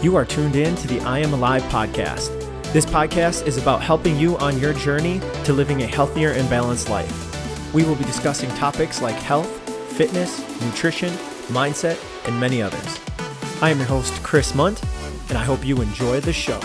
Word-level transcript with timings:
You 0.00 0.14
are 0.14 0.24
tuned 0.24 0.54
in 0.54 0.76
to 0.76 0.86
the 0.86 1.00
I 1.00 1.18
Am 1.18 1.32
Alive 1.32 1.62
podcast. 1.64 2.30
This 2.72 2.86
podcast 2.86 3.48
is 3.48 3.56
about 3.56 3.82
helping 3.82 4.16
you 4.16 4.38
on 4.38 4.56
your 4.60 4.72
journey 4.72 5.20
to 5.42 5.52
living 5.52 5.82
a 5.82 5.86
healthier 5.88 6.30
and 6.30 6.48
balanced 6.48 6.88
life. 6.88 7.74
We 7.74 7.82
will 7.82 7.96
be 7.96 8.04
discussing 8.04 8.48
topics 8.50 9.02
like 9.02 9.16
health, 9.16 9.48
fitness, 9.96 10.38
nutrition, 10.62 11.12
mindset, 11.48 11.98
and 12.28 12.38
many 12.38 12.62
others. 12.62 13.00
I 13.60 13.70
am 13.70 13.78
your 13.78 13.88
host, 13.88 14.22
Chris 14.22 14.52
Munt, 14.52 14.80
and 15.30 15.36
I 15.36 15.42
hope 15.42 15.66
you 15.66 15.82
enjoy 15.82 16.20
the 16.20 16.32
show. 16.32 16.60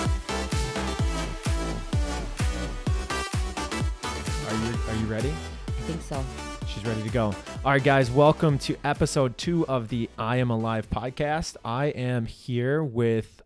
Are 4.48 4.64
you, 4.64 4.78
are 4.90 4.96
you 4.96 5.08
ready? 5.08 5.34
I 5.70 5.82
think 5.88 6.04
so. 6.04 6.24
She's 6.68 6.86
ready 6.86 7.02
to 7.02 7.10
go. 7.10 7.34
All 7.66 7.72
right, 7.72 7.84
guys, 7.84 8.12
welcome 8.12 8.58
to 8.60 8.76
episode 8.84 9.38
two 9.38 9.66
of 9.68 9.88
the 9.88 10.10
I 10.18 10.38
Am 10.38 10.50
Alive 10.50 10.90
podcast. 10.90 11.56
I 11.64 11.86
am 11.88 12.26
here 12.26 12.84
with 12.84 13.42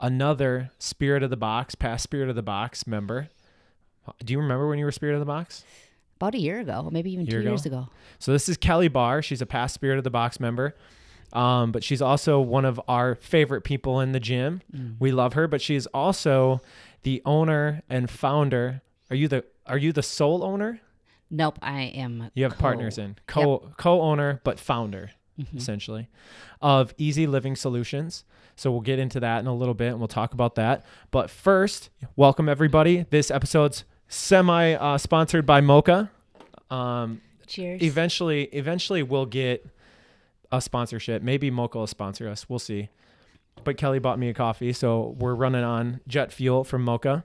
another 0.00 0.70
Spirit 0.78 1.24
of 1.24 1.30
the 1.30 1.36
Box, 1.36 1.74
past 1.74 2.04
Spirit 2.04 2.28
of 2.28 2.36
the 2.36 2.42
Box 2.42 2.86
member. 2.86 3.30
Do 4.24 4.32
you 4.32 4.38
remember 4.38 4.68
when 4.68 4.78
you 4.78 4.84
were 4.84 4.92
Spirit 4.92 5.14
of 5.14 5.20
the 5.20 5.26
Box? 5.26 5.64
About 6.16 6.36
a 6.36 6.38
year 6.38 6.60
ago, 6.60 6.88
maybe 6.92 7.10
even 7.12 7.26
Year 7.26 7.38
two 7.38 7.40
ago? 7.40 7.50
years 7.50 7.66
ago. 7.66 7.88
So 8.20 8.30
this 8.32 8.48
is 8.48 8.56
Kelly 8.56 8.86
Barr. 8.86 9.22
She's 9.22 9.42
a 9.42 9.46
past 9.46 9.74
Spirit 9.74 9.98
of 9.98 10.04
the 10.04 10.10
Box 10.10 10.38
member. 10.38 10.76
Um, 11.32 11.72
but 11.72 11.82
she's 11.82 12.02
also 12.02 12.40
one 12.40 12.64
of 12.64 12.80
our 12.86 13.16
favorite 13.16 13.62
people 13.62 13.98
in 14.00 14.12
the 14.12 14.20
gym. 14.20 14.62
We 15.00 15.10
love 15.10 15.32
her, 15.32 15.48
but 15.48 15.60
she's 15.60 15.86
also 15.86 16.60
the 17.02 17.22
owner 17.24 17.82
and 17.88 18.08
founder. 18.08 18.82
Are 19.10 19.16
you 19.16 19.26
the 19.26 19.44
are 19.66 19.78
you 19.78 19.92
the 19.92 20.02
sole 20.02 20.44
owner? 20.44 20.80
Nope, 21.32 21.58
I 21.62 21.82
am. 21.82 22.30
You 22.34 22.44
have 22.44 22.52
co- 22.54 22.60
partners 22.60 22.98
in 22.98 23.16
co 23.26 23.72
co-owner 23.78 24.40
but 24.44 24.60
founder 24.60 25.10
Mm-hmm. 25.40 25.56
essentially 25.56 26.08
of 26.60 26.92
Easy 26.98 27.26
Living 27.26 27.56
Solutions. 27.56 28.24
So 28.54 28.70
we'll 28.70 28.82
get 28.82 28.98
into 28.98 29.18
that 29.20 29.40
in 29.40 29.46
a 29.46 29.54
little 29.54 29.72
bit 29.72 29.88
and 29.88 29.98
we'll 29.98 30.06
talk 30.06 30.34
about 30.34 30.56
that. 30.56 30.84
But 31.10 31.30
first, 31.30 31.88
welcome 32.16 32.50
everybody. 32.50 33.06
This 33.08 33.30
episode's 33.30 33.84
semi 34.08 34.74
uh, 34.74 34.98
sponsored 34.98 35.46
by 35.46 35.62
Mocha. 35.62 36.10
Um, 36.70 37.22
Cheers. 37.46 37.82
eventually, 37.82 38.44
eventually 38.52 39.02
we'll 39.02 39.24
get 39.24 39.66
a 40.52 40.60
sponsorship. 40.60 41.22
Maybe 41.22 41.50
Mocha 41.50 41.78
will 41.78 41.86
sponsor 41.86 42.28
us. 42.28 42.46
We'll 42.50 42.58
see. 42.58 42.90
But 43.64 43.78
Kelly 43.78 44.00
bought 44.00 44.18
me 44.18 44.28
a 44.28 44.34
coffee, 44.34 44.74
so 44.74 45.16
we're 45.18 45.34
running 45.34 45.64
on 45.64 46.00
jet 46.06 46.30
fuel 46.30 46.62
from 46.62 46.82
Mocha. 46.82 47.24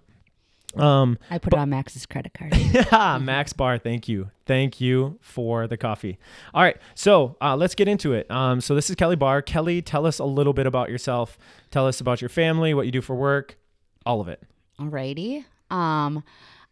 Um, 0.80 1.17
I 1.30 1.38
put 1.38 1.53
it 1.53 1.59
on 1.59 1.70
Max's 1.70 2.06
credit 2.06 2.33
card. 2.33 2.56
yeah, 2.72 3.17
Max 3.22 3.53
Barr, 3.53 3.78
thank 3.78 4.08
you. 4.08 4.31
Thank 4.45 4.80
you 4.80 5.17
for 5.22 5.67
the 5.67 5.78
coffee. 5.78 6.17
All 6.53 6.64
right, 6.64 6.78
so 6.95 7.36
uh, 7.42 7.56
let's 7.56 7.75
get 7.75 7.88
into 7.88 8.14
it. 8.14 8.30
Um, 8.31 8.61
so 8.61 8.75
this 8.75 8.89
is 8.89 8.95
Kelly 8.95 9.16
Barr. 9.16 9.42
Kelly, 9.42 9.81
tell 9.81 10.06
us 10.06 10.19
a 10.19 10.25
little 10.25 10.53
bit 10.53 10.66
about 10.66 10.89
yourself. 10.89 11.38
Tell 11.72 11.88
us 11.88 12.00
about 12.00 12.22
your 12.22 12.30
family, 12.30 12.73
what 12.73 12.86
you 12.86 12.92
do 12.92 13.02
for 13.02 13.16
work, 13.16 13.58
all 14.06 14.22
of 14.22 14.28
it. 14.28 14.42
Alrighty. 14.80 15.45
Um, 15.69 16.23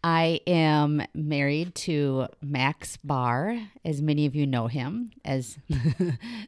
I 0.04 0.40
am 0.46 1.02
married 1.16 1.74
to 1.76 2.28
Max 2.40 2.96
Barr, 2.98 3.60
as 3.84 4.04
many 4.04 4.28
of 4.28 4.36
you 4.36 4.46
know 4.46 4.68
him 4.68 5.10
as 5.26 5.58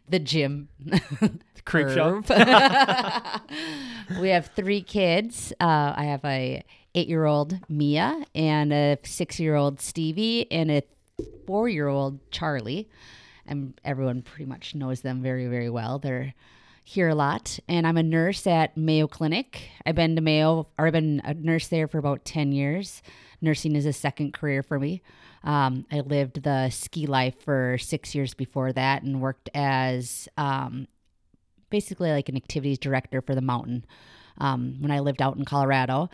the 0.10 0.20
gym 0.20 0.70
Creep 1.66 1.90
show. 1.90 2.22
we 4.22 4.30
have 4.30 4.52
three 4.56 4.82
kids. 4.82 5.52
Uh, 5.60 5.92
I 5.98 6.04
have 6.06 6.24
a 6.24 6.64
eight-year-old 6.98 7.60
Mia 7.70 8.26
and 8.34 8.74
a 8.74 8.98
six-year-old 9.04 9.80
Stevie 9.80 10.52
and 10.52 10.72
a 10.72 10.82
four-year-old 11.46 12.20
Charlie. 12.32 12.90
And 13.46 13.80
everyone 13.86 14.24
pretty 14.24 14.46
much 14.46 14.74
knows 14.74 15.02
them 15.02 15.22
very, 15.22 15.46
very 15.46 15.70
well. 15.70 16.00
They're 16.00 16.34
here 16.84 17.10
a 17.10 17.16
lot. 17.16 17.60
And 17.68 17.86
I'm 17.86 17.98
a 17.98 18.04
nurse 18.04 18.48
at 18.48 18.76
Mayo 18.76 19.08
Clinic. 19.08 19.70
I've 19.86 19.94
been 19.96 20.16
to 20.16 20.22
Mayo, 20.22 20.68
or 20.80 20.88
I've 20.88 20.94
been 20.94 21.22
a 21.24 21.36
nurse 21.36 21.68
there 21.68 21.88
for 21.88 22.00
about 22.00 22.26
10 22.26 22.52
years. 22.52 23.04
Nursing 23.42 23.76
is 23.76 23.86
a 23.86 23.94
second 23.94 24.34
career 24.34 24.64
for 24.64 24.80
me. 24.80 25.04
Um, 25.44 25.86
I 25.92 26.00
lived 26.00 26.44
the 26.44 26.70
ski 26.72 27.06
life 27.06 27.36
for 27.42 27.78
six 27.78 28.16
years 28.16 28.34
before 28.34 28.74
that 28.74 29.04
and 29.04 29.22
worked 29.22 29.50
as 29.54 30.28
um, 30.36 30.88
basically 31.70 32.10
like 32.10 32.28
an 32.28 32.36
activities 32.36 32.80
director 32.80 33.22
for 33.22 33.36
the 33.36 33.42
mountain 33.42 33.86
um, 34.40 34.78
when 34.80 34.92
I 34.92 35.00
lived 35.00 35.22
out 35.22 35.38
in 35.38 35.46
Colorado. 35.46 36.10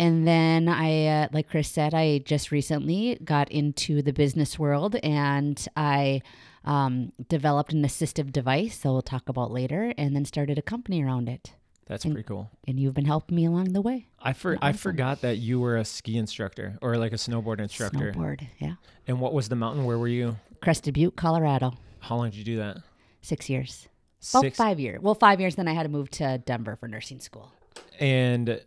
And 0.00 0.26
then 0.26 0.66
I, 0.66 1.06
uh, 1.06 1.28
like 1.30 1.50
Chris 1.50 1.68
said, 1.68 1.92
I 1.92 2.18
just 2.24 2.50
recently 2.50 3.18
got 3.22 3.50
into 3.52 4.00
the 4.00 4.14
business 4.14 4.58
world 4.58 4.96
and 5.02 5.62
I 5.76 6.22
um, 6.64 7.12
developed 7.28 7.74
an 7.74 7.82
assistive 7.84 8.32
device, 8.32 8.78
that 8.78 8.90
we'll 8.90 9.02
talk 9.02 9.28
about 9.28 9.50
later, 9.50 9.92
and 9.98 10.16
then 10.16 10.24
started 10.24 10.56
a 10.56 10.62
company 10.62 11.02
around 11.04 11.28
it. 11.28 11.52
That's 11.86 12.06
And- 12.06 12.14
pretty 12.14 12.26
cool. 12.26 12.50
And 12.66 12.80
you've 12.80 12.94
been 12.94 13.04
helping 13.04 13.36
me 13.36 13.44
along 13.44 13.72
the 13.74 13.82
way. 13.82 14.06
I 14.18 14.32
for, 14.32 14.56
I 14.62 14.72
forgot 14.72 15.20
that 15.20 15.36
you 15.36 15.60
were 15.60 15.76
a 15.76 15.84
ski 15.84 16.16
instructor 16.16 16.78
or 16.80 16.96
like 16.96 17.12
a 17.12 17.16
snowboard 17.16 17.60
instructor. 17.60 18.12
Snowboard, 18.12 18.46
yeah. 18.58 18.76
And 19.06 19.20
what 19.20 19.34
was 19.34 19.50
the 19.50 19.56
mountain? 19.56 19.84
Where 19.84 19.98
were 19.98 20.08
you? 20.08 20.36
Crested 20.62 20.94
Butte, 20.94 21.16
Colorado, 21.16 21.74
How 21.98 22.16
long 22.16 22.30
did 22.30 22.36
you 22.38 22.44
do 22.44 22.56
that? 22.56 22.78
six 23.20 23.50
years. 23.50 23.86
About 24.32 24.40
Six. 24.42 24.56
five 24.56 24.80
years. 24.80 25.00
Well, 25.02 25.14
five 25.14 25.40
years. 25.40 25.56
Then 25.56 25.68
I 25.68 25.72
had 25.74 25.82
to 25.82 25.88
move 25.90 26.08
to 26.12 26.38
Denver 26.38 26.76
for 26.76 26.88
nursing 26.88 27.20
school. 27.20 27.52
And 27.98 28.60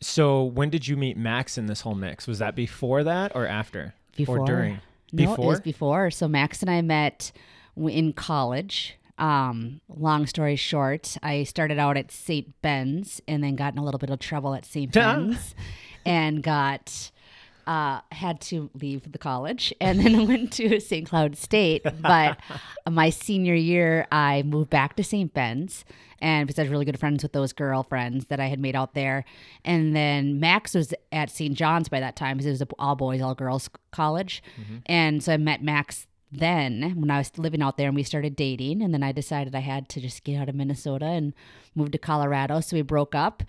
so 0.00 0.44
when 0.44 0.70
did 0.70 0.88
you 0.88 0.96
meet 0.96 1.16
Max 1.16 1.58
in 1.58 1.66
this 1.66 1.82
whole 1.82 1.94
mix? 1.94 2.26
Was 2.26 2.38
that 2.38 2.54
before 2.54 3.04
that 3.04 3.32
or 3.34 3.46
after? 3.46 3.94
Before 4.16 4.40
Or 4.40 4.46
during? 4.46 4.80
No, 5.12 5.34
it 5.34 5.38
was 5.38 5.60
before. 5.60 6.10
So 6.10 6.28
Max 6.28 6.62
and 6.62 6.70
I 6.70 6.80
met 6.82 7.32
in 7.76 8.12
college. 8.12 8.96
Um, 9.18 9.80
long 9.88 10.26
story 10.26 10.56
short, 10.56 11.16
I 11.22 11.44
started 11.44 11.78
out 11.78 11.98
at 11.98 12.10
St. 12.10 12.60
Ben's 12.62 13.20
and 13.28 13.44
then 13.44 13.54
got 13.54 13.74
in 13.74 13.78
a 13.78 13.84
little 13.84 13.98
bit 13.98 14.08
of 14.08 14.18
trouble 14.18 14.54
at 14.54 14.64
St. 14.64 14.90
Ben's 14.92 15.54
and 16.06 16.42
got 16.42 17.10
uh, 17.70 18.00
had 18.10 18.40
to 18.40 18.68
leave 18.74 19.12
the 19.12 19.18
college 19.18 19.72
and 19.80 20.00
then 20.00 20.26
went 20.26 20.52
to 20.52 20.80
St. 20.80 21.08
Cloud 21.08 21.36
State. 21.36 21.86
But 22.00 22.36
my 22.90 23.10
senior 23.10 23.54
year, 23.54 24.08
I 24.10 24.42
moved 24.42 24.70
back 24.70 24.96
to 24.96 25.04
St. 25.04 25.32
Ben's. 25.32 25.84
And 26.18 26.48
because 26.48 26.58
I 26.58 26.62
was 26.62 26.70
really 26.70 26.84
good 26.84 26.98
friends 26.98 27.22
with 27.22 27.32
those 27.32 27.52
girlfriends 27.52 28.26
that 28.26 28.40
I 28.40 28.46
had 28.46 28.58
made 28.58 28.74
out 28.74 28.94
there. 28.94 29.24
And 29.64 29.94
then 29.94 30.40
Max 30.40 30.74
was 30.74 30.92
at 31.12 31.30
St. 31.30 31.54
John's 31.54 31.88
by 31.88 32.00
that 32.00 32.16
time 32.16 32.38
because 32.38 32.46
it 32.46 32.50
was 32.50 32.62
a 32.62 32.66
all 32.78 32.96
boys, 32.96 33.22
all 33.22 33.36
girls 33.36 33.70
college. 33.92 34.42
And 34.86 35.22
so 35.22 35.32
I 35.32 35.36
met 35.36 35.62
Max 35.62 36.08
then 36.32 36.94
when 37.00 37.10
I 37.10 37.18
was 37.18 37.38
living 37.38 37.62
out 37.62 37.76
there 37.76 37.86
and 37.86 37.96
we 37.96 38.02
started 38.02 38.34
dating. 38.34 38.82
And 38.82 38.92
then 38.92 39.04
I 39.04 39.12
decided 39.12 39.54
I 39.54 39.60
had 39.60 39.88
to 39.90 40.00
just 40.00 40.24
get 40.24 40.38
out 40.38 40.48
of 40.48 40.56
Minnesota 40.56 41.06
and 41.06 41.32
move 41.76 41.92
to 41.92 41.98
Colorado. 41.98 42.60
So 42.60 42.76
we 42.76 42.82
broke 42.82 43.14
up 43.14 43.44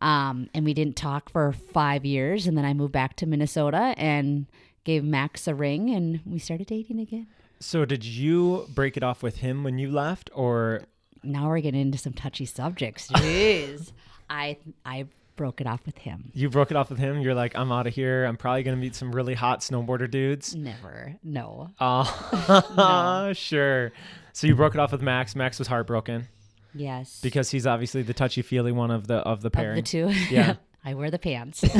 um, 0.00 0.48
and 0.54 0.64
we 0.64 0.74
didn't 0.74 0.96
talk 0.96 1.30
for 1.30 1.52
five 1.52 2.04
years. 2.04 2.46
And 2.46 2.56
then 2.56 2.64
I 2.64 2.74
moved 2.74 2.92
back 2.92 3.16
to 3.16 3.26
Minnesota 3.26 3.94
and 3.96 4.46
gave 4.84 5.04
Max 5.04 5.46
a 5.48 5.54
ring 5.54 5.90
and 5.90 6.20
we 6.26 6.38
started 6.38 6.66
dating 6.66 7.00
again. 7.00 7.26
So 7.60 7.84
did 7.84 8.04
you 8.04 8.66
break 8.74 8.96
it 8.96 9.02
off 9.02 9.22
with 9.22 9.36
him 9.36 9.64
when 9.64 9.78
you 9.78 9.90
left 9.90 10.28
or 10.34 10.82
Now 11.22 11.48
we're 11.48 11.60
getting 11.60 11.80
into 11.80 11.98
some 11.98 12.12
touchy 12.12 12.44
subjects. 12.44 13.08
Jeez. 13.08 13.92
I 14.30 14.58
I 14.84 15.06
broke 15.36 15.60
it 15.60 15.66
off 15.66 15.84
with 15.86 15.98
him. 15.98 16.30
you 16.34 16.48
broke 16.48 16.70
it 16.70 16.76
off 16.76 16.90
with 16.90 16.98
him? 16.98 17.20
You're 17.20 17.34
like, 17.34 17.56
I'm 17.56 17.72
out 17.72 17.86
of 17.86 17.94
here. 17.94 18.24
I'm 18.24 18.36
probably 18.36 18.62
going 18.62 18.76
to 18.76 18.80
meet 18.80 18.94
some 18.94 19.10
really 19.12 19.34
hot 19.34 19.60
snowboarder 19.60 20.08
dudes. 20.10 20.54
Never. 20.54 21.16
No. 21.24 21.70
Oh, 21.80 23.32
sure. 23.34 23.92
So 24.32 24.46
you 24.46 24.54
broke 24.54 24.74
it 24.74 24.80
off 24.80 24.92
with 24.92 25.02
Max. 25.02 25.34
Max 25.34 25.58
was 25.58 25.68
heartbroken 25.68 26.28
Yes. 26.74 27.20
because 27.22 27.50
he's 27.50 27.66
obviously 27.66 28.02
the 28.02 28.14
touchy 28.14 28.42
feely 28.42 28.72
one 28.72 28.90
of 28.90 29.06
the 29.06 29.16
of 29.16 29.42
the 29.42 29.48
of 29.48 29.76
the 29.76 29.82
two. 29.82 30.08
Yeah. 30.30 30.56
I 30.86 30.92
wear 30.92 31.10
the 31.10 31.18
pants. 31.18 31.60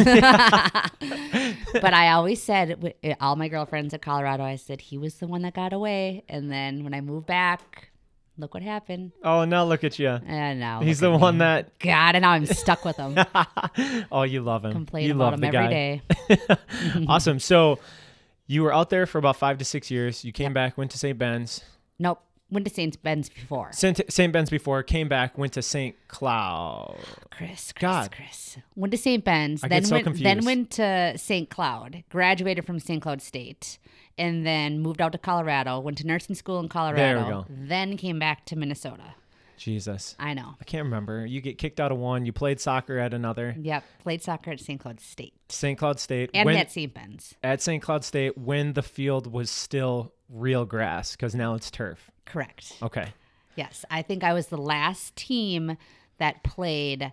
but 1.83 1.93
I 1.93 2.13
always 2.13 2.43
said, 2.43 2.95
eh, 3.03 3.15
all 3.21 3.37
my 3.37 3.49
girlfriends 3.49 3.93
at 3.93 4.01
Colorado, 4.01 4.43
I 4.45 4.57
said, 4.57 4.81
he 4.81 4.97
was 4.97 5.17
the 5.17 5.27
one 5.27 5.43
that 5.43 5.53
got 5.55 5.75
away. 5.75 6.25
And 6.27 6.51
then 6.51 6.85
when 6.85 6.95
I 6.95 7.03
moved 7.03 7.27
back, 7.27 7.91
look 8.39 8.55
what 8.55 8.63
happened. 8.63 9.13
Oh, 9.23 9.45
now 9.45 9.65
look 9.65 9.85
at 9.85 9.99
you. 9.99 10.09
And 10.09 10.59
now 10.59 10.81
He's 10.81 11.01
the 11.01 11.11
one 11.11 11.35
me. 11.35 11.39
that. 11.41 11.79
God, 11.81 12.15
and 12.15 12.23
now 12.23 12.31
I'm 12.31 12.47
stuck 12.47 12.83
with 12.87 12.97
him. 12.97 13.19
oh, 14.11 14.23
you 14.23 14.41
love 14.41 14.65
him. 14.65 14.73
Complain 14.73 15.07
you 15.07 15.13
about 15.15 15.33
love 15.33 15.43
him 15.43 15.55
every 15.55 15.69
day. 15.69 16.03
awesome. 17.07 17.41
So 17.41 17.79
you 18.47 18.63
were 18.63 18.73
out 18.73 18.89
there 18.89 19.05
for 19.05 19.19
about 19.19 19.37
five 19.37 19.59
to 19.59 19.67
six 19.67 19.91
years. 19.91 20.25
You 20.25 20.33
came 20.33 20.55
back, 20.55 20.79
went 20.79 20.91
to 20.93 20.99
St. 20.99 21.19
Ben's. 21.19 21.61
Nope. 21.99 22.23
Went 22.51 22.67
to 22.67 22.73
St. 22.73 23.03
Ben's 23.03 23.29
before. 23.29 23.73
St. 23.73 24.01
St. 24.13 24.33
Ben's 24.33 24.51
before, 24.51 24.83
came 24.83 25.09
back, 25.09 25.37
went 25.37 25.55
to 25.55 25.63
St. 25.63 25.97
Cloud. 26.09 26.99
Chris, 27.31 27.73
Chris, 27.73 27.73
God. 27.73 28.13
Chris. 28.13 28.59
Went 28.77 28.91
to 28.93 28.99
St. 28.99 29.25
Ben's, 29.25 29.65
I 29.65 29.69
then 29.69 29.85
so 29.85 29.97
went 29.97 30.23
then 30.23 30.45
went 30.45 30.71
to 30.73 31.15
St. 31.17 31.49
Cloud, 31.51 32.05
graduated 32.11 32.65
from 32.65 32.79
St. 32.79 33.03
Cloud 33.03 33.23
State, 33.23 33.79
and 34.19 34.47
then 34.47 34.81
moved 34.81 35.01
out 35.01 35.13
to 35.13 35.19
Colorado, 35.19 35.81
went 35.81 35.99
to 35.99 36.07
nursing 36.07 36.35
school 36.35 36.61
in 36.61 36.69
Colorado, 36.69 37.29
go. 37.29 37.47
then 37.49 37.97
came 37.97 38.19
back 38.19 38.45
to 38.47 38.57
Minnesota. 38.57 39.15
Jesus. 39.57 40.15
I 40.19 40.35
know. 40.35 40.55
I 40.61 40.65
can't 40.65 40.85
remember. 40.85 41.25
You 41.25 41.41
get 41.41 41.59
kicked 41.59 41.81
out 41.81 41.93
of 41.93 41.99
one. 41.99 42.27
You 42.27 42.33
played 42.33 42.61
soccer 42.61 42.99
at 42.99 43.15
another. 43.15 43.55
Yep, 43.59 43.85
played 44.01 44.23
soccer 44.23 44.51
at 44.51 44.61
St. 44.61 44.81
Cloud 44.81 45.01
State 45.01 45.35
St. 45.49 45.79
Cloud 45.79 46.01
State. 46.01 46.31
and 46.35 46.47
when, 46.47 46.57
at 46.57 46.71
St. 46.71 46.93
Ben's. 46.93 47.35
at 47.43 47.63
St. 47.63 47.83
Cloud 47.83 48.05
State 48.05 48.37
when 48.37 48.73
the 48.73 48.83
field 48.83 49.33
was 49.33 49.51
still 49.51 50.13
real 50.29 50.65
grass 50.65 51.13
because 51.13 51.35
now 51.35 51.55
it's 51.55 51.71
turf. 51.71 52.11
Correct. 52.25 52.73
Okay. 52.83 53.13
Yes, 53.57 53.85
I 53.91 54.03
think 54.03 54.25
I 54.25 54.33
was 54.33 54.49
the 54.49 54.57
last 54.59 55.15
team 55.17 55.77
that 56.19 56.43
played 56.43 57.13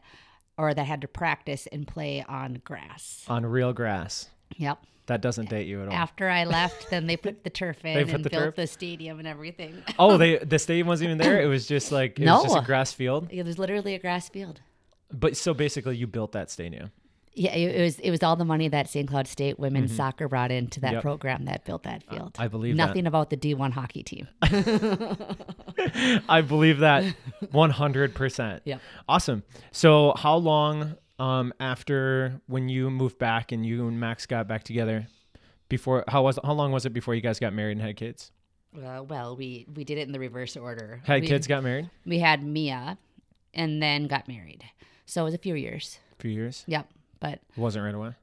or 0.57 0.73
that 0.73 0.85
had 0.85 1.01
to 1.01 1.07
practice 1.07 1.67
and 1.71 1.87
play 1.87 2.23
on 2.27 2.61
grass. 2.63 3.23
On 3.27 3.45
real 3.45 3.73
grass. 3.73 4.29
Yep. 4.57 4.79
That 5.07 5.21
doesn't 5.21 5.49
date 5.49 5.67
you 5.67 5.81
at 5.81 5.87
all. 5.87 5.93
After 5.93 6.29
I 6.29 6.45
left, 6.45 6.89
then 6.89 7.07
they 7.07 7.17
put 7.17 7.43
the 7.43 7.49
turf 7.49 7.83
in 7.85 7.93
They 7.95 8.05
put 8.05 8.13
and 8.15 8.25
the 8.25 8.29
built 8.29 8.43
turf? 8.43 8.55
the 8.55 8.67
stadium 8.67 9.19
and 9.19 9.27
everything. 9.27 9.83
Oh, 9.99 10.17
they 10.17 10.37
the 10.43 10.59
stadium 10.59 10.87
wasn't 10.87 11.09
even 11.09 11.17
there. 11.17 11.41
It 11.41 11.47
was 11.47 11.67
just 11.67 11.91
like 11.91 12.19
it 12.19 12.25
was 12.29 12.43
just 12.43 12.57
a 12.57 12.61
grass 12.61 12.93
field. 12.93 13.27
it 13.31 13.43
was 13.45 13.57
literally 13.59 13.93
a 13.95 13.99
grass 13.99 14.29
field. 14.29 14.61
But 15.11 15.35
so 15.35 15.53
basically, 15.53 15.97
you 15.97 16.07
built 16.07 16.31
that 16.31 16.49
stadium. 16.49 16.91
Yeah, 17.33 17.55
it, 17.55 17.81
was 17.81 17.99
it 17.99 18.11
was 18.11 18.23
all 18.23 18.35
the 18.35 18.43
money 18.45 18.67
that 18.67 18.89
St. 18.89 19.07
Cloud 19.07 19.25
State 19.27 19.57
women's 19.57 19.95
soccer 19.95 20.27
brought 20.27 20.51
into 20.51 20.79
that 20.81 20.87
Mm-hmm. 20.87 20.95
Yep. 20.95 21.01
program 21.03 21.45
that 21.45 21.63
built 21.63 21.83
that 21.83 22.03
field. 22.03 22.35
I 22.37 22.47
believe 22.49 22.75
that. 22.75 22.87
nothing 22.87 23.07
about 23.07 23.29
the 23.29 23.37
D1 23.37 23.71
hockey 23.71 24.03
team. 24.03 24.27
I 26.29 26.41
believe 26.41 26.79
that 26.79 27.15
100%. 27.53 28.61
Yep. 28.65 28.81
Awesome. 29.07 29.43
So, 29.71 30.13
how 30.17 30.35
long 30.35 30.97
um, 31.19 31.53
after 31.59 32.41
when 32.47 32.67
you 32.69 32.89
moved 32.89 33.17
back 33.17 33.51
and 33.51 33.65
you 33.65 33.87
and 33.87 33.99
Max 33.99 34.25
got 34.25 34.47
back 34.47 34.63
together? 34.63 35.07
Before 35.69 36.03
how 36.09 36.23
was 36.23 36.37
how 36.43 36.51
long 36.51 36.73
was 36.73 36.85
it 36.85 36.89
before 36.91 37.15
you 37.15 37.21
guys 37.21 37.39
got 37.39 37.53
married 37.53 37.77
and 37.77 37.81
had 37.81 37.95
kids? 37.95 38.31
Uh, 38.75 39.03
well, 39.03 39.37
we 39.37 39.65
we 39.73 39.85
did 39.85 39.97
it 39.97 40.01
in 40.01 40.11
the 40.11 40.19
reverse 40.19 40.57
order. 40.57 40.99
Had 41.05 41.21
we, 41.21 41.27
kids, 41.27 41.47
got 41.47 41.63
married? 41.63 41.89
We 42.05 42.19
had 42.19 42.43
Mia, 42.43 42.97
and 43.53 43.81
then 43.81 44.07
got 44.07 44.27
married. 44.27 44.65
So 45.05 45.21
it 45.21 45.23
was 45.25 45.33
a 45.33 45.37
few 45.37 45.55
years. 45.55 45.97
A 46.19 46.21
few 46.21 46.31
years. 46.31 46.65
Yep, 46.67 46.89
but 47.21 47.33
It 47.35 47.57
wasn't 47.57 47.85
right 47.85 47.95
away. 47.95 48.13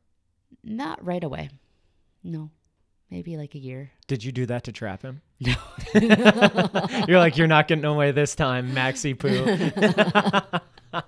not 0.63 1.03
right 1.05 1.25
away. 1.25 1.49
No, 2.23 2.51
maybe 3.11 3.37
like 3.39 3.55
a 3.55 3.59
year. 3.59 3.91
Did 4.09 4.23
you 4.25 4.33
do 4.33 4.45
that 4.47 4.65
to 4.65 4.73
trap 4.73 5.01
him? 5.03 5.23
No. 5.41 5.55
you're 7.09 7.19
like, 7.19 7.37
you're 7.39 7.47
not 7.47 7.69
getting 7.69 7.85
away 7.85 8.11
this 8.11 8.35
time, 8.35 8.73
Maxi 8.73 9.17
Poo. 9.19 10.59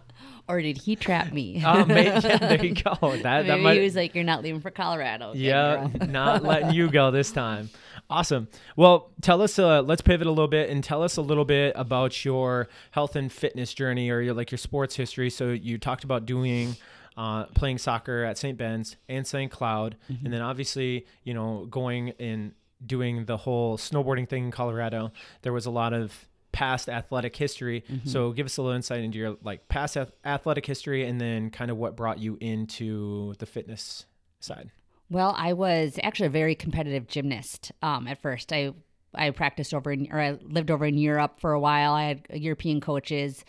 Or 0.49 0.61
did 0.61 0.79
he 0.79 0.97
trap 0.97 1.33
me? 1.33 1.63
oh, 1.65 1.85
maybe, 1.85 2.09
yeah, 2.27 2.39
there 2.39 2.65
you 2.65 2.75
go. 2.75 2.93
That, 3.01 3.23
that 3.23 3.47
maybe 3.47 3.63
might, 3.63 3.75
he 3.79 3.85
was 3.85 3.95
like, 3.95 4.17
"You're 4.17 4.25
not 4.25 4.43
leaving 4.43 4.61
for 4.61 4.73
Colorado." 4.73 5.29
Okay, 5.29 5.39
Yeah, 5.39 5.87
not 6.09 6.43
letting 6.43 6.73
you 6.73 6.91
go 6.91 7.13
this 7.13 7.31
time. 7.31 7.71
Awesome. 8.09 8.49
Well, 8.75 9.13
tell 9.23 9.43
us. 9.43 9.61
Uh, 9.61 9.81
let's 9.83 10.03
pivot 10.03 10.27
a 10.27 10.31
little 10.31 10.49
bit 10.49 10.69
and 10.69 10.83
tell 10.83 11.05
us 11.05 11.17
a 11.19 11.23
little 11.23 11.45
bit 11.45 11.73
about 11.77 12.25
your 12.25 12.67
health 12.91 13.15
and 13.15 13.31
fitness 13.33 13.73
journey, 13.73 14.11
or 14.11 14.21
your 14.21 14.35
like 14.35 14.51
your 14.51 14.59
sports 14.59 14.97
history. 14.97 15.31
So 15.31 15.51
you 15.51 15.79
talked 15.79 16.03
about 16.03 16.27
doing. 16.27 16.75
Uh, 17.17 17.45
playing 17.47 17.77
soccer 17.77 18.25
at 18.25 18.39
St. 18.39 18.57
Ben's 18.57 18.97
and 19.09 19.27
St. 19.27 19.51
Cloud, 19.51 19.97
and 20.25 20.33
then 20.33 20.41
obviously, 20.41 21.07
you 21.25 21.35
know, 21.35 21.67
going 21.69 22.15
and 22.19 22.53
doing 22.87 23.27
the 23.27 23.37
whole 23.37 23.77
snowboarding 23.77 24.27
thing 24.27 24.45
in 24.45 24.51
Colorado. 24.51 25.13
There 25.43 25.53
was 25.53 25.67
a 25.67 25.71
lot 25.71 25.93
of 25.93 26.27
past 26.53 26.89
athletic 26.89 27.37
history. 27.37 27.85
So 28.05 28.33
give 28.33 28.47
us 28.47 28.57
a 28.57 28.63
little 28.63 28.75
insight 28.75 29.03
into 29.03 29.19
your 29.19 29.37
like 29.43 29.69
past 29.69 29.97
ath- 29.97 30.13
athletic 30.25 30.65
history, 30.65 31.05
and 31.05 31.21
then 31.21 31.51
kind 31.51 31.71
of 31.71 31.77
what 31.77 31.97
brought 31.97 32.19
you 32.19 32.39
into 32.41 33.35
the 33.39 33.47
fitness 33.47 34.07
side. 34.39 34.71
Well, 35.11 35.35
I 35.37 35.53
was 35.53 35.99
actually 36.03 36.29
a 36.29 36.31
very 36.31 36.55
competitive 36.55 37.07
gymnast 37.09 37.73
um, 37.83 38.07
at 38.07 38.23
first. 38.23 38.53
I 38.53 38.73
I 39.15 39.31
practiced 39.31 39.75
over 39.75 39.93
in, 39.93 40.09
or 40.11 40.21
I 40.21 40.39
lived 40.43 40.71
over 40.71 40.87
in 40.87 40.97
Europe 40.97 41.41
for 41.41 41.53
a 41.53 41.61
while. 41.61 41.93
I 41.93 42.05
had 42.05 42.27
European 42.33 42.81
coaches 42.81 43.45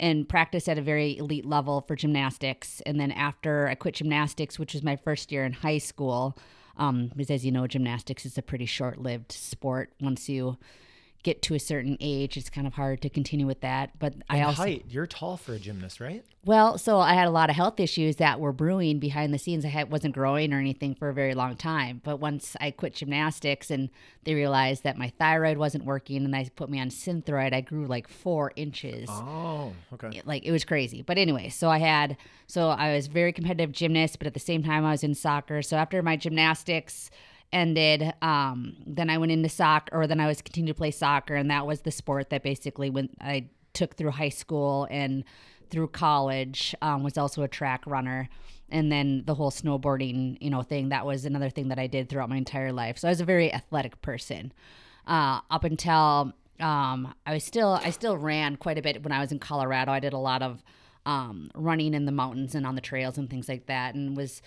and 0.00 0.28
practiced 0.28 0.68
at 0.68 0.78
a 0.78 0.82
very 0.82 1.16
elite 1.18 1.44
level 1.46 1.82
for 1.82 1.94
gymnastics. 1.94 2.80
And 2.86 2.98
then 2.98 3.12
after 3.12 3.68
I 3.68 3.74
quit 3.76 3.94
gymnastics, 3.94 4.58
which 4.58 4.72
was 4.72 4.82
my 4.82 4.96
first 4.96 5.30
year 5.30 5.44
in 5.44 5.52
high 5.52 5.78
school, 5.78 6.36
um, 6.78 7.08
because 7.08 7.30
as 7.30 7.44
you 7.44 7.52
know, 7.52 7.66
gymnastics 7.66 8.24
is 8.24 8.38
a 8.38 8.42
pretty 8.42 8.66
short-lived 8.66 9.30
sport. 9.30 9.92
Once 10.00 10.28
you 10.28 10.56
get 11.22 11.42
to 11.42 11.54
a 11.54 11.58
certain 11.58 11.96
age, 12.00 12.36
it's 12.36 12.50
kind 12.50 12.66
of 12.66 12.74
hard 12.74 13.02
to 13.02 13.10
continue 13.10 13.46
with 13.46 13.60
that. 13.60 13.98
But 13.98 14.14
I 14.28 14.42
also 14.42 14.62
height. 14.62 14.86
You're 14.88 15.06
tall 15.06 15.36
for 15.36 15.52
a 15.54 15.58
gymnast, 15.58 16.00
right? 16.00 16.24
well, 16.42 16.78
so 16.78 16.98
I 16.98 17.12
had 17.12 17.28
a 17.28 17.30
lot 17.30 17.50
of 17.50 17.56
health 17.56 17.78
issues 17.78 18.16
that 18.16 18.40
were 18.40 18.52
brewing 18.52 18.98
behind 18.98 19.34
the 19.34 19.38
scenes. 19.38 19.62
I 19.64 19.68
had, 19.68 19.90
wasn't 19.92 20.14
growing 20.14 20.54
or 20.54 20.58
anything 20.58 20.94
for 20.94 21.10
a 21.10 21.14
very 21.14 21.34
long 21.34 21.54
time. 21.54 22.00
But 22.02 22.18
once 22.18 22.56
I 22.58 22.70
quit 22.70 22.94
gymnastics 22.94 23.70
and 23.70 23.90
they 24.24 24.32
realized 24.32 24.82
that 24.84 24.96
my 24.96 25.12
thyroid 25.18 25.58
wasn't 25.58 25.84
working 25.84 26.24
and 26.24 26.32
they 26.32 26.48
put 26.56 26.70
me 26.70 26.80
on 26.80 26.88
Synthroid, 26.88 27.52
I 27.52 27.60
grew 27.60 27.86
like 27.86 28.08
four 28.08 28.52
inches. 28.56 29.08
Oh, 29.10 29.74
okay. 29.92 30.22
Like 30.24 30.46
it 30.46 30.52
was 30.52 30.64
crazy. 30.64 31.02
But 31.02 31.18
anyway, 31.18 31.50
so 31.50 31.68
I 31.68 31.78
had, 31.78 32.16
so 32.46 32.70
I 32.70 32.94
was 32.94 33.06
very 33.06 33.34
competitive 33.34 33.72
gymnast, 33.72 34.18
but 34.18 34.26
at 34.26 34.32
the 34.32 34.40
same 34.40 34.62
time 34.62 34.86
I 34.86 34.92
was 34.92 35.04
in 35.04 35.14
soccer. 35.14 35.60
So 35.60 35.76
after 35.76 36.02
my 36.02 36.16
gymnastics, 36.16 37.10
ended 37.52 38.12
um 38.22 38.76
then 38.86 39.10
i 39.10 39.18
went 39.18 39.32
into 39.32 39.48
soccer 39.48 39.96
or 39.96 40.06
then 40.06 40.20
i 40.20 40.26
was 40.26 40.40
continuing 40.40 40.72
to 40.72 40.78
play 40.78 40.90
soccer 40.90 41.34
and 41.34 41.50
that 41.50 41.66
was 41.66 41.80
the 41.80 41.90
sport 41.90 42.30
that 42.30 42.42
basically 42.42 42.90
when 42.90 43.08
i 43.20 43.44
took 43.72 43.96
through 43.96 44.10
high 44.10 44.28
school 44.28 44.86
and 44.90 45.24
through 45.70 45.88
college 45.88 46.74
um, 46.82 47.02
was 47.02 47.16
also 47.16 47.42
a 47.42 47.48
track 47.48 47.86
runner. 47.86 48.28
And 48.68 48.90
then 48.90 49.24
the 49.24 49.34
whole 49.34 49.50
snowboarding 49.50 50.38
you 50.40 50.50
know 50.50 50.62
thing 50.62 50.90
that 50.90 51.06
was 51.06 51.24
another 51.24 51.50
thing 51.50 51.68
that 51.68 51.78
i 51.78 51.86
did 51.86 52.08
throughout 52.08 52.28
my 52.28 52.36
entire 52.36 52.72
life. 52.72 52.98
So 52.98 53.08
i 53.08 53.10
was 53.10 53.20
a 53.20 53.24
very 53.24 53.52
athletic 53.52 54.00
person. 54.02 54.52
Uh, 55.06 55.40
up 55.50 55.64
until 55.64 56.32
um, 56.60 57.14
i 57.26 57.34
was 57.34 57.42
still 57.42 57.80
i 57.82 57.90
still 57.90 58.16
ran 58.16 58.56
quite 58.56 58.78
a 58.78 58.82
bit 58.82 59.02
when 59.02 59.12
i 59.12 59.20
was 59.20 59.32
in 59.32 59.38
colorado. 59.38 59.90
I 59.90 60.00
did 60.00 60.12
a 60.12 60.18
lot 60.18 60.42
of 60.42 60.62
um, 61.06 61.50
running 61.54 61.94
in 61.94 62.04
the 62.04 62.12
mountains 62.12 62.54
and 62.54 62.66
on 62.66 62.74
the 62.74 62.80
trails 62.80 63.18
and 63.18 63.28
things 63.28 63.48
like 63.48 63.66
that 63.66 63.94
and 63.94 64.16
was 64.16 64.42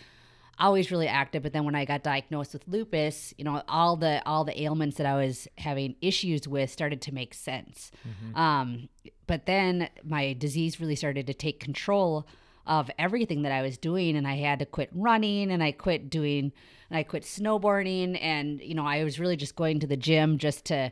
always 0.59 0.91
really 0.91 1.07
active 1.07 1.41
but 1.43 1.51
then 1.53 1.65
when 1.65 1.75
i 1.75 1.83
got 1.83 2.03
diagnosed 2.03 2.53
with 2.53 2.67
lupus 2.67 3.33
you 3.37 3.43
know 3.43 3.61
all 3.67 3.95
the 3.95 4.21
all 4.25 4.43
the 4.43 4.61
ailments 4.61 4.97
that 4.97 5.05
i 5.05 5.15
was 5.15 5.47
having 5.57 5.95
issues 6.01 6.47
with 6.47 6.69
started 6.69 7.01
to 7.01 7.13
make 7.13 7.33
sense. 7.33 7.91
Um, 8.35 8.89
but 9.25 9.45
then 9.45 9.89
my 10.03 10.33
disease 10.33 10.79
really 10.79 10.95
started 10.95 11.27
to 11.27 11.33
take 11.33 11.59
control 11.59 12.27
of 12.67 12.89
everything 12.99 13.41
that 13.41 13.51
i 13.51 13.61
was 13.61 13.77
doing 13.77 14.15
and 14.15 14.27
i 14.27 14.35
had 14.35 14.59
to 14.59 14.65
quit 14.65 14.89
running 14.93 15.51
and 15.51 15.61
i 15.63 15.71
quit 15.71 16.09
doing 16.09 16.51
and 16.89 16.97
i 16.97 17.03
quit 17.03 17.23
snowboarding 17.23 18.17
and 18.21 18.61
you 18.61 18.73
know 18.75 18.85
i 18.85 19.03
was 19.03 19.19
really 19.19 19.35
just 19.35 19.55
going 19.55 19.79
to 19.79 19.87
the 19.87 19.97
gym 19.97 20.37
just 20.37 20.65
to 20.65 20.91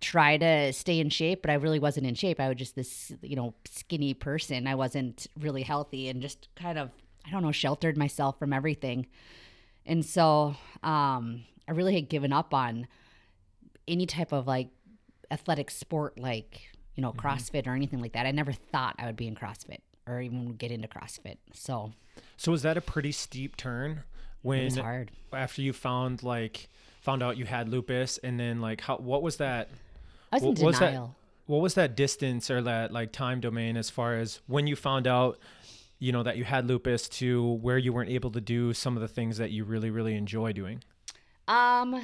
try 0.00 0.36
to 0.36 0.72
stay 0.74 1.00
in 1.00 1.08
shape 1.08 1.40
but 1.40 1.50
i 1.50 1.54
really 1.54 1.78
wasn't 1.78 2.06
in 2.06 2.14
shape. 2.14 2.38
I 2.38 2.48
was 2.48 2.58
just 2.58 2.74
this 2.74 3.12
you 3.22 3.36
know 3.36 3.54
skinny 3.64 4.12
person. 4.14 4.66
I 4.66 4.74
wasn't 4.74 5.26
really 5.40 5.62
healthy 5.62 6.08
and 6.08 6.20
just 6.20 6.48
kind 6.54 6.78
of 6.78 6.90
I 7.26 7.30
don't 7.30 7.42
know, 7.42 7.52
sheltered 7.52 7.96
myself 7.96 8.38
from 8.38 8.52
everything. 8.52 9.06
And 9.84 10.04
so 10.04 10.56
um, 10.82 11.44
I 11.68 11.72
really 11.72 11.94
had 11.94 12.08
given 12.08 12.32
up 12.32 12.54
on 12.54 12.86
any 13.88 14.06
type 14.06 14.32
of 14.32 14.46
like 14.46 14.68
athletic 15.30 15.70
sport, 15.70 16.18
like, 16.18 16.62
you 16.94 17.02
know, 17.02 17.12
CrossFit 17.12 17.66
or 17.66 17.74
anything 17.74 18.00
like 18.00 18.12
that. 18.12 18.26
I 18.26 18.30
never 18.30 18.52
thought 18.52 18.96
I 18.98 19.06
would 19.06 19.16
be 19.16 19.26
in 19.26 19.34
CrossFit 19.34 19.78
or 20.06 20.20
even 20.20 20.54
get 20.54 20.70
into 20.70 20.88
CrossFit. 20.88 21.36
So 21.52 21.92
So 22.36 22.52
was 22.52 22.62
that 22.62 22.76
a 22.76 22.80
pretty 22.80 23.12
steep 23.12 23.56
turn 23.56 24.02
when 24.42 24.60
it 24.60 24.64
was 24.66 24.76
hard. 24.76 25.10
after 25.32 25.62
you 25.62 25.72
found 25.72 26.22
like 26.22 26.68
found 27.00 27.22
out 27.22 27.36
you 27.36 27.44
had 27.44 27.68
lupus 27.68 28.18
and 28.18 28.38
then 28.38 28.60
like 28.60 28.80
how 28.82 28.96
what 28.96 29.22
was 29.22 29.36
that 29.38 29.68
I 30.32 30.36
was 30.36 30.42
in 30.42 30.48
what 30.48 30.60
was 30.62 30.78
that- 30.78 30.86
denial. 30.90 31.14
what 31.46 31.60
was 31.60 31.74
that 31.74 31.96
distance 31.96 32.50
or 32.50 32.62
that 32.62 32.92
like 32.92 33.10
time 33.12 33.40
domain 33.40 33.76
as 33.76 33.90
far 33.90 34.14
as 34.14 34.40
when 34.46 34.66
you 34.66 34.76
found 34.76 35.06
out 35.06 35.38
you 35.98 36.12
know 36.12 36.22
that 36.22 36.36
you 36.36 36.44
had 36.44 36.66
lupus 36.66 37.08
to 37.08 37.52
where 37.62 37.78
you 37.78 37.92
weren't 37.92 38.10
able 38.10 38.30
to 38.30 38.40
do 38.40 38.72
some 38.72 38.96
of 38.96 39.00
the 39.00 39.08
things 39.08 39.38
that 39.38 39.50
you 39.50 39.64
really 39.64 39.90
really 39.90 40.14
enjoy 40.14 40.52
doing 40.52 40.82
Um, 41.48 42.00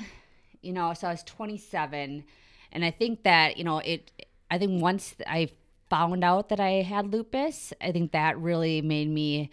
you 0.62 0.72
know, 0.72 0.94
so 0.94 1.08
I 1.08 1.10
was 1.10 1.24
27, 1.24 2.24
and 2.70 2.84
I 2.84 2.90
think 2.90 3.24
that 3.24 3.56
you 3.56 3.64
know 3.64 3.78
it. 3.78 4.10
I 4.50 4.58
think 4.58 4.80
once 4.80 5.14
I 5.26 5.48
found 5.90 6.22
out 6.24 6.48
that 6.50 6.60
I 6.60 6.82
had 6.82 7.12
lupus, 7.12 7.72
I 7.80 7.92
think 7.92 8.12
that 8.12 8.38
really 8.38 8.80
made 8.80 9.08
me 9.08 9.50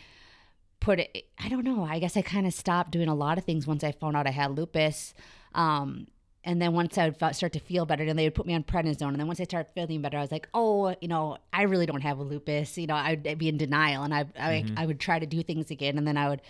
put 0.79 0.99
it. 0.99 1.25
I 1.37 1.49
don't 1.49 1.65
know. 1.65 1.83
I 1.83 1.99
guess 1.99 2.15
I 2.15 2.21
kind 2.21 2.45
of 2.45 2.53
stopped 2.53 2.91
doing 2.91 3.09
a 3.09 3.15
lot 3.15 3.37
of 3.37 3.43
things 3.43 3.67
once 3.67 3.83
I 3.83 3.91
found 3.91 4.15
out 4.15 4.27
I 4.27 4.31
had 4.31 4.55
lupus. 4.55 5.13
Um, 5.53 6.07
and 6.43 6.61
then 6.61 6.73
once 6.73 6.97
I 6.97 7.09
would 7.09 7.35
start 7.35 7.53
to 7.53 7.59
feel 7.59 7.85
better, 7.85 8.05
then 8.05 8.15
they 8.15 8.23
would 8.25 8.35
put 8.35 8.45
me 8.45 8.53
on 8.55 8.63
prednisone. 8.63 9.09
And 9.09 9.19
then 9.19 9.27
once 9.27 9.39
I 9.41 9.43
started 9.43 9.71
feeling 9.73 10.01
better, 10.01 10.17
I 10.17 10.21
was 10.21 10.31
like, 10.31 10.47
oh, 10.53 10.95
you 11.01 11.07
know, 11.07 11.37
I 11.51 11.63
really 11.63 11.85
don't 11.85 12.01
have 12.01 12.17
a 12.19 12.23
lupus. 12.23 12.77
You 12.77 12.87
know, 12.87 12.95
I'd, 12.95 13.27
I'd 13.27 13.37
be 13.37 13.49
in 13.49 13.57
denial, 13.57 14.03
and 14.03 14.13
I, 14.13 14.25
I, 14.39 14.65
I 14.77 14.85
would 14.85 14.99
try 14.99 15.19
to 15.19 15.25
do 15.25 15.43
things 15.43 15.69
again, 15.69 15.97
and 15.97 16.07
then 16.07 16.15
I 16.17 16.29
would, 16.29 16.41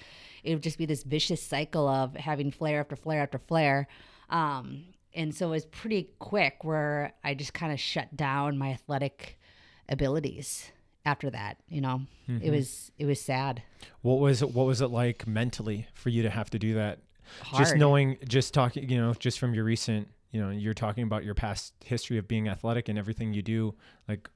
it 0.44 0.54
would 0.54 0.64
just 0.64 0.78
be 0.78 0.86
this 0.86 1.04
vicious 1.04 1.42
cycle 1.42 1.88
of 1.88 2.16
having 2.16 2.52
flare 2.52 2.80
after 2.80 2.96
flare 2.96 3.22
after 3.24 3.40
flare. 3.40 3.88
Um, 4.30 4.86
and 5.16 5.34
so 5.34 5.48
it 5.48 5.52
was 5.52 5.66
pretty 5.66 6.12
quick 6.20 6.64
where 6.64 7.14
I 7.24 7.34
just 7.34 7.54
kind 7.54 7.74
of 7.74 7.80
shut 7.80 8.16
down 8.16 8.58
my 8.60 8.70
athletic 8.70 9.40
abilities 9.90 10.72
after 11.06 11.30
that. 11.32 11.58
You 11.68 11.82
know, 11.82 12.02
it 12.28 12.52
was 12.52 12.92
it 13.00 13.06
was 13.06 13.20
sad. 13.20 13.64
what 14.02 14.20
was 14.20 14.44
what 14.46 14.68
was 14.68 14.82
it 14.82 14.88
like 14.92 15.26
mentally 15.26 15.88
for 15.96 16.10
you 16.10 16.22
to 16.24 16.30
have 16.30 16.52
to 16.52 16.60
do 16.60 16.76
that 16.76 17.00
just 17.58 17.76
knowing 17.76 18.18
just 18.28 18.54
talking 18.54 18.90
you 18.90 18.98
know 18.98 19.14
just 19.14 19.40
from 19.40 19.54
your 19.54 19.64
recent 19.64 20.08
you 20.32 20.42
know 20.42 20.50
you're 20.50 20.74
talking 20.74 21.04
about 21.04 21.24
your 21.24 21.36
past 21.36 21.74
history 21.84 22.18
of 22.18 22.28
being 22.28 22.48
athletic 22.48 22.90
and 22.90 22.98
everything 22.98 23.34
you 23.34 23.42
do 23.42 23.74
like 24.08 24.30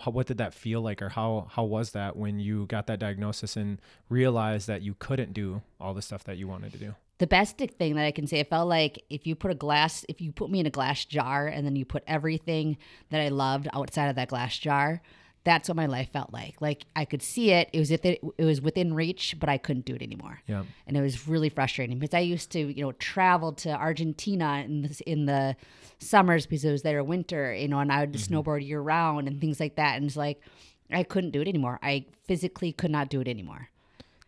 how, 0.00 0.10
what 0.10 0.26
did 0.26 0.38
that 0.38 0.54
feel 0.54 0.80
like 0.80 1.02
or 1.02 1.10
how 1.10 1.48
how 1.50 1.64
was 1.64 1.90
that 1.90 2.16
when 2.16 2.38
you 2.38 2.66
got 2.66 2.86
that 2.86 2.98
diagnosis 2.98 3.56
and 3.56 3.80
realized 4.08 4.66
that 4.68 4.82
you 4.82 4.94
couldn't 4.98 5.32
do 5.32 5.62
all 5.80 5.94
the 5.94 6.02
stuff 6.02 6.24
that 6.24 6.36
you 6.36 6.48
wanted 6.48 6.72
to 6.72 6.78
do? 6.78 6.94
The 7.18 7.26
best 7.26 7.58
thing 7.58 7.94
that 7.94 8.04
I 8.04 8.10
can 8.10 8.26
say, 8.26 8.40
it 8.40 8.50
felt 8.50 8.68
like 8.68 9.04
if 9.08 9.26
you 9.26 9.36
put 9.36 9.50
a 9.52 9.54
glass, 9.54 10.04
if 10.08 10.20
you 10.20 10.32
put 10.32 10.50
me 10.50 10.58
in 10.58 10.66
a 10.66 10.70
glass 10.70 11.04
jar 11.04 11.46
and 11.46 11.64
then 11.64 11.76
you 11.76 11.84
put 11.84 12.02
everything 12.06 12.78
that 13.10 13.20
I 13.20 13.28
loved 13.28 13.68
outside 13.72 14.08
of 14.08 14.16
that 14.16 14.28
glass 14.28 14.58
jar, 14.58 15.02
that's 15.44 15.68
what 15.68 15.76
my 15.76 15.86
life 15.86 16.10
felt 16.12 16.32
like. 16.32 16.60
Like 16.60 16.84
I 16.94 17.04
could 17.04 17.22
see 17.22 17.50
it. 17.50 17.68
It 17.72 17.78
was 17.78 17.90
within, 17.90 18.16
it 18.38 18.44
was 18.44 18.60
within 18.60 18.94
reach, 18.94 19.36
but 19.40 19.48
I 19.48 19.58
couldn't 19.58 19.84
do 19.84 19.94
it 19.94 20.02
anymore. 20.02 20.40
Yeah. 20.46 20.64
And 20.86 20.96
it 20.96 21.00
was 21.00 21.26
really 21.26 21.48
frustrating 21.48 21.98
because 21.98 22.14
I 22.14 22.20
used 22.20 22.50
to, 22.52 22.60
you 22.60 22.82
know, 22.84 22.92
travel 22.92 23.52
to 23.54 23.70
Argentina 23.70 24.62
in 24.64 24.82
the, 24.82 25.02
in 25.06 25.26
the 25.26 25.56
summers 25.98 26.46
because 26.46 26.64
it 26.64 26.70
was 26.70 26.82
their 26.82 27.02
winter, 27.02 27.52
you 27.54 27.68
know, 27.68 27.80
and 27.80 27.92
I 27.92 28.00
would 28.00 28.12
Mm-hmm. 28.12 28.34
snowboard 28.34 28.66
year 28.66 28.80
round 28.80 29.26
and 29.26 29.40
things 29.40 29.58
like 29.58 29.76
that. 29.76 29.96
And 29.96 30.06
it's 30.06 30.16
like 30.16 30.40
I 30.92 31.02
couldn't 31.02 31.30
do 31.30 31.40
it 31.40 31.48
anymore. 31.48 31.78
I 31.82 32.06
physically 32.24 32.72
could 32.72 32.90
not 32.90 33.08
do 33.08 33.20
it 33.20 33.28
anymore. 33.28 33.68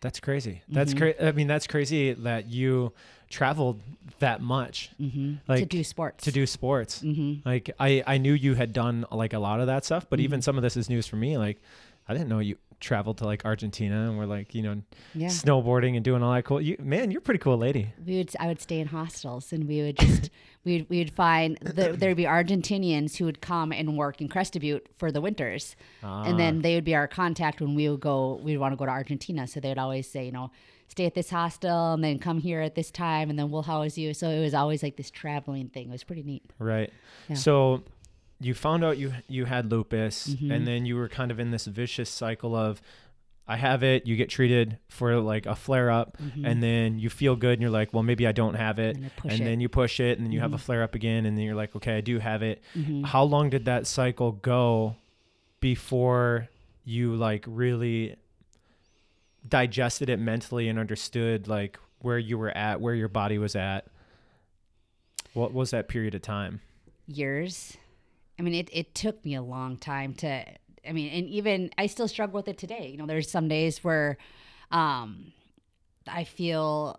That's 0.04 0.20
crazy. 0.20 0.60
That's 0.68 0.90
Mm-hmm. 0.92 0.98
crazy. 0.98 1.18
I 1.20 1.32
mean, 1.32 1.46
that's 1.46 1.66
crazy 1.66 2.12
that 2.12 2.46
you 2.50 2.92
traveled 3.30 3.80
that 4.18 4.40
much, 4.42 4.90
mm-hmm. 5.00 5.36
like 5.48 5.60
to 5.60 5.66
do 5.66 5.82
sports. 5.82 6.24
to 6.24 6.30
do 6.30 6.46
sports. 6.46 7.02
Mm-hmm. 7.02 7.48
Like 7.48 7.70
I, 7.80 8.04
I 8.06 8.18
knew 8.18 8.34
you 8.34 8.54
had 8.54 8.72
done 8.74 9.06
like 9.10 9.32
a 9.32 9.38
lot 9.38 9.60
of 9.60 9.66
that 9.68 9.84
stuff, 9.86 10.06
but 10.10 10.18
Mm-hmm. 10.18 10.24
even 10.24 10.42
some 10.42 10.56
of 10.58 10.62
this 10.62 10.76
is 10.76 10.90
news 10.90 11.06
for 11.06 11.16
me. 11.16 11.38
Like 11.38 11.58
I 12.06 12.12
didn't 12.12 12.28
know 12.28 12.38
you 12.40 12.58
traveled 12.84 13.18
to 13.18 13.24
like 13.24 13.44
Argentina 13.44 14.08
and 14.08 14.18
were 14.18 14.26
like, 14.26 14.54
you 14.54 14.62
know, 14.62 14.82
Yeah. 15.14 15.28
snowboarding 15.28 15.96
and 15.96 16.04
doing 16.04 16.22
all 16.22 16.32
that 16.32 16.44
cool. 16.44 16.60
You, 16.60 16.76
man, 16.78 17.10
you're 17.10 17.18
a 17.18 17.22
pretty 17.22 17.38
cool 17.40 17.56
lady. 17.56 17.92
we 18.06 18.18
would 18.18 18.30
I 18.38 18.46
would 18.46 18.60
stay 18.60 18.78
in 18.78 18.88
hostels 18.88 19.52
and 19.52 19.66
we 19.66 19.82
would 19.82 19.98
just 19.98 20.30
we'd 20.64 20.86
we 20.88 20.98
would 20.98 21.12
find 21.12 21.58
the, 21.60 21.92
there'd 21.92 22.16
be 22.16 22.24
Argentinians 22.24 23.16
who 23.16 23.24
would 23.24 23.40
come 23.40 23.72
and 23.72 23.96
work 23.96 24.20
in 24.20 24.28
Crested 24.28 24.62
Butte 24.62 24.86
for 24.98 25.10
the 25.10 25.20
winters, 25.20 25.76
and 26.02 26.38
then 26.38 26.58
ah. 26.58 26.62
they 26.62 26.74
would 26.74 26.84
be 26.84 26.94
our 26.94 27.08
contact 27.08 27.60
when 27.60 27.74
we 27.74 27.88
would 27.88 28.00
go. 28.00 28.40
We'd 28.42 28.58
want 28.58 28.72
to 28.72 28.76
go 28.76 28.86
to 28.86 28.92
Argentina, 28.92 29.46
so 29.46 29.60
they'd 29.60 29.78
always 29.78 30.08
say, 30.08 30.26
you 30.26 30.32
know, 30.32 30.50
stay 30.88 31.06
at 31.06 31.14
this 31.14 31.30
hostel 31.30 31.94
and 31.94 32.04
then 32.04 32.18
come 32.18 32.38
here 32.38 32.60
at 32.60 32.74
this 32.74 32.90
time, 32.90 33.30
and 33.30 33.38
then 33.38 33.50
we'll 33.50 33.62
house 33.62 33.96
you. 33.96 34.14
So 34.14 34.28
it 34.28 34.40
was 34.40 34.54
always 34.54 34.82
like 34.82 34.96
this 34.96 35.10
traveling 35.10 35.68
thing. 35.68 35.88
It 35.88 35.92
was 35.92 36.04
pretty 36.04 36.22
neat. 36.22 36.42
Right. 36.58 36.92
Yeah. 37.28 37.36
So 37.36 37.82
you 38.44 38.54
found 38.54 38.84
out 38.84 38.98
you 38.98 39.12
you 39.28 39.44
had 39.46 39.70
lupus 39.70 40.28
Mm-hmm. 40.28 40.50
and 40.50 40.66
then 40.66 40.84
you 40.86 40.96
were 40.96 41.08
kind 41.08 41.30
of 41.30 41.38
in 41.40 41.50
this 41.50 41.64
vicious 41.66 42.10
cycle 42.10 42.54
of 42.54 42.80
I 43.46 43.56
have 43.56 43.82
it, 43.82 44.06
you 44.06 44.16
get 44.16 44.30
treated 44.30 44.78
for 44.88 45.16
like 45.20 45.44
a 45.44 45.54
flare 45.54 45.90
up 45.90 46.16
and 46.42 46.62
then 46.62 46.98
you 46.98 47.10
feel 47.10 47.36
good 47.36 47.52
and 47.52 47.60
you're 47.62 47.70
like, 47.70 47.92
well 47.92 48.02
maybe 48.02 48.26
I 48.26 48.32
don't 48.32 48.54
have 48.54 48.78
it 48.78 48.96
Mm-hmm. 48.96 49.04
And 49.04 49.12
and 49.24 49.32
it. 49.32 49.34
Mm-hmm. 49.36 49.44
then 49.44 49.60
you 49.60 49.68
push 49.68 50.00
it 50.00 50.16
and 50.18 50.26
then 50.26 50.32
you 50.32 50.40
have 50.40 50.54
a 50.54 50.58
flare 50.58 50.82
up 50.82 50.94
again 50.94 51.26
and 51.26 51.36
then 51.36 51.44
you're 51.44 51.54
like, 51.54 51.76
okay, 51.76 51.96
I 51.98 52.00
do 52.00 52.18
have 52.20 52.42
it. 52.42 52.62
How 53.04 53.22
long 53.24 53.50
did 53.50 53.64
that 53.66 53.86
cycle 53.86 54.32
go 54.32 54.96
before 55.60 56.48
you 56.86 57.14
like 57.16 57.44
really 57.46 58.16
digested 59.48 60.08
it 60.08 60.18
mentally 60.18 60.68
and 60.68 60.78
understood 60.78 61.46
like 61.48 61.78
where 62.00 62.18
you 62.18 62.38
were 62.38 62.50
at, 62.56 62.80
where 62.80 62.94
your 62.94 63.08
body 63.08 63.38
was 63.38 63.54
at? 63.56 63.86
What 65.34 65.52
was 65.52 65.70
that 65.70 65.88
period 65.88 66.14
of 66.14 66.22
time? 66.22 66.60
years. 67.06 67.76
I 68.38 68.42
mean, 68.42 68.54
it, 68.54 68.68
it 68.72 68.94
took 68.94 69.24
me 69.24 69.34
a 69.34 69.42
long 69.42 69.76
time 69.76 70.14
to, 70.14 70.44
I 70.86 70.92
mean, 70.92 71.10
and 71.12 71.28
even 71.28 71.70
I 71.78 71.86
still 71.86 72.08
struggle 72.08 72.36
with 72.36 72.48
it 72.48 72.58
today. 72.58 72.88
You 72.90 72.98
know, 72.98 73.06
there's 73.06 73.30
some 73.30 73.48
days 73.48 73.84
where 73.84 74.18
um, 74.70 75.32
I 76.08 76.24
feel, 76.24 76.98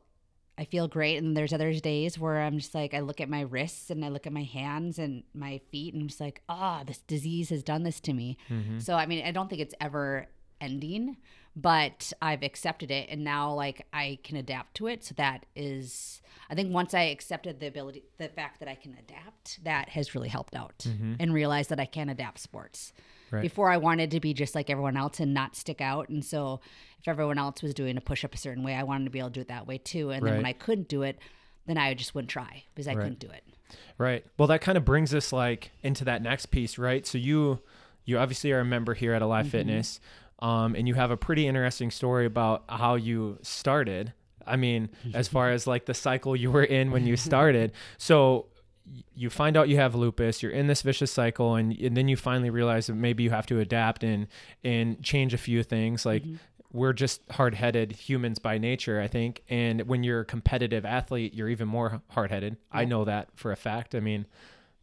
I 0.58 0.64
feel 0.64 0.88
great. 0.88 1.18
And 1.18 1.36
there's 1.36 1.52
other 1.52 1.74
days 1.74 2.18
where 2.18 2.42
I'm 2.42 2.58
just 2.60 2.74
like, 2.74 2.94
I 2.94 3.02
look 3.02 3.20
at 3.20 3.28
my 3.30 3.42
wrists 3.42 3.90
and 3.90 4.06
I 4.06 4.10
look 4.10 4.26
at 4.26 4.32
my 4.34 4.44
hands 4.44 4.98
and 4.98 5.24
my 5.34 5.60
feet 5.72 5.94
and 5.94 6.04
I'm 6.04 6.08
just 6.08 6.22
like, 6.22 6.42
ah, 6.48 6.84
this 6.86 7.00
disease 7.00 7.50
has 7.50 7.62
done 7.64 7.84
this 7.84 8.00
to 8.02 8.14
me. 8.14 8.38
So, 8.80 8.96
I 8.96 9.06
mean, 9.06 9.26
I 9.26 9.32
don't 9.32 9.50
think 9.50 9.62
it's 9.62 9.76
ever 9.82 10.28
ending, 10.62 11.18
but 11.56 12.12
I've 12.22 12.44
accepted 12.44 12.92
it 12.92 13.08
and 13.10 13.24
now 13.24 13.54
like 13.54 13.86
I 13.94 14.20
can 14.24 14.36
adapt 14.36 14.76
to 14.76 14.88
it. 14.88 15.04
So 15.04 15.14
that 15.18 15.46
is, 15.56 16.22
I 16.50 16.56
think 16.56 16.74
once 16.74 16.94
I 16.94 17.04
accepted 17.04 17.60
the 17.60 17.68
ability, 17.68 18.04
the 18.18 18.28
fact 18.28 18.60
that 18.60 18.68
I 18.68 18.76
can 18.76 18.98
adapt, 19.00 19.64
that 19.64 19.90
has 19.90 20.14
really 20.14 20.28
helped 20.28 20.56
out 20.56 20.80
mm-hmm. 20.80 21.14
and 21.20 21.34
realized 21.34 21.70
that 21.70 21.80
I 21.80 21.86
can 21.86 22.10
adapt 22.10 22.40
sports. 22.40 22.92
Right. 23.32 23.42
Before 23.42 23.72
I 23.72 23.78
wanted 23.78 24.12
to 24.12 24.20
be 24.20 24.34
just 24.34 24.54
like 24.54 24.70
everyone 24.70 24.98
else 24.98 25.20
and 25.20 25.34
not 25.34 25.56
stick 25.56 25.82
out. 25.82 26.10
And 26.10 26.24
so 26.24 26.60
if 27.00 27.08
everyone 27.08 27.38
else 27.38 27.64
was 27.64 27.74
doing 27.74 27.98
a 27.98 28.02
push 28.02 28.26
up 28.26 28.34
a 28.34 28.38
certain 28.38 28.64
way, 28.64 28.76
I 28.76 28.84
wanted 28.84 29.06
to 29.06 29.10
be 29.10 29.20
able 29.20 29.30
to 29.30 29.34
do 29.34 29.42
it 29.42 29.48
that 29.48 29.66
way 29.66 29.78
too. 29.78 30.12
And 30.12 30.26
then 30.26 30.36
when 30.36 30.46
I 30.46 30.54
couldn't 30.54 30.90
do 30.90 31.04
it, 31.04 31.18
then 31.66 31.78
I 31.78 31.94
just 31.94 32.14
wouldn't 32.14 32.30
try 32.30 32.64
because 32.74 32.88
I 32.88 32.96
couldn't 32.96 33.20
do 33.20 33.30
it. 33.30 33.44
Right. 33.98 34.26
Well, 34.38 34.48
that 34.50 34.62
kind 34.62 34.78
of 34.78 34.86
brings 34.86 35.14
us 35.14 35.32
like 35.34 35.72
into 35.82 36.06
that 36.06 36.22
next 36.22 36.48
piece, 36.48 36.78
right? 36.78 37.06
So 37.08 37.18
you 37.18 37.62
you 38.06 38.20
obviously 38.20 38.52
are 38.52 38.60
a 38.60 38.66
member 38.66 38.94
here 38.94 39.14
at 39.14 39.22
Alive 39.22 39.46
mm-hmm. 39.46 39.52
Fitness, 39.52 40.00
um, 40.40 40.76
and 40.76 40.88
you 40.88 40.94
have 40.96 41.12
a 41.12 41.18
pretty 41.18 41.48
interesting 41.48 41.92
story 41.92 42.26
about 42.26 42.64
how 42.70 42.96
you 42.96 43.38
started. 43.42 44.14
I 44.46 44.56
mean, 44.56 44.90
as 45.14 45.28
far 45.28 45.52
as 45.52 45.68
like 45.68 45.86
the 45.86 45.94
cycle 45.94 46.36
you 46.36 46.52
were 46.52 46.64
in 46.64 46.92
when 46.92 47.06
you 47.06 47.18
started. 47.30 47.72
So 47.98 48.48
you 49.16 49.30
find 49.30 49.58
out 49.58 49.70
you 49.70 49.78
have 49.78 49.96
lupus, 49.96 50.44
you're 50.44 50.52
in 50.52 50.68
this 50.68 50.82
vicious 50.82 51.12
cycle, 51.12 51.56
and, 51.56 51.72
and 51.80 51.98
then 51.98 52.08
you 52.08 52.16
finally 52.16 52.50
realize 52.50 52.88
that 52.88 52.94
maybe 52.94 53.24
you 53.24 53.32
have 53.32 53.48
to 53.48 53.60
adapt 53.60 54.04
and 54.04 54.28
and 54.64 55.02
change 55.04 55.34
a 55.34 55.38
few 55.38 55.64
things. 55.64 56.06
Like 56.06 56.24
we're 56.72 56.94
just 56.94 57.22
hard-headed 57.32 57.94
humans 57.94 58.38
by 58.38 58.58
nature, 58.58 59.00
I 59.00 59.08
think. 59.08 59.44
And 59.50 59.84
when 59.88 60.04
you're 60.04 60.20
a 60.20 60.26
competitive 60.26 60.86
athlete, 60.86 61.34
you're 61.34 61.50
even 61.50 61.70
more 61.70 62.02
hard-headed. 62.10 62.58
I 62.72 62.84
know 62.84 63.06
that 63.06 63.30
for 63.36 63.52
a 63.54 63.56
fact. 63.56 63.96
I 63.96 64.02
mean, 64.02 64.26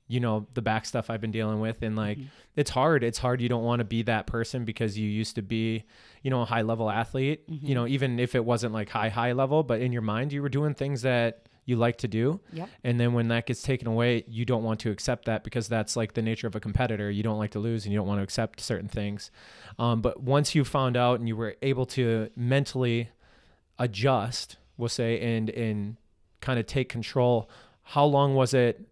you 0.09 0.21
know 0.21 0.47
the 0.55 0.63
back 0.63 0.85
stuff 0.85 1.11
I've 1.11 1.21
been 1.21 1.31
dealing 1.31 1.61
with 1.61 1.83
and 1.83 1.97
like 1.97 2.19
it's 2.57 2.71
hard. 2.71 3.03
It's 3.03 3.19
hard 3.19 3.41
you 3.41 3.49
don't 3.49 3.65
want 3.65 3.81
to 3.81 3.85
be 3.85 4.03
that 4.03 4.27
person 4.27 4.65
because 4.65 4.99
you 4.99 5.09
used 5.09 5.37
to 5.37 5.43
be 5.43 5.85
you 6.23 6.31
know 6.31 6.43
a 6.43 6.45
high 6.45 6.63
level 6.63 6.91
athlete 6.91 7.43
you 7.47 7.75
know 7.75 7.87
even 7.87 8.19
if 8.19 8.35
it 8.35 8.45
wasn't 8.45 8.73
like 8.73 8.89
high 8.89 9.09
high 9.09 9.33
level 9.33 9.63
but 9.63 9.81
in 9.81 9.93
your 9.93 10.03
mind 10.03 10.33
you 10.33 10.43
were 10.43 10.49
doing 10.49 10.75
things 10.75 11.03
that 11.03 11.47
you 11.65 11.77
like 11.77 11.97
to 11.99 12.09
do. 12.09 12.41
Yep. 12.53 12.69
and 12.83 12.99
then 12.99 13.13
when 13.13 13.29
that 13.29 13.47
gets 13.47 13.63
taken 13.63 13.87
away 13.87 14.25
you 14.27 14.45
don't 14.45 14.65
want 14.65 14.81
to 14.81 14.91
accept 14.91 15.27
that 15.27 15.45
because 15.45 15.69
that's 15.69 15.97
like 15.97 16.15
the 16.15 16.23
nature 16.23 16.47
of 16.47 16.57
a 16.57 16.61
competitor. 16.61 17.11
You 17.11 17.23
don't 17.23 17.39
like 17.39 17.53
to 17.53 17.61
lose 17.61 17.85
and 17.85 17.93
you 17.93 17.99
don't 17.99 18.09
want 18.09 18.19
to 18.19 18.25
accept 18.25 18.61
certain 18.61 18.89
things. 18.89 19.31
Um, 19.79 20.03
but 20.03 20.23
once 20.23 20.55
you 20.55 20.65
found 20.65 20.97
out 20.97 21.21
and 21.21 21.29
you 21.29 21.37
were 21.37 21.57
able 21.63 21.87
to 21.87 22.31
mentally 22.37 23.11
adjust 23.79 24.57
we'll 24.77 24.89
say 24.89 25.21
and 25.21 25.51
and 25.51 25.97
kind 26.41 26.59
of 26.59 26.67
take 26.67 26.89
control 26.89 27.49
how 27.83 28.05
long 28.05 28.35
was 28.35 28.55
it 28.55 28.89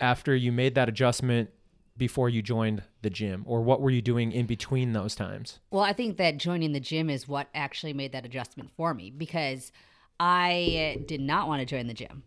after 0.00 0.34
you 0.34 0.52
made 0.52 0.74
that 0.74 0.88
adjustment 0.88 1.50
before 1.96 2.28
you 2.28 2.40
joined 2.42 2.82
the 3.02 3.10
gym 3.10 3.42
or 3.46 3.60
what 3.60 3.80
were 3.80 3.90
you 3.90 4.00
doing 4.00 4.30
in 4.30 4.46
between 4.46 4.92
those 4.92 5.14
times 5.14 5.58
Well, 5.70 5.82
I 5.82 5.92
think 5.92 6.16
that 6.18 6.36
joining 6.38 6.72
the 6.72 6.80
gym 6.80 7.10
is 7.10 7.26
what 7.26 7.48
actually 7.54 7.92
made 7.92 8.12
that 8.12 8.24
adjustment 8.24 8.70
for 8.76 8.94
me 8.94 9.10
because 9.10 9.72
I 10.20 11.02
did 11.06 11.20
not 11.20 11.48
want 11.48 11.60
to 11.60 11.66
join 11.66 11.86
the 11.86 11.94
gym. 11.94 12.22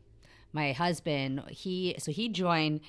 My 0.53 0.73
husband, 0.73 1.43
he 1.49 1.95
so 1.97 2.11
he 2.11 2.29
joined 2.29 2.81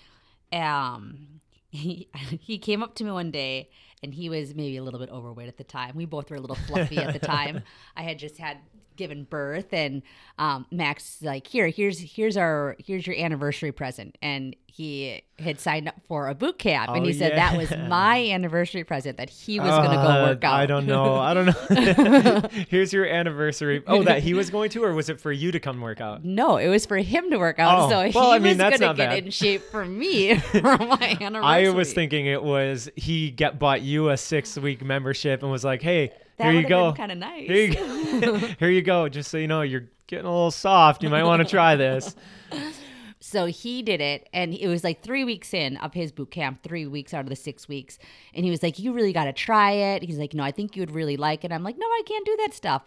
um 0.53 1.41
he 1.71 2.09
he 2.41 2.59
came 2.59 2.83
up 2.83 2.95
to 2.97 3.05
me 3.05 3.12
one 3.12 3.31
day 3.31 3.71
and 4.03 4.12
he 4.12 4.29
was 4.29 4.55
maybe 4.55 4.77
a 4.77 4.83
little 4.83 4.99
bit 5.01 5.11
overweight 5.11 5.49
at 5.49 5.57
the 5.57 5.65
time. 5.65 5.95
We 5.95 6.05
both 6.05 6.31
were 6.31 6.37
a 6.37 6.41
little 6.41 6.57
fluffy 6.57 6.99
at 6.99 7.12
the 7.12 7.19
time. 7.27 7.62
I 7.97 8.03
had 8.03 8.19
just 8.19 8.39
had 8.39 8.59
given 8.97 9.25
birth 9.25 9.73
and 9.73 10.03
um, 10.39 10.67
Max 10.71 11.17
is 11.17 11.23
like 11.23 11.47
here 11.47 11.69
here's 11.69 11.99
here's 11.99 12.37
our 12.37 12.77
here's 12.85 13.07
your 13.07 13.17
anniversary 13.17 13.73
present 13.73 14.17
and 14.23 14.57
he 14.67 15.23
had 15.39 15.61
signed 15.61 15.87
up 15.87 15.97
for 16.09 16.29
a 16.29 16.35
boot 16.35 16.59
camp 16.59 16.89
and 16.91 17.03
Oh, 17.05 17.07
he 17.07 17.13
said 17.13 17.33
that 17.33 17.57
was 17.59 17.71
my 17.89 18.31
anniversary 18.31 18.85
present 18.85 19.19
that 19.19 19.29
he 19.29 19.61
was 19.61 19.69
going 19.69 19.91
to 19.91 19.97
go 19.97 20.03
Uh, 20.03 20.27
work 20.29 20.45
out. 20.45 20.55
i 20.55 20.65
don't 20.67 20.87
know 20.87 21.17
i 21.17 21.35
don't 21.35 21.47
know 21.47 22.49
here's 22.71 22.91
your 22.93 23.05
anniversary 23.07 23.83
oh 23.87 24.03
that 24.03 24.23
he 24.23 24.33
was 24.35 24.49
going 24.51 24.71
to 24.71 24.83
or 24.83 24.95
was 24.95 25.09
it 25.11 25.21
for 25.21 25.31
you 25.31 25.53
to 25.53 25.61
come 25.61 25.81
work 25.81 26.01
out 26.01 26.25
No, 26.25 26.57
it 26.57 26.69
was 26.69 26.87
for 26.87 26.97
him 26.97 27.31
to 27.31 27.37
work 27.39 27.59
out. 27.59 27.81
Oh, 27.85 27.89
so 27.91 28.19
well, 28.19 28.31
he 28.31 28.37
I 28.37 28.39
mean, 28.39 28.57
was 28.59 28.59
going 28.59 28.73
to 28.73 28.79
get 28.95 29.11
bad. 29.11 29.25
in 29.25 29.31
shape 29.31 29.63
for 29.63 29.85
me 29.85 30.39
for 30.39 30.61
my 30.79 31.17
anniversary. 31.21 31.69
I 31.69 31.69
was 31.71 31.93
thinking 31.93 32.27
it 32.27 32.43
was 32.43 32.89
he 32.97 33.31
get 33.31 33.59
bought 33.59 33.83
you 33.83 34.09
a 34.11 34.17
six 34.17 34.57
week 34.59 34.83
membership 34.85 35.43
and 35.43 35.51
was 35.53 35.65
like, 35.65 35.83
"Hey, 35.83 36.13
that 36.39 36.53
here 36.53 36.61
you 36.61 36.69
go, 36.69 36.93
kind 36.93 37.12
of 37.12 37.19
nice. 37.19 37.47
here 37.47 37.67
you 37.67 37.75
go, 37.75 38.37
here 38.59 38.71
you 38.71 38.83
go. 38.83 39.09
Just 39.09 39.31
so 39.31 39.39
you 39.39 39.49
know, 39.49 39.62
you're 39.62 39.89
getting 40.07 40.27
a 40.27 40.33
little 40.33 40.51
soft. 40.51 41.03
You 41.03 41.11
might 41.11 41.25
want 41.25 41.43
to 41.43 41.49
try 41.49 41.77
this." 41.77 42.15
So 43.25 43.47
he 43.47 43.83
did 43.83 44.01
it, 44.01 44.29
and 44.33 44.53
it 44.53 44.67
was 44.67 44.83
like 44.83 45.01
three 45.01 45.23
weeks 45.23 45.55
in 45.55 45.77
of 45.77 45.95
his 45.95 46.11
boot 46.11 46.33
camp, 46.33 46.65
three 46.65 46.89
weeks 46.89 47.15
out 47.15 47.21
of 47.21 47.29
the 47.29 47.37
six 47.37 47.69
weeks. 47.69 48.01
And 48.35 48.45
he 48.45 48.51
was 48.51 48.65
like, 48.65 48.81
You 48.81 48.93
really 48.93 49.12
got 49.12 49.27
to 49.27 49.33
try 49.33 49.71
it. 49.71 50.03
He's 50.03 50.19
like, 50.19 50.35
No, 50.35 50.43
I 50.43 50.51
think 50.51 50.75
you 50.75 50.83
would 50.83 50.91
really 50.91 51.17
like 51.17 51.45
it. 51.45 51.53
I'm 51.53 51.62
like, 51.62 51.79
No, 51.79 51.87
I 51.87 52.03
can't 52.05 52.27
do 52.27 52.37
that 52.39 52.53
stuff. 52.53 52.83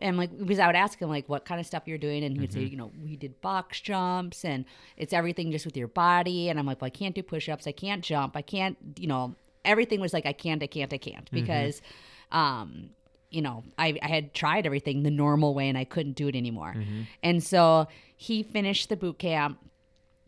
And 0.00 0.18
like, 0.18 0.36
because 0.36 0.58
I 0.58 0.66
would 0.66 0.74
ask 0.74 0.98
him, 0.98 1.08
like, 1.08 1.28
what 1.28 1.44
kind 1.44 1.60
of 1.60 1.66
stuff 1.68 1.84
you're 1.86 1.98
doing. 1.98 2.24
And 2.24 2.34
he 2.34 2.40
would 2.40 2.52
say, 2.52 2.62
mm-hmm. 2.62 2.72
You 2.72 2.76
know, 2.78 2.92
we 3.00 3.14
did 3.14 3.40
box 3.40 3.80
jumps 3.80 4.44
and 4.44 4.64
it's 4.96 5.12
everything 5.12 5.52
just 5.52 5.64
with 5.64 5.76
your 5.76 5.88
body. 5.88 6.48
And 6.48 6.58
I'm 6.58 6.66
like, 6.66 6.80
Well, 6.80 6.86
I 6.86 6.90
can't 6.90 7.14
do 7.14 7.22
push 7.22 7.48
ups. 7.48 7.68
I 7.68 7.72
can't 7.72 8.02
jump. 8.02 8.36
I 8.36 8.42
can't, 8.42 8.76
you 8.98 9.06
know, 9.06 9.36
everything 9.64 10.00
was 10.00 10.12
like, 10.12 10.26
I 10.26 10.32
can't, 10.32 10.64
I 10.64 10.66
can't, 10.66 10.92
I 10.92 10.98
can't. 10.98 11.26
Mm-hmm. 11.26 11.36
Because, 11.36 11.80
um, 12.36 12.90
you 13.30 13.42
know, 13.42 13.64
I, 13.78 13.98
I 14.02 14.08
had 14.08 14.34
tried 14.34 14.66
everything 14.66 15.02
the 15.02 15.10
normal 15.10 15.54
way 15.54 15.68
and 15.68 15.76
I 15.76 15.84
couldn't 15.84 16.16
do 16.16 16.28
it 16.28 16.36
anymore. 16.36 16.74
And 17.22 17.42
so 17.42 17.88
he 18.16 18.42
finished 18.42 18.88
the 18.88 18.96
boot 18.96 19.18
camp 19.18 19.58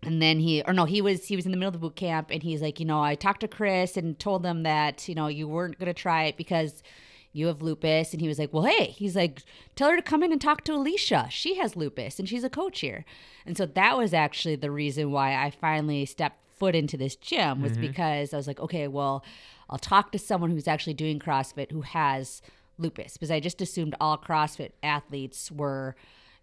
and 0.02 0.22
then 0.22 0.38
he 0.40 0.62
or 0.62 0.72
no 0.72 0.84
he 0.84 1.00
was 1.02 1.26
he 1.26 1.36
was 1.36 1.44
in 1.44 1.50
the 1.50 1.58
middle 1.58 1.68
of 1.68 1.72
the 1.74 1.78
boot 1.80 1.96
camp 1.96 2.30
and 2.30 2.42
he's 2.42 2.62
like 2.62 2.78
you 2.78 2.86
know 2.86 3.02
i 3.02 3.16
talked 3.16 3.40
to 3.40 3.48
chris 3.48 3.96
and 3.96 4.16
told 4.20 4.44
them 4.44 4.62
that 4.62 5.08
you 5.08 5.14
know 5.14 5.26
you 5.26 5.48
weren't 5.48 5.76
going 5.76 5.88
to 5.88 6.02
try 6.02 6.22
it 6.24 6.36
because 6.36 6.84
you 7.32 7.48
have 7.48 7.62
lupus. 7.62 8.12
And 8.12 8.20
he 8.20 8.28
was 8.28 8.38
like 8.38 8.52
well 8.52 8.64
hey 8.64 8.86
he's 8.86 9.16
like 9.16 9.42
tell 9.74 9.90
her 9.90 9.96
to 9.96 10.02
come 10.02 10.22
in 10.22 10.32
and 10.32 10.40
talk 10.40 10.62
to 10.64 10.74
alicia. 10.74 11.26
She 11.30 11.56
has 11.56 11.76
lupus 11.76 12.18
and 12.18 12.28
she's 12.28 12.44
a 12.44 12.50
coach 12.50 12.80
here. 12.80 13.04
And 13.44 13.56
so 13.56 13.66
that 13.66 13.96
was 13.96 14.14
actually 14.14 14.56
the 14.56 14.70
reason 14.70 15.10
why 15.10 15.34
i 15.34 15.50
finally 15.50 16.04
stepped 16.04 16.42
foot 16.58 16.74
into 16.74 16.96
this 16.96 17.16
gym 17.16 17.62
was 17.62 17.76
because 17.76 18.34
i 18.34 18.36
was 18.36 18.46
like 18.46 18.60
okay 18.60 18.88
well 18.88 19.24
I'll 19.70 19.78
talk 19.78 20.12
to 20.12 20.18
someone 20.18 20.50
who's 20.50 20.68
actually 20.68 20.94
doing 20.94 21.18
CrossFit 21.18 21.72
who 21.72 21.82
has 21.82 22.42
lupus 22.78 23.14
because 23.14 23.30
I 23.30 23.40
just 23.40 23.60
assumed 23.60 23.94
all 24.00 24.16
CrossFit 24.16 24.70
athletes 24.82 25.50
were, 25.50 25.94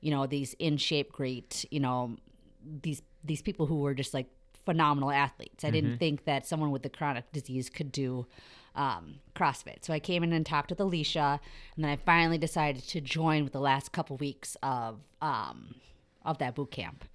you 0.02 0.12
know, 0.12 0.28
these 0.28 0.54
in 0.60 0.78
shape, 0.78 1.12
great, 1.12 1.66
you 1.72 1.80
know, 1.80 2.18
these 2.84 3.02
these 3.24 3.42
people 3.42 3.66
who 3.66 3.80
were 3.80 3.94
just 3.94 4.14
like 4.14 4.28
phenomenal 4.66 5.12
athletes. 5.12 5.64
I 5.64 5.70
didn't 5.70 5.98
think 5.98 6.26
that 6.26 6.46
someone 6.46 6.72
with 6.72 6.86
a 6.86 6.90
chronic 6.90 7.32
disease 7.32 7.70
could 7.70 7.92
do 7.92 8.26
um, 8.76 9.16
CrossFit. 9.36 9.86
So 9.86 9.94
I 9.94 10.00
came 10.00 10.24
in 10.24 10.34
and 10.34 10.46
talked 10.46 10.70
with 10.70 10.80
Alicia, 10.80 11.40
and 11.76 11.84
then 11.84 11.92
I 11.92 11.96
finally 11.96 12.38
decided 12.38 12.84
to 12.84 13.02
join 13.02 13.44
with 13.44 13.54
the 13.54 13.60
last 13.60 13.92
couple 13.92 14.18
weeks 14.18 14.58
of 14.62 15.00
um, 15.22 15.76
of 16.24 16.38
that 16.40 16.56
boot 16.56 16.72
camp. 16.72 17.06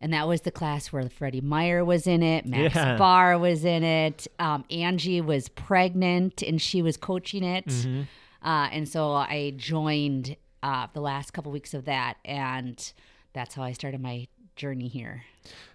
And 0.00 0.12
that 0.12 0.28
was 0.28 0.42
the 0.42 0.50
class 0.52 0.92
where 0.92 1.08
Freddie 1.08 1.40
Meyer 1.40 1.84
was 1.84 2.06
in 2.06 2.22
it, 2.22 2.46
Max 2.46 2.74
Yeah. 2.74 2.96
Barr 2.96 3.36
was 3.38 3.64
in 3.64 3.82
it, 3.82 4.28
um, 4.38 4.64
Angie 4.70 5.20
was 5.20 5.48
pregnant 5.48 6.42
and 6.42 6.62
she 6.62 6.82
was 6.82 6.96
coaching 6.96 7.42
it. 7.42 7.66
Mm-hmm. 7.66 8.02
Uh, 8.42 8.68
and 8.68 8.88
so 8.88 9.12
I 9.12 9.54
joined 9.56 10.36
uh, 10.62 10.86
the 10.92 11.00
last 11.00 11.32
couple 11.32 11.50
weeks 11.52 11.74
of 11.74 11.84
that, 11.86 12.14
and 12.24 12.92
that's 13.32 13.54
how 13.54 13.62
I 13.62 13.72
started 13.72 14.00
my 14.00 14.26
journey 14.56 14.88
here. 14.88 15.24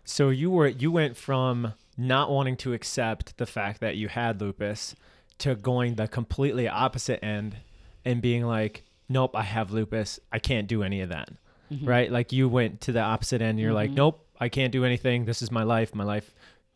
So 0.04 0.30
you 0.30 0.52
were 0.52 0.68
you 0.68 0.92
went 0.92 1.18
from 1.18 1.74
not 1.98 2.30
wanting 2.30 2.58
to 2.58 2.74
accept 2.74 3.38
the 3.38 3.46
fact 3.46 3.80
that 3.82 3.96
you 3.96 4.08
had 4.08 4.42
lupus 4.42 4.96
to 5.40 5.56
going 5.56 5.96
the 5.96 6.08
completely 6.08 6.68
opposite 6.68 7.24
end 7.24 7.58
and 8.06 8.22
being 8.22 8.46
like, 8.46 8.84
"Nope, 9.10 9.36
I 9.36 9.44
have 9.44 9.72
lupus. 9.72 10.20
I 10.32 10.40
can't 10.40 10.68
do 10.68 10.84
any 10.84 11.02
of 11.02 11.10
that." 11.10 11.30
Mm-hmm. 11.74 11.86
Right? 11.90 12.12
Like 12.12 12.32
you 12.32 12.48
went 12.50 12.82
to 12.82 12.92
the 12.92 13.02
opposite 13.02 13.42
end. 13.42 13.60
You're 13.60 13.74
like, 13.74 13.92
"Nope, 13.92 14.26
I 14.40 14.50
can't 14.50 14.72
do 14.72 14.86
anything. 14.86 15.26
This 15.26 15.42
is 15.42 15.52
my 15.52 15.64
life. 15.64 15.94
My 15.96 16.04
life 16.04 16.34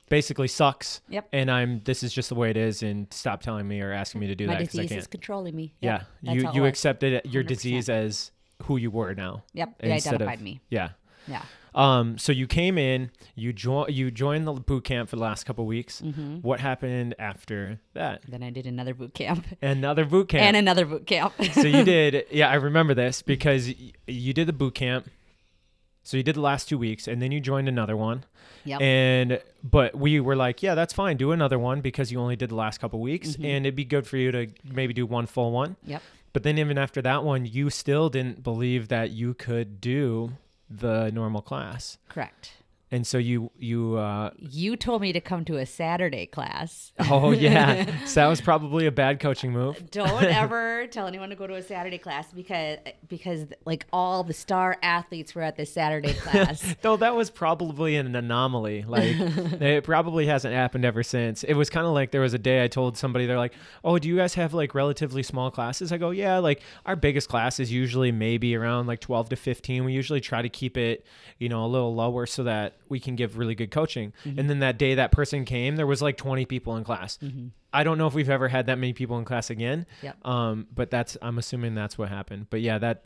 basically 0.09 0.47
sucks." 0.47 1.01
Yep. 1.09 1.27
And 1.33 1.49
I'm 1.51 1.81
this 1.83 2.03
is 2.03 2.13
just 2.13 2.29
the 2.29 2.35
way 2.35 2.49
it 2.49 2.57
is 2.57 2.83
and 2.83 3.07
stop 3.11 3.41
telling 3.41 3.67
me 3.67 3.81
or 3.81 3.91
asking 3.91 4.21
me 4.21 4.27
to 4.27 4.35
do 4.35 4.47
my 4.47 4.53
that 4.53 4.59
because 4.59 4.75
I 4.79 4.81
disease 4.83 4.89
can't. 4.89 4.99
is 5.01 5.07
controlling 5.07 5.55
me. 5.55 5.73
yeah. 5.81 6.03
That's 6.23 6.35
You 6.43 6.49
you 6.53 6.65
accepted 6.65 7.25
your 7.25 7.43
100%. 7.43 7.47
disease 7.47 7.89
as 7.89 8.31
who 8.63 8.77
you 8.77 8.89
were 8.91 9.13
now. 9.13 9.43
Yep, 9.53 9.75
it 9.79 9.89
instead 9.89 10.15
of- 10.15 10.21
identified 10.21 10.41
me. 10.43 10.61
Yeah. 10.69 10.89
Yeah. 11.27 11.43
Um, 11.77 12.17
so 12.17 12.31
you 12.31 12.47
came 12.47 12.77
in, 12.79 13.11
you 13.35 13.53
joined, 13.53 13.93
you 13.95 14.09
joined 14.09 14.47
the 14.47 14.53
boot 14.53 14.83
camp 14.83 15.09
for 15.09 15.15
the 15.15 15.21
last 15.21 15.43
couple 15.45 15.65
weeks. 15.67 16.01
Mm-hmm. 16.01 16.37
What 16.37 16.59
happened 16.59 17.13
after 17.19 17.79
that? 17.93 18.23
Then 18.27 18.41
I 18.41 18.49
did 18.49 18.65
another 18.65 18.93
boot 18.95 19.13
camp 19.13 19.45
Another 19.61 20.03
boot 20.03 20.27
camp. 20.29 20.43
and 20.43 20.57
another 20.57 20.85
boot 20.85 21.05
camp. 21.05 21.33
so 21.53 21.61
you 21.61 21.83
did, 21.83 22.25
yeah, 22.31 22.49
I 22.49 22.55
remember 22.55 22.95
this 22.95 23.21
because 23.21 23.67
y- 23.67 23.91
you 24.07 24.33
did 24.33 24.47
the 24.47 24.53
boot 24.53 24.73
camp. 24.73 25.07
So 26.03 26.17
you 26.17 26.23
did 26.23 26.35
the 26.35 26.41
last 26.41 26.67
two 26.69 26.77
weeks, 26.77 27.07
and 27.07 27.21
then 27.21 27.31
you 27.33 27.39
joined 27.41 27.67
another 27.67 27.95
one. 27.97 28.23
Yep. 28.63 28.81
And 28.81 29.41
but 29.63 29.93
we 29.93 30.19
were 30.21 30.37
like, 30.37 30.63
yeah, 30.63 30.73
that's 30.73 30.93
fine. 30.93 31.17
Do 31.17 31.31
another 31.31 31.59
one 31.59 31.81
because 31.81 32.11
you 32.13 32.19
only 32.19 32.35
did 32.37 32.49
the 32.49 32.55
last 32.55 32.79
couple 32.79 32.99
weeks, 33.01 33.31
Mm-hmm. 33.33 33.45
and 33.45 33.65
it'd 33.65 33.75
be 33.75 33.85
good 33.85 34.07
for 34.07 34.17
you 34.17 34.31
to 34.31 34.47
maybe 34.63 34.93
do 34.93 35.05
one 35.05 35.25
full 35.27 35.51
one. 35.51 35.75
yep. 35.83 36.01
But 36.33 36.43
then 36.43 36.57
even 36.59 36.77
after 36.77 37.01
that 37.01 37.23
one, 37.23 37.45
you 37.45 37.69
still 37.69 38.09
didn't 38.09 38.41
believe 38.41 38.87
that 38.87 39.11
you 39.11 39.33
could 39.33 39.79
do 39.81 40.31
the 40.69 41.11
normal 41.11 41.41
class, 41.41 41.97
Correct. 42.09 42.51
And 42.89 43.05
so 43.05 43.17
you 43.17 43.51
you 43.57 43.95
uh, 43.97 44.31
You 44.39 44.77
told 44.77 45.01
me 45.01 45.11
to 45.11 45.19
come 45.19 45.43
to 45.45 45.57
a 45.57 45.65
Saturday 45.65 46.25
class. 46.25 46.93
Oh 47.09 47.31
yeah, 47.31 47.85
so 48.05 48.21
that 48.21 48.27
was 48.27 48.39
probably 48.39 48.85
a 48.85 48.91
bad 48.91 49.19
coaching 49.19 49.51
move. 49.51 49.91
Don't 49.91 50.23
ever 50.23 50.87
tell 50.87 51.05
anyone 51.05 51.29
to 51.29 51.35
go 51.35 51.47
to 51.47 51.55
a 51.55 51.61
Saturday 51.61 51.97
class 51.97 52.31
because 52.31 52.77
because 53.09 53.47
like 53.65 53.85
all 53.91 54.23
the 54.23 54.33
star 54.33 54.77
athletes 54.81 55.35
were 55.35 55.41
at 55.41 55.57
this 55.57 55.71
Saturday 55.73 56.13
class. 56.19 56.75
Though 56.81 56.95
that 56.97 57.13
was 57.13 57.29
probably 57.29 57.97
an 57.97 58.15
anomaly. 58.15 58.85
Like 58.87 59.15
it 59.17 59.83
probably 59.83 60.25
hasn't 60.27 60.53
happened 60.53 60.85
ever 60.85 61.03
since. 61.03 61.43
It 61.43 61.55
was 61.55 61.69
kind 61.69 61.85
of 61.85 61.93
like 61.93 62.11
there 62.11 62.21
was 62.21 62.33
a 62.33 62.39
day 62.39 62.63
I 62.63 62.69
told 62.69 62.97
somebody 62.97 63.25
they're 63.25 63.37
like, 63.37 63.53
"Oh, 63.83 63.99
do 63.99 64.07
you 64.07 64.15
guys 64.15 64.35
have 64.35 64.53
like 64.53 64.73
relatively 64.73 65.23
small 65.23 65.51
classes?" 65.51 65.91
I 65.91 65.97
go, 65.97 66.11
"Yeah, 66.11 66.37
like 66.37 66.61
our 66.85 66.95
biggest 66.95 67.27
class 67.27 67.59
is 67.59 67.69
usually 67.69 68.13
maybe 68.13 68.55
around 68.55 68.87
like 68.87 69.01
12 69.01 69.29
to 69.29 69.35
15. 69.35 69.83
We 69.83 69.91
usually 69.91 70.21
try 70.21 70.41
to 70.41 70.49
keep 70.49 70.77
it, 70.77 71.05
you 71.37 71.49
know, 71.49 71.65
a 71.65 71.67
little 71.67 71.93
lower 71.93 72.25
so 72.25 72.43
that 72.43 72.75
we 72.89 72.99
can 72.99 73.15
give 73.15 73.37
really 73.37 73.55
good 73.55 73.71
coaching." 73.71 74.13
And 74.25 74.49
then 74.49 74.59
that 74.59 74.77
day 74.77 74.95
that 74.95 75.11
person 75.11 75.45
came, 75.45 75.75
there 75.75 75.87
was 75.87 76.01
like 76.01 76.17
20 76.17 76.45
people 76.45 76.75
in 76.77 76.83
class. 76.83 77.19
I 77.73 77.83
don't 77.83 77.97
know 77.97 78.07
if 78.07 78.13
we've 78.13 78.29
ever 78.29 78.47
had 78.47 78.67
that 78.67 78.77
many 78.77 78.93
people 78.93 79.17
in 79.19 79.25
class 79.25 79.49
again. 79.49 79.85
Yep. 80.01 80.25
Um, 80.25 80.67
but 80.73 80.89
that's 80.89 81.17
I'm 81.21 81.37
assuming 81.37 81.75
that's 81.75 81.97
what 81.97 82.09
happened. 82.09 82.47
But 82.49 82.61
yeah, 82.61 82.77
that 82.79 83.05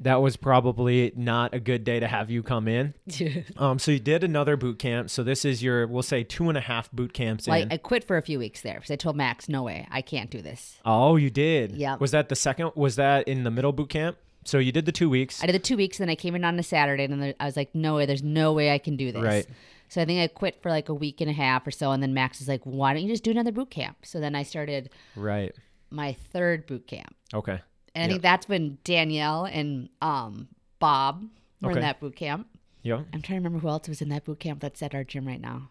that 0.00 0.16
was 0.20 0.36
probably 0.36 1.12
not 1.16 1.54
a 1.54 1.60
good 1.60 1.82
day 1.82 2.00
to 2.00 2.06
have 2.06 2.30
you 2.30 2.42
come 2.42 2.68
in. 2.68 2.94
Um, 3.56 3.78
so 3.78 3.90
you 3.90 3.98
did 4.00 4.22
another 4.22 4.56
boot 4.56 4.78
camp. 4.78 5.08
So 5.08 5.22
this 5.22 5.44
is 5.46 5.62
your, 5.62 5.86
we'll 5.86 6.02
say, 6.02 6.22
two 6.22 6.50
and 6.50 6.58
a 6.58 6.60
half 6.60 6.92
boot 6.92 7.14
camps 7.14 7.48
like 7.48 7.62
in. 7.62 7.72
I 7.72 7.78
quit 7.78 8.04
for 8.04 8.18
a 8.18 8.22
few 8.22 8.38
weeks 8.38 8.60
there 8.60 8.74
because 8.74 8.90
I 8.90 8.96
told 8.96 9.16
Max, 9.16 9.48
no 9.48 9.62
way, 9.62 9.88
I 9.90 10.02
can't 10.02 10.28
do 10.30 10.42
this. 10.42 10.78
oh, 10.84 11.16
you 11.16 11.30
did. 11.30 11.72
Yeah. 11.72 11.96
Was 11.96 12.10
that 12.10 12.28
the 12.28 12.36
second? 12.36 12.72
Was 12.74 12.96
that 12.96 13.26
in 13.26 13.44
the 13.44 13.50
middle 13.50 13.72
boot 13.72 13.88
camp? 13.88 14.18
So 14.46 14.58
you 14.58 14.72
did 14.72 14.86
the 14.86 14.92
two 14.92 15.10
weeks. 15.10 15.42
I 15.42 15.46
did 15.46 15.54
the 15.54 15.58
two 15.60 15.76
weeks, 15.76 15.98
and 15.98 16.08
then 16.08 16.12
I 16.12 16.16
came 16.16 16.34
in 16.34 16.44
on 16.44 16.58
a 16.58 16.62
Saturday, 16.62 17.04
and 17.04 17.20
then 17.20 17.34
I 17.40 17.44
was 17.44 17.56
like, 17.56 17.74
no 17.74 17.96
way, 17.96 18.06
there's 18.06 18.22
no 18.22 18.52
way 18.52 18.72
I 18.72 18.78
can 18.78 18.96
do 18.96 19.12
this. 19.12 19.22
Right. 19.22 19.46
So 19.88 20.00
I 20.00 20.04
think 20.04 20.20
I 20.20 20.26
quit 20.28 20.62
for 20.62 20.70
like 20.70 20.88
a 20.88 20.94
week 20.94 21.20
and 21.20 21.30
a 21.30 21.32
half 21.32 21.66
or 21.66 21.70
so, 21.70 21.90
and 21.92 22.02
then 22.02 22.14
Max 22.14 22.40
is 22.40 22.48
like, 22.48 22.62
why 22.64 22.92
don't 22.92 23.02
you 23.02 23.08
just 23.08 23.24
do 23.24 23.30
another 23.30 23.52
boot 23.52 23.70
camp? 23.70 23.98
So 24.02 24.20
then 24.20 24.34
I 24.34 24.42
started 24.42 24.90
right. 25.14 25.54
my 25.90 26.12
third 26.12 26.66
boot 26.66 26.86
camp. 26.86 27.14
Okay. 27.34 27.60
And 27.94 28.04
I 28.04 28.08
think 28.08 28.22
that's 28.22 28.48
when 28.48 28.78
Danielle 28.84 29.46
and 29.46 29.88
um, 30.02 30.48
Bob 30.78 31.24
were 31.60 31.70
Okay. 31.70 31.78
in 31.78 31.82
that 31.82 32.00
boot 32.00 32.14
camp. 32.14 32.46
Yeah. 32.82 33.02
I'm 33.12 33.22
trying 33.22 33.40
to 33.40 33.44
remember 33.44 33.58
who 33.58 33.68
else 33.68 33.88
was 33.88 34.02
in 34.02 34.10
that 34.10 34.24
boot 34.24 34.38
camp 34.38 34.60
that's 34.60 34.82
at 34.82 34.94
our 34.94 35.02
gym 35.02 35.26
right 35.26 35.40
now. 35.40 35.70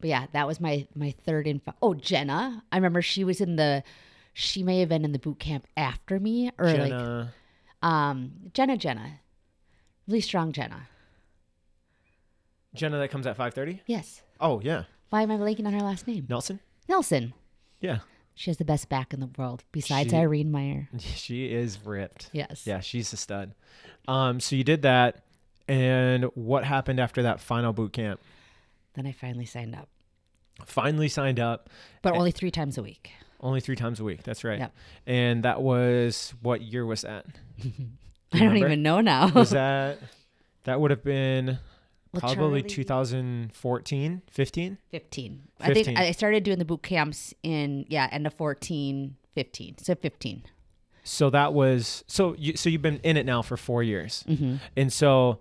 But 0.00 0.08
yeah, 0.08 0.26
that 0.32 0.46
was 0.46 0.60
my 0.60 0.86
my 0.96 1.14
third 1.24 1.46
fi- 1.62 1.74
oh 1.82 1.94
Jenna. 1.94 2.64
I 2.72 2.76
remember 2.76 3.02
she 3.02 3.22
was 3.22 3.40
in 3.40 3.56
the 3.56 3.84
she 4.32 4.62
may 4.62 4.80
have 4.80 4.88
been 4.88 5.04
in 5.04 5.12
the 5.12 5.18
boot 5.18 5.38
camp 5.38 5.66
after 5.76 6.18
me 6.18 6.50
or 6.58 6.66
like 6.66 6.76
Jenna. 6.90 7.34
Um 7.82 8.32
Jenna 8.54 8.76
Jenna. 8.76 9.20
Really 10.06 10.20
strong 10.20 10.52
Jenna. 10.52 10.88
Jenna 12.74 12.98
that 12.98 13.10
comes 13.10 13.26
at 13.26 13.36
5:30. 13.36 13.80
Yes. 13.86 14.22
Oh 14.40 14.60
yeah. 14.60 14.84
Why 15.10 15.22
am 15.22 15.30
I 15.30 15.36
blanking 15.36 15.66
on 15.66 15.72
her 15.72 15.80
last 15.80 16.06
name? 16.06 16.26
Nelson. 16.28 16.60
Nelson. 16.88 17.34
Yeah. 17.80 17.98
She 18.34 18.48
has 18.50 18.56
the 18.58 18.64
best 18.64 18.88
back 18.88 19.12
in 19.12 19.20
the 19.20 19.28
world 19.36 19.64
besides 19.72 20.10
She- 20.10 20.16
Irene 20.16 20.50
Meyer. 20.50 20.88
She 20.98 21.52
is 21.52 21.78
ripped. 21.84 22.30
Yes. 22.32 22.66
Yeah, 22.66 22.80
she's 22.80 23.12
a 23.12 23.16
stud. 23.16 23.54
Um, 24.08 24.40
so 24.40 24.56
you 24.56 24.64
did 24.64 24.82
that, 24.82 25.24
and 25.68 26.24
what 26.34 26.64
happened 26.64 27.00
after 27.00 27.22
that 27.22 27.40
final 27.40 27.72
boot 27.72 27.92
camp? 27.92 28.20
Then 28.94 29.06
I 29.06 29.12
finally 29.12 29.46
signed 29.46 29.74
up. 29.74 29.88
Finally 30.64 31.08
signed 31.08 31.38
up. 31.40 31.68
But 32.02 32.14
only 32.14 32.30
three 32.30 32.50
times 32.50 32.78
a 32.78 32.82
week. 32.82 33.10
Only 33.40 33.60
three 33.60 33.76
times 33.76 34.00
a 34.00 34.04
week. 34.04 34.22
That's 34.22 34.44
right. 34.44 34.58
Yep. 34.58 34.74
And 35.06 35.42
that 35.44 35.62
was 35.62 36.34
what 36.42 36.60
year 36.60 36.84
was 36.84 37.02
that? 37.02 37.26
I 38.32 38.38
don't 38.38 38.48
remember? 38.48 38.66
even 38.66 38.82
know 38.82 39.00
now. 39.00 39.28
Was 39.30 39.50
that 39.50 39.98
that 40.64 40.80
would 40.80 40.90
have 40.90 41.02
been 41.02 41.58
Well, 42.12 42.20
probably 42.20 42.60
Charlie- 42.62 42.74
2014, 43.48 44.22
15? 44.30 44.78
15. 44.90 45.42
I 45.60 45.74
think 45.74 45.98
I 45.98 46.10
started 46.12 46.44
doing 46.44 46.58
the 46.58 46.64
boot 46.64 46.82
camps 46.82 47.34
in, 47.42 47.86
yeah, 47.88 48.08
end 48.12 48.26
of 48.26 48.34
14, 48.34 49.16
15. 49.34 49.78
So 49.78 49.94
15. 49.94 50.42
So 51.02 51.30
that 51.30 51.54
was 51.54 52.04
so 52.06 52.34
you 52.38 52.56
so 52.56 52.68
you've 52.68 52.82
been 52.82 53.00
in 53.02 53.16
it 53.16 53.24
now 53.24 53.40
for 53.42 53.56
4 53.56 53.82
years. 53.82 54.22
Mm-hmm. 54.28 54.56
And 54.76 54.92
so 54.92 55.40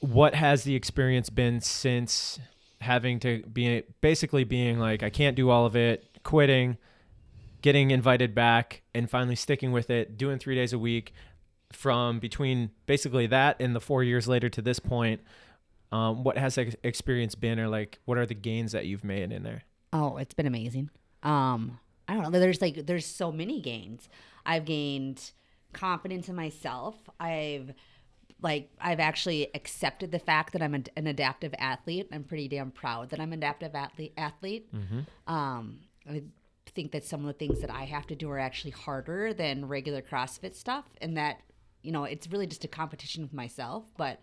what 0.00 0.34
has 0.34 0.64
the 0.64 0.74
experience 0.74 1.30
been 1.30 1.60
since 1.62 2.38
having 2.82 3.18
to 3.20 3.42
be 3.50 3.82
basically 4.02 4.44
being 4.44 4.78
like 4.78 5.02
I 5.02 5.08
can't 5.08 5.34
do 5.36 5.48
all 5.48 5.64
of 5.64 5.74
it, 5.74 6.04
quitting, 6.22 6.76
getting 7.64 7.90
invited 7.90 8.34
back 8.34 8.82
and 8.94 9.08
finally 9.08 9.34
sticking 9.34 9.72
with 9.72 9.88
it, 9.88 10.18
doing 10.18 10.38
3 10.38 10.54
days 10.54 10.74
a 10.74 10.78
week 10.78 11.14
from 11.72 12.18
between 12.18 12.70
basically 12.84 13.26
that 13.26 13.56
and 13.58 13.74
the 13.74 13.80
4 13.80 14.04
years 14.04 14.28
later 14.28 14.50
to 14.50 14.60
this 14.60 14.78
point 14.78 15.22
um, 15.90 16.24
what 16.24 16.36
has 16.36 16.56
that 16.56 16.74
experience 16.82 17.34
been 17.34 17.60
or 17.60 17.68
like 17.68 18.00
what 18.04 18.18
are 18.18 18.26
the 18.26 18.34
gains 18.34 18.72
that 18.72 18.84
you've 18.84 19.04
made 19.04 19.30
in 19.30 19.44
there? 19.44 19.62
Oh, 19.92 20.16
it's 20.16 20.34
been 20.34 20.46
amazing. 20.46 20.90
Um, 21.22 21.78
I 22.08 22.14
don't 22.14 22.24
know. 22.24 22.38
There's 22.38 22.60
like 22.60 22.84
there's 22.84 23.06
so 23.06 23.30
many 23.30 23.60
gains. 23.60 24.08
I've 24.44 24.64
gained 24.64 25.30
confidence 25.72 26.28
in 26.28 26.34
myself. 26.34 26.96
I've 27.20 27.72
like 28.42 28.70
I've 28.80 28.98
actually 28.98 29.48
accepted 29.54 30.10
the 30.10 30.18
fact 30.18 30.52
that 30.54 30.62
I'm 30.62 30.74
an, 30.74 30.86
an 30.96 31.06
adaptive 31.06 31.54
athlete. 31.58 32.08
I'm 32.12 32.24
pretty 32.24 32.48
damn 32.48 32.72
proud 32.72 33.10
that 33.10 33.20
I'm 33.20 33.32
an 33.32 33.38
adaptive 33.38 33.76
athlete. 33.76 34.12
Athlete. 34.16 34.68
Um, 35.28 35.78
I 36.10 36.24
think 36.70 36.92
that 36.92 37.04
some 37.04 37.20
of 37.20 37.26
the 37.26 37.32
things 37.32 37.60
that 37.60 37.70
I 37.70 37.84
have 37.84 38.06
to 38.08 38.14
do 38.14 38.30
are 38.30 38.38
actually 38.38 38.72
harder 38.72 39.34
than 39.34 39.66
regular 39.68 40.02
CrossFit 40.02 40.54
stuff, 40.54 40.84
and 41.00 41.16
that 41.16 41.40
you 41.82 41.92
know 41.92 42.04
it's 42.04 42.28
really 42.28 42.46
just 42.46 42.64
a 42.64 42.68
competition 42.68 43.22
with 43.22 43.32
myself. 43.32 43.84
But 43.96 44.20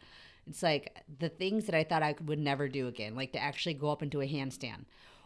it's 0.48 0.64
like 0.64 1.04
the 1.20 1.30
things 1.30 1.66
that 1.66 1.76
I 1.76 1.84
thought 1.84 2.04
I 2.04 2.16
would 2.26 2.40
never 2.40 2.68
do 2.68 2.88
again, 2.88 3.16
like 3.16 3.34
to 3.34 3.42
actually 3.42 3.76
go 3.76 3.90
up 3.90 4.02
and 4.02 4.12
do 4.12 4.22
a 4.22 4.28
handstand, 4.28 4.86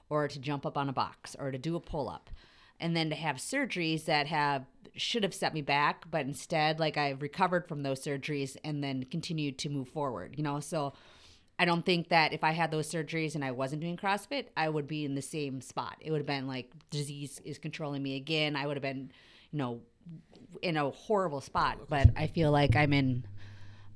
or 0.09 0.27
to 0.27 0.39
jump 0.39 0.65
up 0.65 0.77
on 0.77 0.89
a 0.89 0.93
box, 0.93 1.35
or 1.39 1.51
to 1.51 1.57
do 1.57 1.75
a 1.75 1.79
pull 1.79 2.09
up, 2.09 2.29
and 2.79 2.95
then 2.95 3.09
to 3.09 3.15
have 3.15 3.37
surgeries 3.37 4.05
that 4.05 4.27
have 4.27 4.65
should 4.95 5.23
have 5.23 5.33
set 5.33 5.53
me 5.53 5.61
back, 5.61 6.09
but 6.09 6.25
instead, 6.25 6.79
like 6.79 6.97
I've 6.97 7.21
recovered 7.21 7.67
from 7.67 7.83
those 7.83 8.03
surgeries 8.03 8.55
and 8.63 8.83
then 8.83 9.03
continued 9.03 9.57
to 9.59 9.69
move 9.69 9.89
forward. 9.89 10.35
You 10.37 10.43
know, 10.43 10.59
so 10.59 10.93
I 11.57 11.65
don't 11.65 11.85
think 11.85 12.09
that 12.09 12.33
if 12.33 12.43
I 12.43 12.51
had 12.51 12.69
those 12.71 12.91
surgeries 12.91 13.35
and 13.35 13.43
I 13.43 13.51
wasn't 13.51 13.81
doing 13.81 13.95
CrossFit, 13.97 14.47
I 14.57 14.67
would 14.67 14.87
be 14.87 15.05
in 15.05 15.15
the 15.15 15.21
same 15.21 15.61
spot. 15.61 15.95
It 16.01 16.11
would 16.11 16.19
have 16.19 16.27
been 16.27 16.47
like 16.47 16.69
disease 16.89 17.41
is 17.45 17.57
controlling 17.57 18.03
me 18.03 18.15
again. 18.17 18.55
I 18.55 18.67
would 18.67 18.75
have 18.75 18.81
been, 18.83 19.11
you 19.51 19.59
know, 19.59 19.79
in 20.61 20.75
a 20.77 20.89
horrible 20.89 21.41
spot. 21.41 21.77
But 21.89 22.09
I 22.17 22.27
feel 22.27 22.51
like 22.51 22.75
I'm 22.75 22.91
in, 22.91 23.25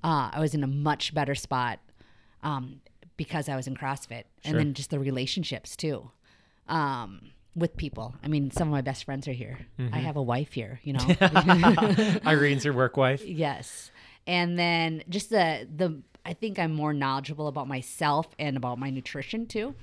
uh, 0.03 0.31
I 0.33 0.39
was 0.39 0.53
in 0.53 0.63
a 0.63 0.67
much 0.67 1.13
better 1.13 1.35
spot 1.35 1.79
um, 2.43 2.79
because 3.17 3.49
I 3.49 3.55
was 3.57 3.67
in 3.67 3.75
CrossFit. 3.75 4.23
And 4.45 4.51
Sure. 4.51 4.57
then 4.57 4.73
just 4.73 4.89
the 4.89 4.99
relationships 4.99 5.75
too 5.75 6.11
um, 6.69 7.31
with 7.55 7.75
people. 7.75 8.15
I 8.23 8.29
mean, 8.29 8.51
some 8.51 8.69
of 8.69 8.71
my 8.71 8.81
best 8.81 9.03
friends 9.03 9.27
are 9.27 9.33
here. 9.33 9.59
Mm-hmm. 9.77 9.93
I 9.93 9.99
have 9.99 10.15
a 10.15 10.23
wife 10.23 10.53
here, 10.53 10.79
you 10.83 10.93
know. 10.93 11.05
Irene's 12.25 12.63
your 12.63 12.73
work 12.73 12.95
wife. 12.95 13.25
Yes. 13.25 13.91
And 14.27 14.57
then 14.59 15.03
just 15.09 15.29
the 15.29 15.67
the 15.73 16.01
I 16.25 16.33
think 16.33 16.59
I'm 16.59 16.73
more 16.73 16.93
knowledgeable 16.93 17.47
about 17.47 17.67
myself 17.67 18.27
and 18.37 18.55
about 18.57 18.77
my 18.77 18.89
nutrition 18.89 19.45
too. 19.47 19.75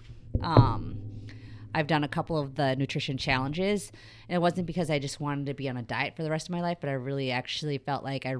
Um 0.42 0.98
I've 1.74 1.86
done 1.86 2.04
a 2.04 2.08
couple 2.08 2.38
of 2.38 2.54
the 2.54 2.74
nutrition 2.76 3.18
challenges 3.18 3.92
and 4.28 4.36
it 4.36 4.38
wasn't 4.40 4.66
because 4.66 4.88
I 4.88 4.98
just 4.98 5.20
wanted 5.20 5.46
to 5.46 5.54
be 5.54 5.68
on 5.68 5.76
a 5.76 5.82
diet 5.82 6.16
for 6.16 6.22
the 6.22 6.30
rest 6.30 6.48
of 6.48 6.52
my 6.52 6.62
life, 6.62 6.78
but 6.80 6.88
I 6.88 6.94
really 6.94 7.30
actually 7.30 7.76
felt 7.76 8.02
like 8.02 8.24
I 8.24 8.30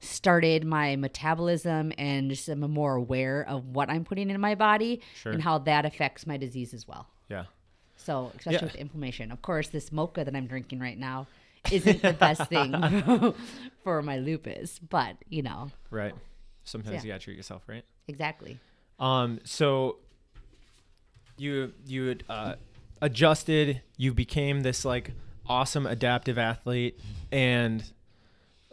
restarted 0.00 0.64
my 0.64 0.96
metabolism 0.96 1.92
and 1.98 2.30
just 2.30 2.48
am 2.48 2.60
more 2.60 2.96
aware 2.96 3.44
of 3.48 3.66
what 3.68 3.88
I'm 3.90 4.04
putting 4.04 4.30
in 4.30 4.40
my 4.40 4.54
body 4.56 5.00
Sure. 5.14 5.32
and 5.32 5.42
how 5.42 5.58
that 5.58 5.84
affects 5.84 6.26
my 6.26 6.36
disease 6.36 6.74
as 6.74 6.88
well. 6.88 7.06
Yeah. 7.28 7.44
So, 7.96 8.32
especially 8.36 8.54
Yeah. 8.54 8.64
with 8.64 8.74
inflammation. 8.76 9.30
Of 9.30 9.42
course, 9.42 9.68
this 9.68 9.92
mocha 9.92 10.24
that 10.24 10.34
I'm 10.34 10.46
drinking 10.46 10.80
right 10.80 10.98
now 10.98 11.26
isn't 11.72 12.02
the 12.02 12.12
best 12.12 12.48
thing 12.48 12.72
for 13.84 14.02
my 14.02 14.18
lupus, 14.18 14.78
but 14.78 15.16
you 15.28 15.42
know, 15.42 15.70
Right. 15.90 16.14
Sometimes 16.64 16.96
Yeah. 16.96 17.02
you 17.02 17.08
gotta 17.14 17.24
treat 17.24 17.36
yourself, 17.36 17.62
right? 17.66 17.84
exactly. 18.08 18.58
Um, 18.98 19.38
so 19.44 19.98
you 21.36 21.72
you 21.86 22.06
had, 22.06 22.24
uh, 22.28 22.54
adjusted. 23.00 23.82
You 23.96 24.12
became 24.12 24.60
this 24.62 24.84
like 24.84 25.12
awesome 25.46 25.86
adaptive 25.86 26.36
athlete, 26.38 27.00
and 27.30 27.84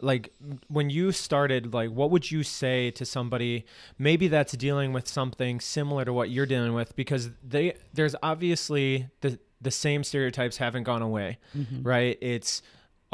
like 0.00 0.32
when 0.68 0.90
you 0.90 1.12
started, 1.12 1.72
like 1.72 1.90
what 1.90 2.10
would 2.10 2.30
you 2.30 2.42
say 2.42 2.90
to 2.92 3.04
somebody 3.06 3.64
maybe 3.98 4.28
that's 4.28 4.52
dealing 4.52 4.92
with 4.92 5.08
something 5.08 5.58
similar 5.60 6.04
to 6.04 6.12
what 6.12 6.28
you're 6.30 6.44
dealing 6.46 6.74
with? 6.74 6.94
Because 6.96 7.30
they 7.42 7.74
there's 7.94 8.14
obviously 8.22 9.08
the 9.20 9.38
the 9.62 9.70
same 9.70 10.04
stereotypes 10.04 10.58
haven't 10.58 10.82
gone 10.82 11.02
away, 11.02 11.38
right? 11.82 12.18
It's 12.20 12.62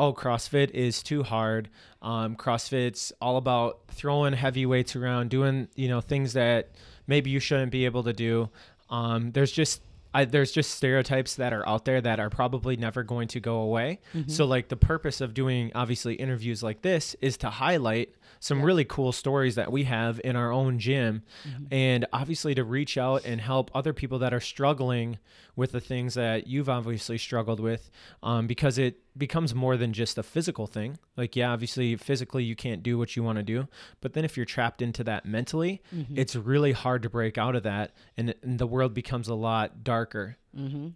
oh 0.03 0.13
CrossFit 0.13 0.71
is 0.71 1.03
too 1.03 1.23
hard. 1.23 1.71
Um, 2.03 2.35
CrossFit's 2.35 3.13
all 3.21 3.37
about 3.37 3.83
throwing 3.93 4.33
heavy 4.33 4.67
weights 4.67 4.97
around, 4.97 5.31
doing 5.31 5.69
you 5.77 5.89
know 5.89 6.01
things 6.01 6.33
that 6.33 6.71
maybe 7.07 7.31
you 7.31 7.39
shouldn't 7.39 7.71
be 7.71 7.85
able 7.85 8.03
to 8.03 8.13
do. 8.13 8.51
Um, 8.91 9.31
there's 9.31 9.53
just 9.53 9.81
I, 10.13 10.25
there's 10.27 10.53
just 10.53 10.73
stereotypes 10.73 11.37
that 11.37 11.53
are 11.55 11.67
out 11.67 11.85
there 11.87 12.01
that 12.01 12.21
are 12.21 12.29
probably 12.29 12.77
never 12.77 13.03
going 13.05 13.29
to 13.29 13.41
go 13.41 13.61
away. 13.61 14.01
So 14.27 14.45
like 14.45 14.69
the 14.69 14.77
purpose 14.77 15.21
of 15.23 15.33
doing 15.35 15.71
obviously 15.75 16.15
interviews 16.15 16.63
like 16.63 16.83
this 16.83 17.17
is 17.23 17.37
to 17.39 17.49
highlight 17.49 18.11
some 18.41 18.61
really 18.61 18.85
cool 18.85 19.13
stories 19.13 19.55
that 19.55 19.71
we 19.71 19.85
have 19.85 20.21
in 20.25 20.35
our 20.37 20.51
own 20.53 20.79
gym 20.81 21.23
and 21.71 22.05
obviously 22.13 22.55
to 22.57 22.65
reach 22.65 22.99
out 22.99 23.25
and 23.25 23.41
help 23.41 23.71
other 23.73 23.93
people 23.93 24.19
that 24.19 24.35
are 24.35 24.41
struggling 24.41 25.17
with 25.55 25.71
the 25.73 25.81
things 25.81 26.15
that 26.15 26.49
you've 26.49 26.69
obviously 26.69 27.17
struggled 27.17 27.61
with 27.61 27.89
um, 28.23 28.47
because 28.49 28.79
it 28.79 28.99
becomes 29.17 29.55
more 29.55 29.77
than 29.77 29.93
just 29.93 30.17
a 30.19 30.23
physical 30.23 30.67
thing. 30.67 30.99
Like 31.17 31.37
yeah 31.37 31.53
obviously 31.53 31.97
physically 31.97 32.45
you 32.45 32.57
can't 32.57 32.83
do 32.83 32.97
what 32.99 33.15
you 33.17 33.23
want 33.23 33.37
to 33.37 33.43
do 33.43 33.69
but 34.01 34.15
then 34.15 34.25
if 34.25 34.37
you're 34.37 34.47
trapped 34.47 34.81
into 34.83 35.05
that 35.05 35.27
mentally 35.27 35.83
it's 36.17 36.35
really 36.35 36.73
hard 36.73 37.03
to 37.03 37.11
break 37.11 37.37
out 37.37 37.55
of 37.55 37.63
that 37.65 37.93
and, 38.17 38.35
and 38.43 38.59
the 38.59 38.67
world 38.67 38.95
becomes 38.95 39.29
a 39.29 39.35
lot 39.35 39.85
darker 39.85 40.37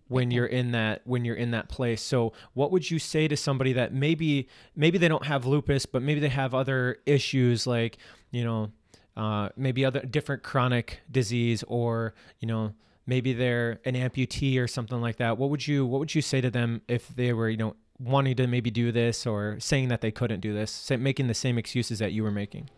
when 0.08 0.30
you're 0.30 0.46
in 0.46 0.72
that 0.72 1.00
when 1.04 1.24
you're 1.24 1.34
in 1.36 1.52
that 1.52 1.68
place. 1.70 2.02
So 2.02 2.34
what 2.52 2.70
would 2.72 2.90
you 2.90 2.98
say 2.98 3.26
to 3.28 3.36
somebody 3.36 3.72
that 3.74 3.92
maybe 3.92 4.48
maybe 4.74 4.98
they 4.98 5.08
don't 5.08 5.24
have 5.24 5.46
lupus 5.46 5.86
but 5.86 6.02
maybe 6.02 6.20
they 6.20 6.28
have 6.28 6.54
other 6.54 6.98
issues 7.06 7.66
like 7.66 7.96
you 8.30 8.44
know 8.44 8.70
uh, 9.16 9.48
maybe 9.56 9.82
other 9.84 10.00
different 10.00 10.42
chronic 10.42 11.00
disease 11.10 11.64
or 11.68 12.12
you 12.38 12.46
know 12.48 12.74
maybe 13.06 13.32
they're 13.32 13.80
an 13.86 13.94
amputee 13.94 14.58
or 14.60 14.66
something 14.68 15.00
like 15.00 15.16
that? 15.16 15.38
What 15.38 15.48
would 15.50 15.66
you 15.66 15.86
what 15.86 16.00
would 16.00 16.14
you 16.14 16.20
say 16.22 16.40
to 16.42 16.50
them 16.50 16.82
if 16.86 17.08
they 17.08 17.32
were 17.32 17.48
you 17.48 17.56
know 17.56 17.76
wanting 17.98 18.36
to 18.36 18.46
maybe 18.46 18.70
do 18.70 18.92
this 18.92 19.26
or 19.26 19.56
saying 19.58 19.88
that 19.88 20.00
they 20.00 20.10
couldn't 20.10 20.40
do 20.40 20.52
this 20.52 20.90
making 20.98 21.28
the 21.28 21.34
same 21.34 21.56
excuses 21.56 21.98
that 21.98 22.12
you 22.12 22.22
were 22.22 22.30
making 22.30 22.68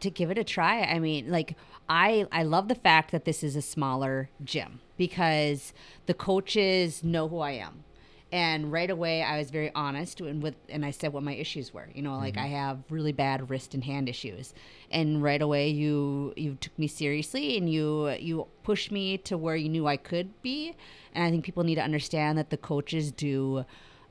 to 0.00 0.10
give 0.10 0.30
it 0.30 0.38
a 0.38 0.44
try. 0.44 0.82
I 0.82 0.98
mean, 0.98 1.30
like 1.30 1.56
I 1.88 2.26
I 2.32 2.42
love 2.42 2.68
the 2.68 2.74
fact 2.74 3.12
that 3.12 3.24
this 3.24 3.42
is 3.42 3.56
a 3.56 3.62
smaller 3.62 4.30
gym 4.42 4.80
because 4.96 5.72
the 6.06 6.14
coaches 6.14 7.04
know 7.04 7.28
who 7.28 7.38
I 7.40 7.52
am. 7.52 7.84
And 8.32 8.72
right 8.72 8.90
away 8.90 9.22
I 9.22 9.38
was 9.38 9.50
very 9.50 9.70
honest 9.74 10.20
and 10.20 10.42
with 10.42 10.56
and 10.68 10.84
I 10.84 10.90
said 10.90 11.12
what 11.12 11.22
my 11.22 11.34
issues 11.34 11.72
were. 11.72 11.88
You 11.94 12.02
know, 12.02 12.16
like 12.16 12.34
mm-hmm. 12.34 12.44
I 12.44 12.48
have 12.48 12.82
really 12.90 13.12
bad 13.12 13.48
wrist 13.50 13.74
and 13.74 13.84
hand 13.84 14.08
issues. 14.08 14.54
And 14.90 15.22
right 15.22 15.40
away 15.40 15.68
you 15.68 16.32
you 16.36 16.56
took 16.60 16.76
me 16.78 16.88
seriously 16.88 17.56
and 17.56 17.70
you 17.70 18.10
you 18.10 18.46
pushed 18.62 18.90
me 18.90 19.18
to 19.18 19.38
where 19.38 19.56
you 19.56 19.68
knew 19.68 19.86
I 19.86 19.96
could 19.96 20.42
be. 20.42 20.74
And 21.14 21.24
I 21.24 21.30
think 21.30 21.44
people 21.44 21.62
need 21.62 21.76
to 21.76 21.82
understand 21.82 22.36
that 22.38 22.50
the 22.50 22.56
coaches 22.56 23.12
do 23.12 23.64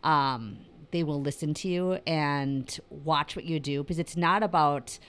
um 0.03 0.57
they 0.91 1.03
will 1.03 1.21
listen 1.21 1.53
to 1.55 1.67
you 1.67 1.93
and 2.05 2.79
watch 2.89 3.35
what 3.35 3.45
you 3.45 3.59
do 3.59 3.81
because 3.81 3.97
it's 3.97 4.15
not 4.15 4.43
about 4.43 4.99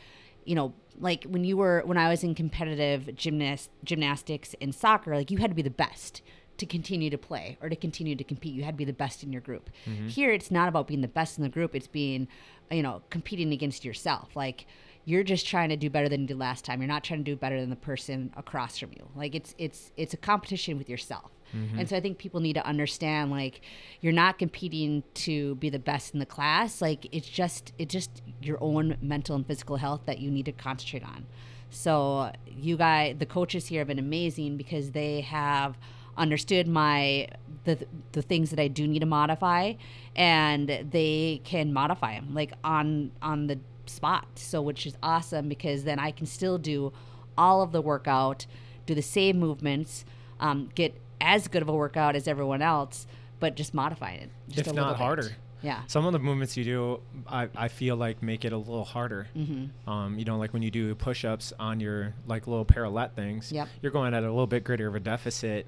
you 0.44 0.54
know, 0.54 0.74
like 0.98 1.24
when 1.24 1.44
you 1.44 1.56
were 1.56 1.82
when 1.84 1.98
I 1.98 2.08
was 2.08 2.22
in 2.22 2.34
competitive 2.34 3.14
gymnast 3.16 3.70
gymnastics 3.82 4.54
and 4.60 4.74
soccer, 4.74 5.14
like 5.16 5.30
you 5.30 5.38
had 5.38 5.50
to 5.50 5.54
be 5.54 5.62
the 5.62 5.70
best 5.70 6.22
to 6.56 6.66
continue 6.66 7.10
to 7.10 7.18
play 7.18 7.58
or 7.60 7.68
to 7.68 7.74
continue 7.76 8.14
to 8.14 8.22
compete. 8.22 8.54
You 8.54 8.62
had 8.62 8.74
to 8.74 8.76
be 8.76 8.84
the 8.84 8.92
best 8.92 9.24
in 9.24 9.32
your 9.32 9.40
group. 9.42 9.70
Here 10.08 10.30
it's 10.30 10.50
not 10.50 10.68
about 10.68 10.86
being 10.86 11.00
the 11.00 11.08
best 11.08 11.36
in 11.36 11.42
the 11.42 11.50
group, 11.50 11.74
it's 11.74 11.88
being, 11.88 12.28
you 12.70 12.82
know, 12.82 13.02
competing 13.10 13.52
against 13.52 13.84
yourself. 13.84 14.36
Like 14.36 14.66
you're 15.04 15.24
just 15.24 15.46
trying 15.46 15.68
to 15.70 15.76
do 15.76 15.90
better 15.90 16.08
than 16.08 16.22
you 16.22 16.26
did 16.28 16.38
last 16.38 16.64
time. 16.64 16.80
You're 16.80 16.88
not 16.88 17.04
trying 17.04 17.20
to 17.20 17.24
do 17.24 17.36
better 17.36 17.60
than 17.60 17.70
the 17.70 17.76
person 17.76 18.32
across 18.36 18.78
from 18.78 18.92
you. 18.92 19.08
Like 19.16 19.34
it's 19.34 19.54
it's 19.58 19.90
it's 19.96 20.14
a 20.14 20.18
competition 20.18 20.78
with 20.78 20.88
yourself. 20.88 21.32
And 21.78 21.88
so 21.88 21.96
I 21.96 22.00
think 22.00 22.18
people 22.18 22.40
need 22.40 22.54
to 22.54 22.66
understand 22.66 23.30
like 23.30 23.60
you're 24.00 24.12
not 24.12 24.38
competing 24.38 25.02
to 25.14 25.54
be 25.56 25.70
the 25.70 25.78
best 25.78 26.14
in 26.14 26.20
the 26.20 26.26
class. 26.26 26.80
Like 26.82 27.06
it's 27.12 27.28
just 27.28 27.72
it's 27.78 27.92
just 27.92 28.22
your 28.42 28.58
own 28.60 28.96
mental 29.00 29.36
and 29.36 29.46
physical 29.46 29.76
health 29.76 30.02
that 30.06 30.18
you 30.18 30.30
need 30.30 30.46
to 30.46 30.52
concentrate 30.52 31.04
on. 31.04 31.26
So 31.70 32.32
you 32.46 32.76
guys 32.76 33.16
the 33.18 33.26
coaches 33.26 33.66
here 33.66 33.80
have 33.80 33.88
been 33.88 33.98
amazing 33.98 34.56
because 34.56 34.92
they 34.92 35.20
have 35.22 35.76
understood 36.16 36.68
my 36.68 37.28
the 37.64 37.78
the 38.12 38.22
things 38.22 38.50
that 38.50 38.60
I 38.60 38.68
do 38.68 38.86
need 38.86 39.00
to 39.00 39.06
modify 39.06 39.74
and 40.14 40.68
they 40.90 41.40
can 41.44 41.72
modify 41.72 42.14
them 42.14 42.34
like 42.34 42.52
on 42.62 43.10
on 43.22 43.46
the 43.46 43.58
spot. 43.86 44.26
So 44.36 44.62
which 44.62 44.86
is 44.86 44.96
awesome 45.02 45.48
because 45.48 45.84
then 45.84 45.98
I 45.98 46.10
can 46.10 46.26
still 46.26 46.58
do 46.58 46.92
all 47.36 47.62
of 47.62 47.72
the 47.72 47.82
workout, 47.82 48.46
do 48.86 48.94
the 48.94 49.02
same 49.02 49.38
movements, 49.38 50.04
um, 50.40 50.70
get 50.74 50.94
as 51.24 51.48
good 51.48 51.62
of 51.62 51.68
a 51.68 51.72
workout 51.74 52.14
as 52.16 52.28
everyone 52.28 52.62
else, 52.62 53.06
but 53.40 53.56
just 53.56 53.74
modify 53.74 54.12
it. 54.12 54.30
Just 54.48 54.60
If 54.60 54.66
a 54.68 54.72
not 54.72 54.82
little 54.82 54.94
bit. 54.94 54.98
harder. 55.02 55.30
Yeah. 55.62 55.80
Some 55.86 56.04
of 56.04 56.12
the 56.12 56.18
movements 56.18 56.56
you 56.58 56.64
do, 56.64 57.00
I, 57.26 57.48
I 57.56 57.68
feel 57.68 57.96
like 57.96 58.22
make 58.22 58.44
it 58.44 58.52
a 58.52 58.56
little 58.58 58.84
harder. 58.84 59.28
Mm-hmm. 59.34 59.88
Um, 59.88 60.18
you 60.18 60.26
know, 60.26 60.36
like 60.36 60.52
when 60.52 60.60
you 60.62 60.70
do 60.70 60.94
push-ups 60.94 61.54
on 61.58 61.80
your 61.80 62.12
like 62.26 62.46
little 62.46 62.66
parallel 62.66 63.08
things, 63.08 63.50
Yep. 63.50 63.68
you're 63.80 63.90
going 63.92 64.12
at 64.12 64.22
a 64.22 64.28
little 64.28 64.46
bit 64.46 64.62
greater 64.62 64.86
of 64.86 64.94
a 64.94 65.00
deficit, 65.00 65.66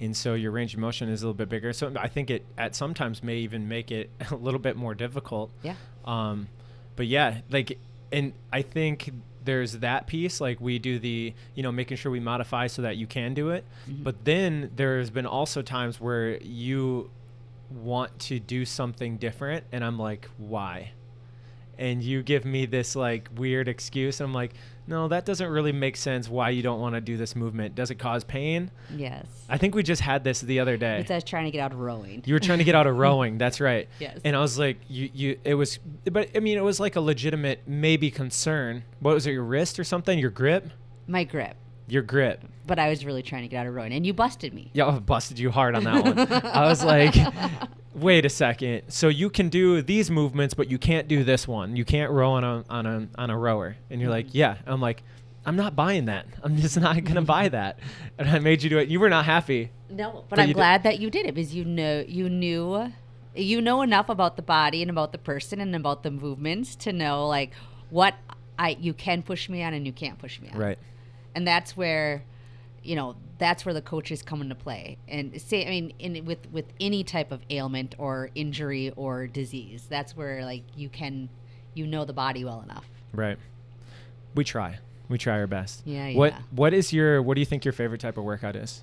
and 0.00 0.16
so 0.16 0.34
your 0.34 0.50
range 0.50 0.74
of 0.74 0.80
motion 0.80 1.08
is 1.08 1.22
a 1.22 1.26
little 1.26 1.34
bit 1.38 1.48
bigger. 1.48 1.72
So 1.72 1.92
I 1.96 2.08
think 2.08 2.28
it 2.30 2.44
at 2.58 2.74
sometimes 2.74 3.22
may 3.22 3.36
even 3.36 3.68
make 3.68 3.92
it 3.92 4.10
a 4.30 4.34
little 4.34 4.58
bit 4.60 4.74
more 4.76 4.96
difficult. 4.96 5.52
Yeah. 5.62 5.76
Um, 6.04 6.48
but 6.96 7.06
yeah, 7.06 7.42
like, 7.48 7.78
and 8.10 8.32
I 8.52 8.62
think 8.62 9.10
there's 9.46 9.72
that 9.78 10.06
piece. 10.06 10.40
Like 10.40 10.60
we 10.60 10.78
do 10.78 10.98
the, 10.98 11.32
you 11.54 11.62
know, 11.62 11.72
making 11.72 11.96
sure 11.96 12.12
we 12.12 12.20
modify 12.20 12.66
so 12.66 12.82
that 12.82 12.96
you 12.98 13.06
can 13.06 13.32
do 13.32 13.50
it. 13.50 13.64
Mm-hmm. 13.88 14.02
But 14.02 14.24
then 14.24 14.70
there's 14.76 15.08
been 15.08 15.26
also 15.26 15.62
times 15.62 16.00
where 16.00 16.36
you 16.42 17.10
want 17.70 18.18
to 18.18 18.38
do 18.38 18.64
something 18.64 19.16
different, 19.16 19.64
and 19.72 19.84
I'm 19.84 19.98
like, 19.98 20.28
why? 20.36 20.92
And 21.78 22.02
you 22.02 22.22
give 22.22 22.44
me 22.44 22.66
this 22.66 22.94
like 22.94 23.28
weird 23.34 23.68
excuse. 23.68 24.20
And 24.20 24.28
I'm 24.28 24.34
like, 24.34 24.52
no, 24.86 25.08
that 25.08 25.24
doesn't 25.24 25.48
really 25.48 25.72
make 25.72 25.96
sense. 25.96 26.28
Why 26.28 26.50
you 26.50 26.62
don't 26.62 26.80
want 26.80 26.94
to 26.94 27.00
do 27.00 27.16
this 27.16 27.34
movement? 27.34 27.74
Does 27.74 27.90
it 27.90 27.96
cause 27.96 28.22
pain? 28.24 28.70
Yes. 28.94 29.26
I 29.48 29.58
think 29.58 29.74
we 29.74 29.82
just 29.82 30.00
had 30.00 30.22
this 30.22 30.40
the 30.40 30.60
other 30.60 30.76
day. 30.76 31.00
It's 31.00 31.10
us 31.10 31.24
trying 31.24 31.46
to 31.46 31.50
get 31.50 31.60
out 31.60 31.72
of 31.72 31.78
rowing. 31.80 32.22
You 32.24 32.34
were 32.34 32.40
trying 32.40 32.58
to 32.58 32.64
get 32.64 32.74
out 32.74 32.86
of 32.86 32.96
rowing. 32.98 33.38
That's 33.38 33.60
right. 33.60 33.88
Yes. 33.98 34.20
And 34.24 34.36
I 34.36 34.40
was 34.40 34.58
like, 34.58 34.78
you, 34.88 35.10
you, 35.12 35.38
it 35.44 35.54
was, 35.54 35.78
but 36.10 36.30
I 36.36 36.40
mean, 36.40 36.56
it 36.56 36.64
was 36.64 36.78
like 36.78 36.96
a 36.96 37.00
legitimate 37.00 37.62
maybe 37.66 38.10
concern. 38.10 38.84
What 39.00 39.14
was 39.14 39.26
it, 39.26 39.32
your 39.32 39.44
wrist 39.44 39.78
or 39.78 39.84
something? 39.84 40.18
Your 40.18 40.30
grip? 40.30 40.70
My 41.06 41.24
grip. 41.24 41.56
Your 41.88 42.02
grip. 42.02 42.42
But 42.66 42.78
I 42.78 42.88
was 42.88 43.04
really 43.04 43.22
trying 43.22 43.42
to 43.42 43.48
get 43.48 43.58
out 43.60 43.66
of 43.66 43.74
rowing, 43.74 43.92
and 43.92 44.04
you 44.06 44.12
busted 44.12 44.52
me. 44.52 44.70
Yeah, 44.72 44.86
I 44.88 44.98
busted 44.98 45.38
you 45.38 45.50
hard 45.50 45.76
on 45.76 45.84
that 45.84 46.04
one. 46.04 46.18
I 46.46 46.66
was 46.68 46.82
like, 46.84 47.14
wait 47.94 48.24
a 48.24 48.28
second. 48.28 48.82
So 48.88 49.08
you 49.08 49.30
can 49.30 49.48
do 49.48 49.82
these 49.82 50.10
movements, 50.10 50.52
but 50.54 50.68
you 50.70 50.78
can't 50.78 51.06
do 51.08 51.22
this 51.24 51.46
one. 51.46 51.76
You 51.76 51.84
can't 51.84 52.10
row 52.10 52.32
on 52.32 52.44
a 52.44 52.64
on 52.68 52.86
a 52.86 53.08
on 53.16 53.30
a 53.30 53.38
rower. 53.38 53.76
And 53.90 54.00
you're 54.00 54.10
like, 54.10 54.26
yeah. 54.34 54.56
I'm 54.66 54.80
like, 54.80 55.02
I'm 55.44 55.54
not 55.56 55.76
buying 55.76 56.06
that. 56.06 56.26
I'm 56.42 56.56
just 56.56 56.78
not 56.78 57.02
gonna 57.04 57.22
buy 57.36 57.48
that. 57.50 57.78
And 58.18 58.28
I 58.28 58.40
made 58.40 58.62
you 58.64 58.70
do 58.70 58.78
it. 58.78 58.88
You 58.88 58.98
were 58.98 59.08
not 59.10 59.24
happy. 59.24 59.70
No, 59.88 60.10
but, 60.12 60.28
But 60.30 60.38
I'm 60.40 60.48
you 60.48 60.54
did- 60.54 60.58
glad 60.58 60.82
that 60.82 60.98
you 60.98 61.08
did 61.10 61.26
it 61.26 61.34
because 61.36 61.54
you 61.54 61.64
know 61.64 62.04
you 62.06 62.28
knew 62.28 62.92
you 63.36 63.60
know 63.60 63.82
enough 63.82 64.08
about 64.08 64.34
the 64.36 64.42
body 64.42 64.82
and 64.82 64.90
about 64.90 65.12
the 65.12 65.18
person 65.18 65.60
and 65.60 65.76
about 65.76 66.02
the 66.02 66.10
movements 66.10 66.74
to 66.76 66.92
know 66.92 67.28
like 67.28 67.52
what 67.90 68.14
I 68.58 68.70
you 68.80 68.92
can 68.94 69.22
push 69.22 69.48
me 69.48 69.62
on 69.62 69.72
and 69.74 69.86
you 69.86 69.92
can't 69.92 70.18
push 70.18 70.40
me 70.40 70.48
on. 70.48 70.58
Right. 70.58 70.78
And 71.36 71.46
that's 71.46 71.76
where 71.76 72.24
you 72.82 72.96
know 72.96 73.14
that's 73.38 73.64
where 73.64 73.74
the 73.74 73.82
coaches 73.82 74.22
come 74.22 74.40
into 74.40 74.54
play 74.54 74.96
and 75.08 75.40
say 75.40 75.66
i 75.66 75.70
mean 75.70 75.92
in 75.98 76.24
with 76.24 76.38
with 76.52 76.64
any 76.80 77.02
type 77.04 77.32
of 77.32 77.42
ailment 77.50 77.94
or 77.98 78.30
injury 78.36 78.92
or 78.96 79.26
disease 79.26 79.86
that's 79.90 80.16
where 80.16 80.44
like 80.44 80.62
you 80.76 80.88
can 80.88 81.28
you 81.74 81.84
know 81.86 82.04
the 82.04 82.12
body 82.12 82.44
well 82.44 82.62
enough 82.62 82.86
Right. 83.12 83.38
We 84.34 84.44
try. 84.44 84.78
We 85.08 85.16
try 85.18 85.38
our 85.38 85.46
best. 85.46 85.82
Yeah, 85.86 86.12
What. 86.12 86.34
What 86.50 86.74
is 86.74 86.92
your 86.92 87.22
What 87.22 87.34
do 87.34 87.40
you 87.40 87.46
think 87.46 87.64
your 87.64 87.72
favorite 87.72 88.00
type 88.00 88.16
of 88.18 88.24
workout 88.24 88.56
is? 88.56 88.82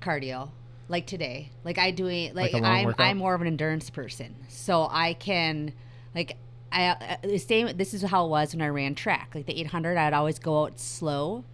cardio 0.00 0.48
like 0.88 1.06
today 1.06 1.50
like 1.62 1.76
i 1.76 1.90
do 1.90 2.06
like, 2.06 2.34
like 2.34 2.52
a 2.54 2.56
long 2.56 2.64
i'm 2.64 2.84
workout? 2.86 3.06
i'm 3.06 3.18
more 3.18 3.34
of 3.34 3.42
an 3.42 3.46
endurance 3.46 3.90
person 3.90 4.34
so 4.48 4.88
i 4.90 5.12
can 5.12 5.74
like 6.14 6.38
i 6.72 6.86
uh, 6.86 7.16
the 7.22 7.36
same 7.36 7.76
this 7.76 7.92
is 7.92 8.00
how 8.00 8.24
it 8.24 8.28
was 8.30 8.54
when 8.54 8.62
i 8.62 8.68
ran 8.68 8.94
track 8.94 9.30
like 9.34 9.44
the 9.44 9.60
800 9.60 9.98
i'd 9.98 10.14
always 10.14 10.38
go 10.38 10.64
out 10.64 10.80
slow 10.80 11.44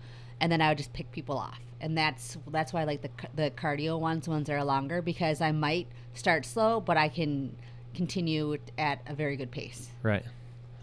and 0.41 0.51
then 0.53 0.61
i 0.61 0.69
would 0.69 0.79
just 0.79 0.93
pick 0.93 1.11
people 1.13 1.37
off 1.39 1.59
and 1.81 1.97
that's 1.97 2.37
that's 2.49 2.73
why 2.73 2.83
i 2.83 2.85
like 2.85 3.03
the 3.03 3.11
the 3.35 3.51
cardio 3.51 3.99
ones 3.99 4.29
ones 4.29 4.47
that 4.47 4.55
are 4.55 4.65
longer 4.65 5.01
because 5.03 5.41
i 5.41 5.51
might 5.53 5.87
start 6.15 6.45
slow 6.45 6.81
but 6.81 6.97
i 6.97 7.09
can 7.09 7.55
continue 7.95 8.57
at 8.79 9.01
a 9.07 9.15
very 9.15 9.37
good 9.37 9.51
pace 9.51 9.89
Right. 10.03 10.25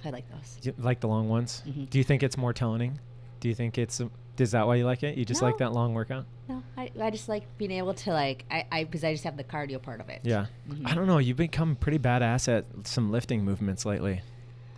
i 0.05 0.09
like 0.09 0.25
those 0.31 0.57
You 0.63 0.73
like 0.77 0.99
the 0.99 1.07
long 1.07 1.29
ones? 1.29 1.61
Mhm. 1.67 1.89
Do 1.89 1.97
you 1.97 2.03
think 2.03 2.23
it's 2.23 2.37
more 2.37 2.53
toning? 2.53 2.99
Do 3.39 3.47
you 3.49 3.55
think 3.55 3.77
it's 3.77 4.01
is 4.39 4.51
that 4.51 4.65
why 4.65 4.75
you 4.77 4.85
like 4.85 5.03
it? 5.03 5.15
You 5.15 5.25
just 5.25 5.43
like 5.43 5.57
that 5.59 5.73
long 5.73 5.93
workout? 5.93 6.25
no 6.49 6.63
I, 6.75 6.91
I 6.99 7.09
just 7.11 7.29
like 7.29 7.43
being 7.57 7.71
able 7.71 7.93
to 7.93 8.11
like 8.11 8.45
i 8.49 8.65
i 8.71 8.83
because 8.83 9.03
i 9.03 9.11
just 9.13 9.23
have 9.25 9.37
the 9.37 9.43
cardio 9.43 9.79
part 9.81 10.01
of 10.01 10.09
it 10.09 10.21
Yeah. 10.23 10.47
Mhm. 10.69 10.87
I 10.89 10.95
don't 10.95 11.05
know. 11.07 11.19
You've 11.19 11.37
become 11.37 11.75
pretty 11.75 11.99
badass 11.99 12.47
at 12.47 12.65
some 12.87 13.11
lifting 13.11 13.43
movements 13.45 13.85
lately. 13.85 14.21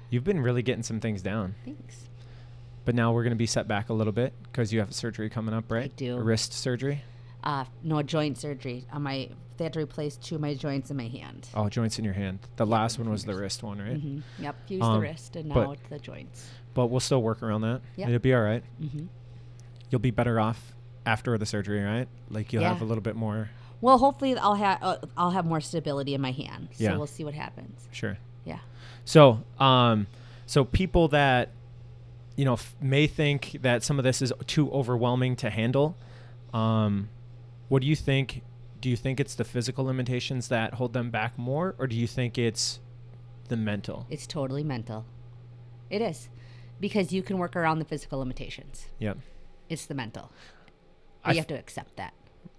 You've 0.09 0.23
been 0.25 0.39
really 0.41 0.61
getting 0.61 0.83
some 0.83 0.99
things 0.99 1.21
down. 1.21 1.55
thanks 1.63 2.07
But 2.85 2.95
now 2.95 3.11
we're 3.13 3.23
going 3.23 3.31
to 3.31 3.35
be 3.37 3.47
set 3.47 3.67
back 3.67 3.89
a 3.89 3.93
little 3.93 4.13
bit 4.13 4.33
because 4.43 4.71
you 4.71 4.79
have 4.79 4.93
surgery 4.93 5.29
coming 5.29 5.53
up, 5.55 5.71
right? 5.71 5.85
I 5.85 5.87
do. 5.87 6.17
A 6.17 6.21
wrist 6.23 6.53
surgery. 6.53 7.01
uh, 7.43 7.65
no 7.83 8.01
joint 8.03 8.37
surgery 8.37 8.85
on 8.91 9.01
my. 9.03 9.29
They 9.57 9.63
had 9.65 9.73
to 9.73 9.79
replace 9.79 10.17
two 10.17 10.35
of 10.35 10.41
my 10.41 10.53
joints 10.53 10.91
in 10.91 10.97
my 10.97 11.07
hand. 11.07 11.47
Oh, 11.53 11.69
joints 11.69 11.97
in 11.97 12.03
your 12.05 12.13
hand. 12.13 12.39
The 12.57 12.65
last 12.65 12.99
one 12.99 13.09
was 13.09 13.23
the 13.23 13.33
wrist 13.35 13.63
one, 13.63 13.79
right? 13.79 13.97
hmm 13.99 14.19
Yep, 14.39 14.55
use 14.67 14.83
Um, 14.83 14.93
the 14.95 14.99
wrist 14.99 15.35
and 15.37 15.47
now 15.49 15.71
it's 15.71 15.81
the 15.89 15.97
joints. 15.97 16.49
But 16.73 16.87
we'll 16.87 16.99
still 16.99 17.21
work 17.21 17.41
around 17.41 17.61
that. 17.61 17.79
Yep. 17.95 18.07
It'll 18.09 18.19
be 18.19 18.33
all 18.33 18.41
right. 18.41 18.63
hmm 18.79 19.05
You'll 19.89 19.99
be 20.01 20.11
better 20.11 20.39
off 20.41 20.73
after 21.05 21.37
the 21.37 21.45
surgery, 21.45 21.81
right? 21.81 22.07
Like 22.29 22.51
you'll 22.51 22.63
have 22.63 22.81
a 22.81 22.85
little 22.85 23.01
bit 23.03 23.15
more. 23.15 23.49
Well, 23.81 23.97
hopefully 23.97 24.35
I'll 24.37 24.55
have 24.55 24.79
uh, 24.81 24.97
I'll 25.15 25.31
have 25.31 25.45
more 25.45 25.61
stability 25.61 26.13
in 26.15 26.21
my 26.21 26.31
hand. 26.31 26.69
So 26.73 26.83
Yeah. 26.83 26.97
we'll 26.97 27.07
see 27.07 27.23
what 27.23 27.33
happens. 27.33 27.87
Sure. 27.91 28.17
Yeah. 28.43 28.59
So, 29.05 29.41
um, 29.59 30.07
so 30.47 30.65
people 30.65 31.07
that 31.09 31.49
you 32.35 32.45
know 32.45 32.53
f- 32.53 32.75
may 32.81 33.07
think 33.07 33.57
that 33.61 33.83
some 33.83 33.97
of 33.97 34.03
this 34.03 34.21
is 34.21 34.33
too 34.47 34.71
overwhelming 34.71 35.35
to 35.37 35.49
handle. 35.49 35.95
Um, 36.53 37.09
what 37.69 37.81
do 37.81 37.87
you 37.87 37.95
think? 37.95 38.41
Do 38.81 38.89
you 38.89 38.95
think 38.95 39.19
it's 39.19 39.35
the 39.35 39.43
physical 39.43 39.85
limitations 39.85 40.47
that 40.49 40.75
hold 40.75 40.93
them 40.93 41.09
back 41.09 41.37
more, 41.37 41.75
or 41.79 41.87
do 41.87 41.95
you 41.95 42.07
think 42.07 42.37
it's 42.37 42.79
the 43.47 43.57
mental? 43.57 44.05
It's 44.09 44.27
totally 44.27 44.63
mental. 44.63 45.05
It 45.89 46.01
is. 46.01 46.29
Because 46.79 47.13
you 47.13 47.23
can 47.23 47.37
work 47.37 47.55
around 47.55 47.79
the 47.79 47.85
physical 47.85 48.19
limitations. 48.19 48.87
Yep. 48.99 49.17
It's 49.69 49.85
the 49.85 49.93
mental. 49.93 50.31
You 51.27 51.35
have 51.35 51.47
to 51.47 51.57
accept 51.57 51.95
that. 51.95 52.13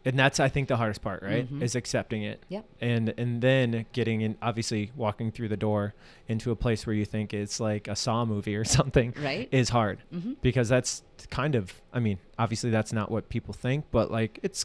And 0.07 0.19
that's 0.19 0.41
I 0.41 0.49
think 0.49 0.69
the 0.69 0.77
hardest 0.79 1.03
part, 1.03 1.23
right? 1.23 1.53
Mhm. 1.53 1.61
Is 1.63 1.75
accepting 1.75 2.23
it. 2.23 2.43
Yep. 2.49 2.65
And 2.81 3.13
and 3.19 3.43
then 3.43 3.85
getting 3.93 4.23
in 4.23 4.39
obviously 4.41 4.93
walking 4.97 5.31
through 5.33 5.49
the 5.49 5.57
door 5.57 5.95
into 6.29 6.51
a 6.53 6.57
place 6.57 6.87
where 6.87 6.95
you 6.95 7.05
think 7.05 7.35
it's 7.35 7.61
like 7.61 7.89
a 7.89 7.97
Saw 7.97 8.25
movie 8.25 8.57
or 8.57 8.65
something 8.79 9.13
Right? 9.23 9.49
is 9.53 9.69
hard. 9.71 9.99
hmm 10.11 10.33
because 10.43 10.69
that's 10.69 11.03
kind 11.31 11.55
of 11.57 11.75
i 11.93 11.99
mean 11.99 12.19
obviously 12.39 12.71
that's 12.71 12.93
not 12.93 13.11
what 13.11 13.29
people 13.29 13.53
think 13.53 13.85
but 13.91 14.11
like 14.13 14.39
it's 14.43 14.65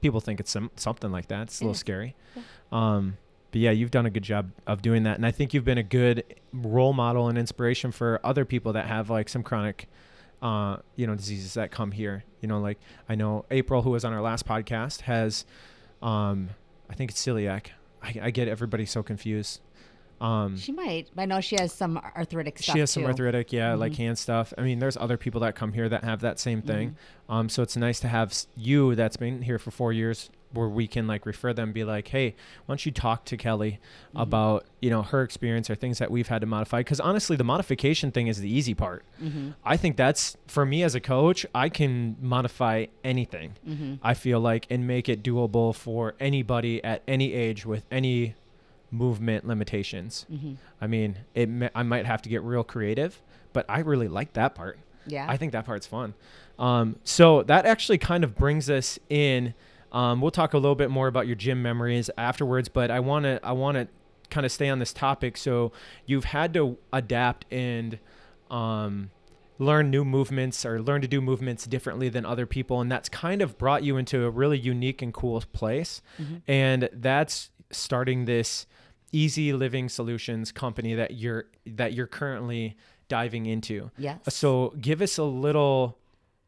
people 0.00 0.20
think 0.20 0.40
it's 0.40 0.50
some, 0.50 0.70
something 0.76 1.12
like 1.12 1.28
that 1.28 1.42
it's 1.42 1.60
a 1.60 1.64
It 1.64 1.66
little 1.66 1.74
scary 1.74 2.16
Yeah. 2.34 2.42
um 2.72 3.16
but 3.52 3.60
yeah 3.60 3.70
you've 3.70 3.90
done 3.92 4.06
a 4.06 4.10
good 4.10 4.22
job 4.24 4.50
of 4.66 4.82
doing 4.82 5.04
that 5.04 5.16
and 5.16 5.24
i 5.26 5.30
think 5.30 5.54
you've 5.54 5.64
been 5.64 5.78
a 5.78 5.82
good 5.84 6.24
role 6.52 6.92
model 6.92 7.28
and 7.28 7.38
inspiration 7.38 7.92
for 7.92 8.18
other 8.24 8.44
people 8.44 8.72
that 8.72 8.86
have 8.86 9.08
like 9.10 9.28
some 9.28 9.42
chronic 9.44 9.88
uh 10.44 10.76
you 10.94 11.06
know 11.06 11.14
diseases 11.16 11.54
that 11.54 11.70
come 11.72 11.90
here 11.90 12.22
you 12.40 12.46
know 12.48 12.60
like 12.60 12.78
i 13.08 13.14
know 13.16 13.44
april 13.50 13.82
who 13.82 13.90
was 13.90 14.04
on 14.04 14.12
our 14.12 14.20
last 14.20 14.46
podcast 14.46 15.00
has 15.00 15.44
um 16.02 16.50
i 16.90 16.94
think 16.94 17.10
it's 17.10 17.20
celiac 17.24 17.68
i, 18.02 18.14
I 18.24 18.30
get 18.30 18.46
everybody 18.46 18.84
so 18.86 19.02
confused 19.02 19.60
um 20.20 20.56
She 20.56 20.70
might. 20.70 21.08
I 21.18 21.26
know 21.26 21.40
she 21.40 21.56
has 21.56 21.72
some 21.72 21.98
arthritic 22.16 22.58
stuff 22.58 22.72
she 22.74 22.78
has 22.78 22.90
some 22.92 23.02
too. 23.02 23.08
arthritic, 23.08 23.52
yeah, 23.52 23.74
like 23.74 23.92
Mhm. 23.92 23.96
hand 23.96 24.18
stuff. 24.18 24.54
I 24.56 24.60
mean, 24.62 24.78
there's 24.78 24.96
other 24.96 25.16
people 25.16 25.40
that 25.40 25.56
come 25.56 25.72
here 25.72 25.88
that 25.88 26.04
have 26.04 26.20
that 26.20 26.38
same 26.38 26.62
thing. 26.62 26.90
Mm-hmm. 26.90 27.32
Um, 27.32 27.48
so 27.48 27.64
it's 27.64 27.76
nice 27.76 27.98
to 28.00 28.08
have 28.08 28.32
you 28.56 28.94
that's 28.94 29.16
been 29.16 29.42
here 29.42 29.58
for 29.58 29.72
four 29.72 29.92
years, 29.92 30.30
where 30.54 30.68
we 30.68 30.86
can 30.86 31.06
like 31.06 31.26
refer 31.26 31.52
them, 31.52 31.72
be 31.72 31.84
like, 31.84 32.08
hey, 32.08 32.30
why 32.66 32.72
don't 32.72 32.86
you 32.86 32.92
talk 32.92 33.24
to 33.26 33.36
Kelly 33.36 33.78
Mhm. 34.14 34.22
about 34.22 34.66
you 34.80 34.90
know 34.90 35.02
her 35.02 35.22
experience 35.22 35.68
or 35.70 35.74
things 35.74 35.98
that 35.98 36.10
we've 36.10 36.28
had 36.28 36.40
to 36.40 36.46
modify? 36.46 36.80
Because 36.80 37.00
honestly, 37.00 37.36
the 37.36 37.44
modification 37.44 38.10
thing 38.10 38.26
is 38.28 38.38
the 38.40 38.50
easy 38.50 38.74
part. 38.74 39.04
hmm 39.18 39.50
I 39.64 39.76
think 39.76 39.96
that's 39.96 40.36
for 40.46 40.64
me 40.64 40.82
as 40.82 40.94
a 40.94 41.00
coach, 41.00 41.44
I 41.54 41.68
can 41.68 42.16
modify 42.20 42.86
anything. 43.02 43.52
hmm 43.64 43.94
I 44.02 44.14
feel 44.14 44.40
like 44.40 44.66
and 44.70 44.86
make 44.86 45.08
it 45.08 45.22
doable 45.22 45.74
for 45.74 46.14
anybody 46.20 46.82
at 46.84 47.02
any 47.06 47.32
age 47.34 47.66
with 47.66 47.84
any 47.90 48.34
movement 48.90 49.46
limitations. 49.46 50.26
hmm 50.28 50.54
I 50.80 50.86
mean, 50.86 51.16
it. 51.34 51.48
I 51.74 51.82
might 51.82 52.06
have 52.06 52.22
to 52.22 52.28
get 52.28 52.42
real 52.42 52.62
creative, 52.64 53.20
but 53.52 53.64
I 53.68 53.80
really 53.80 54.08
like 54.08 54.34
that 54.34 54.54
part. 54.54 54.78
Yeah. 55.06 55.26
I 55.28 55.36
think 55.36 55.52
that 55.52 55.64
part's 55.66 55.86
fun. 55.86 56.14
Um, 56.58 56.96
so 57.04 57.42
that 57.44 57.66
actually 57.66 57.98
kind 57.98 58.22
of 58.24 58.34
brings 58.36 58.70
us 58.70 58.98
in. 59.10 59.54
Um, 59.94 60.20
we'll 60.20 60.30
talk 60.32 60.52
a 60.54 60.58
little 60.58 60.74
bit 60.74 60.90
more 60.90 61.06
about 61.06 61.26
your 61.26 61.36
gym 61.36 61.62
memories 61.62 62.10
afterwards, 62.18 62.68
but 62.68 62.90
I 62.90 63.00
want 63.00 63.24
to. 63.24 63.40
I 63.42 63.52
want 63.52 63.76
to 63.78 63.88
kind 64.30 64.44
of 64.44 64.50
stay 64.52 64.68
on 64.68 64.78
this 64.80 64.92
topic. 64.92 65.36
So 65.36 65.72
you've 66.04 66.24
had 66.24 66.52
to 66.54 66.76
adapt 66.92 67.46
and 67.52 67.98
um, 68.50 69.10
learn 69.58 69.90
new 69.90 70.04
movements 70.04 70.66
or 70.66 70.82
learn 70.82 71.00
to 71.02 71.06
do 71.08 71.20
movements 71.20 71.64
differently 71.64 72.08
than 72.08 72.26
other 72.26 72.44
people, 72.44 72.80
and 72.80 72.90
that's 72.90 73.08
kind 73.08 73.40
of 73.40 73.56
brought 73.56 73.84
you 73.84 73.96
into 73.96 74.24
a 74.24 74.30
really 74.30 74.58
unique 74.58 75.00
and 75.00 75.14
cool 75.14 75.40
place. 75.52 76.02
Mhm. 76.20 76.42
And 76.48 76.88
that's 76.92 77.50
starting 77.70 78.24
this 78.24 78.66
easy 79.12 79.52
living 79.52 79.88
solutions 79.88 80.50
company 80.50 80.94
that 80.94 81.14
you're 81.14 81.44
that 81.66 81.92
you're 81.92 82.08
currently 82.08 82.76
diving 83.06 83.46
into. 83.46 83.90
yes. 83.96 84.18
So 84.28 84.74
give 84.80 85.00
us 85.00 85.18
a 85.18 85.24
little 85.24 85.98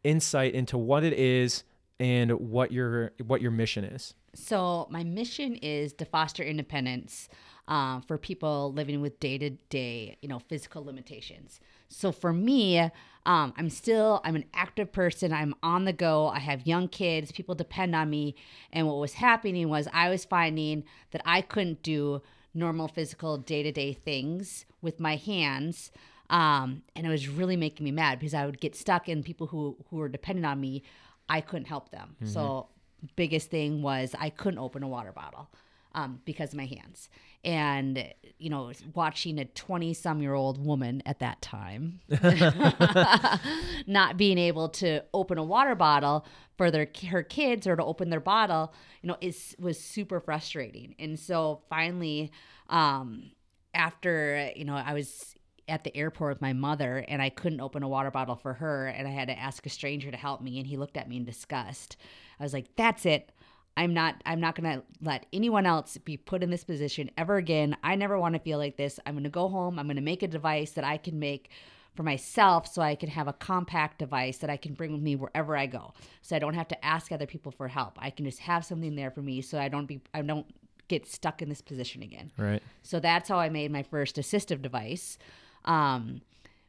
insight 0.02 0.54
into 0.54 0.76
what 0.78 1.04
it 1.04 1.12
is 1.12 1.62
and 1.98 2.30
what 2.32 2.72
your 2.72 3.12
what 3.26 3.40
your 3.40 3.50
mission 3.50 3.84
is. 3.84 4.14
So 4.34 4.86
my 4.90 5.02
mission 5.02 5.56
is 5.56 5.92
to 5.94 6.04
foster 6.04 6.42
independence 6.42 7.28
um, 7.68 8.02
for 8.02 8.18
people 8.18 8.72
living 8.72 9.00
with 9.00 9.18
day 9.18 9.38
to 9.38 9.50
day, 9.50 10.18
you 10.20 10.28
know, 10.28 10.38
physical 10.38 10.84
limitations. 10.84 11.58
So 11.88 12.12
for 12.12 12.32
me, 12.32 12.78
um, 12.78 13.54
I'm 13.56 13.70
still 13.70 14.20
I'm 14.24 14.36
an 14.36 14.44
active 14.54 14.92
person. 14.92 15.32
I'm 15.32 15.54
on 15.62 15.84
the 15.84 15.92
go. 15.92 16.28
I 16.28 16.38
have 16.38 16.66
young 16.66 16.88
kids. 16.88 17.32
People 17.32 17.54
depend 17.54 17.94
on 17.94 18.10
me. 18.10 18.34
And 18.72 18.86
what 18.86 18.98
was 18.98 19.14
happening 19.14 19.68
was 19.68 19.88
I 19.92 20.10
was 20.10 20.24
finding 20.24 20.84
that 21.12 21.22
I 21.24 21.40
couldn't 21.40 21.82
do 21.82 22.22
normal 22.54 22.88
physical 22.88 23.36
day 23.38 23.62
to 23.62 23.72
day 23.72 23.92
things 23.92 24.66
with 24.80 25.00
my 25.00 25.16
hands. 25.16 25.90
Um, 26.28 26.82
and 26.94 27.06
it 27.06 27.10
was 27.10 27.28
really 27.28 27.56
making 27.56 27.84
me 27.84 27.92
mad 27.92 28.18
because 28.18 28.34
I 28.34 28.46
would 28.46 28.60
get 28.60 28.74
stuck 28.74 29.08
and 29.08 29.24
people 29.24 29.46
who 29.46 29.76
who 29.90 29.96
were 29.96 30.08
dependent 30.08 30.46
on 30.46 30.60
me. 30.60 30.82
I 31.28 31.40
couldn't 31.40 31.66
help 31.66 31.90
them. 31.90 32.16
So 32.24 32.68
biggest 33.14 33.50
thing 33.50 33.82
was 33.82 34.14
I 34.18 34.30
couldn't 34.30 34.58
open 34.58 34.82
a 34.82 34.88
water 34.88 35.12
bottle 35.12 35.50
um, 35.94 36.20
because 36.24 36.50
of 36.50 36.56
my 36.56 36.66
hands. 36.66 37.08
And, 37.44 38.12
you 38.38 38.50
know, 38.50 38.72
watching 38.94 39.38
a 39.38 39.44
20 39.44 39.94
some 39.94 40.20
year 40.20 40.34
old 40.34 40.64
woman 40.64 41.02
at 41.06 41.20
that 41.20 41.40
time 41.40 42.00
not 43.86 44.16
being 44.16 44.38
able 44.38 44.68
to 44.70 45.02
open 45.14 45.38
a 45.38 45.44
water 45.44 45.74
bottle 45.74 46.26
for 46.56 46.70
their 46.70 46.88
her 47.10 47.22
kids 47.22 47.66
or 47.66 47.76
to 47.76 47.84
open 47.84 48.10
their 48.10 48.20
bottle, 48.20 48.74
you 49.02 49.08
know, 49.08 49.16
is 49.20 49.54
was 49.58 49.78
super 49.78 50.20
frustrating. 50.20 50.94
And 50.98 51.18
so 51.18 51.62
finally, 51.68 52.32
um, 52.68 53.30
after, 53.74 54.50
you 54.56 54.64
know, 54.64 54.74
I 54.74 54.92
was 54.94 55.35
at 55.68 55.84
the 55.84 55.96
airport 55.96 56.36
with 56.36 56.42
my 56.42 56.52
mother 56.52 57.04
and 57.08 57.20
I 57.20 57.28
couldn't 57.28 57.60
open 57.60 57.82
a 57.82 57.88
water 57.88 58.10
bottle 58.10 58.36
for 58.36 58.54
her 58.54 58.86
and 58.86 59.06
I 59.08 59.10
had 59.10 59.28
to 59.28 59.38
ask 59.38 59.66
a 59.66 59.70
stranger 59.70 60.10
to 60.10 60.16
help 60.16 60.40
me 60.40 60.58
and 60.58 60.66
he 60.66 60.76
looked 60.76 60.96
at 60.96 61.08
me 61.08 61.16
in 61.16 61.24
disgust. 61.24 61.96
I 62.38 62.42
was 62.42 62.52
like, 62.52 62.76
"That's 62.76 63.06
it. 63.06 63.32
I'm 63.76 63.92
not 63.92 64.22
I'm 64.24 64.40
not 64.40 64.54
going 64.54 64.78
to 64.78 64.84
let 65.02 65.26
anyone 65.32 65.66
else 65.66 65.98
be 65.98 66.16
put 66.16 66.42
in 66.42 66.50
this 66.50 66.64
position 66.64 67.10
ever 67.18 67.36
again. 67.36 67.76
I 67.82 67.94
never 67.94 68.18
want 68.18 68.34
to 68.34 68.40
feel 68.40 68.58
like 68.58 68.76
this. 68.76 68.98
I'm 69.04 69.14
going 69.14 69.24
to 69.24 69.30
go 69.30 69.48
home. 69.48 69.78
I'm 69.78 69.86
going 69.86 69.96
to 69.96 70.02
make 70.02 70.22
a 70.22 70.28
device 70.28 70.72
that 70.72 70.84
I 70.84 70.96
can 70.96 71.18
make 71.18 71.50
for 71.94 72.02
myself 72.02 72.66
so 72.66 72.82
I 72.82 72.94
can 72.94 73.08
have 73.08 73.28
a 73.28 73.32
compact 73.32 73.98
device 73.98 74.38
that 74.38 74.50
I 74.50 74.56
can 74.56 74.74
bring 74.74 74.92
with 74.92 75.02
me 75.02 75.16
wherever 75.16 75.56
I 75.56 75.66
go. 75.66 75.94
So 76.22 76.36
I 76.36 76.38
don't 76.38 76.54
have 76.54 76.68
to 76.68 76.84
ask 76.84 77.10
other 77.10 77.26
people 77.26 77.52
for 77.52 77.68
help. 77.68 77.98
I 77.98 78.10
can 78.10 78.24
just 78.24 78.40
have 78.40 78.64
something 78.64 78.96
there 78.96 79.10
for 79.10 79.22
me 79.22 79.40
so 79.40 79.58
I 79.58 79.68
don't 79.68 79.86
be 79.86 80.00
I 80.14 80.22
don't 80.22 80.46
get 80.88 81.06
stuck 81.06 81.42
in 81.42 81.48
this 81.48 81.60
position 81.60 82.02
again. 82.02 82.32
Right. 82.38 82.62
So 82.82 83.00
that's 83.00 83.28
how 83.28 83.38
I 83.38 83.50
made 83.50 83.70
my 83.70 83.82
first 83.82 84.16
assistive 84.16 84.62
device. 84.62 85.18
Um, 85.66 86.20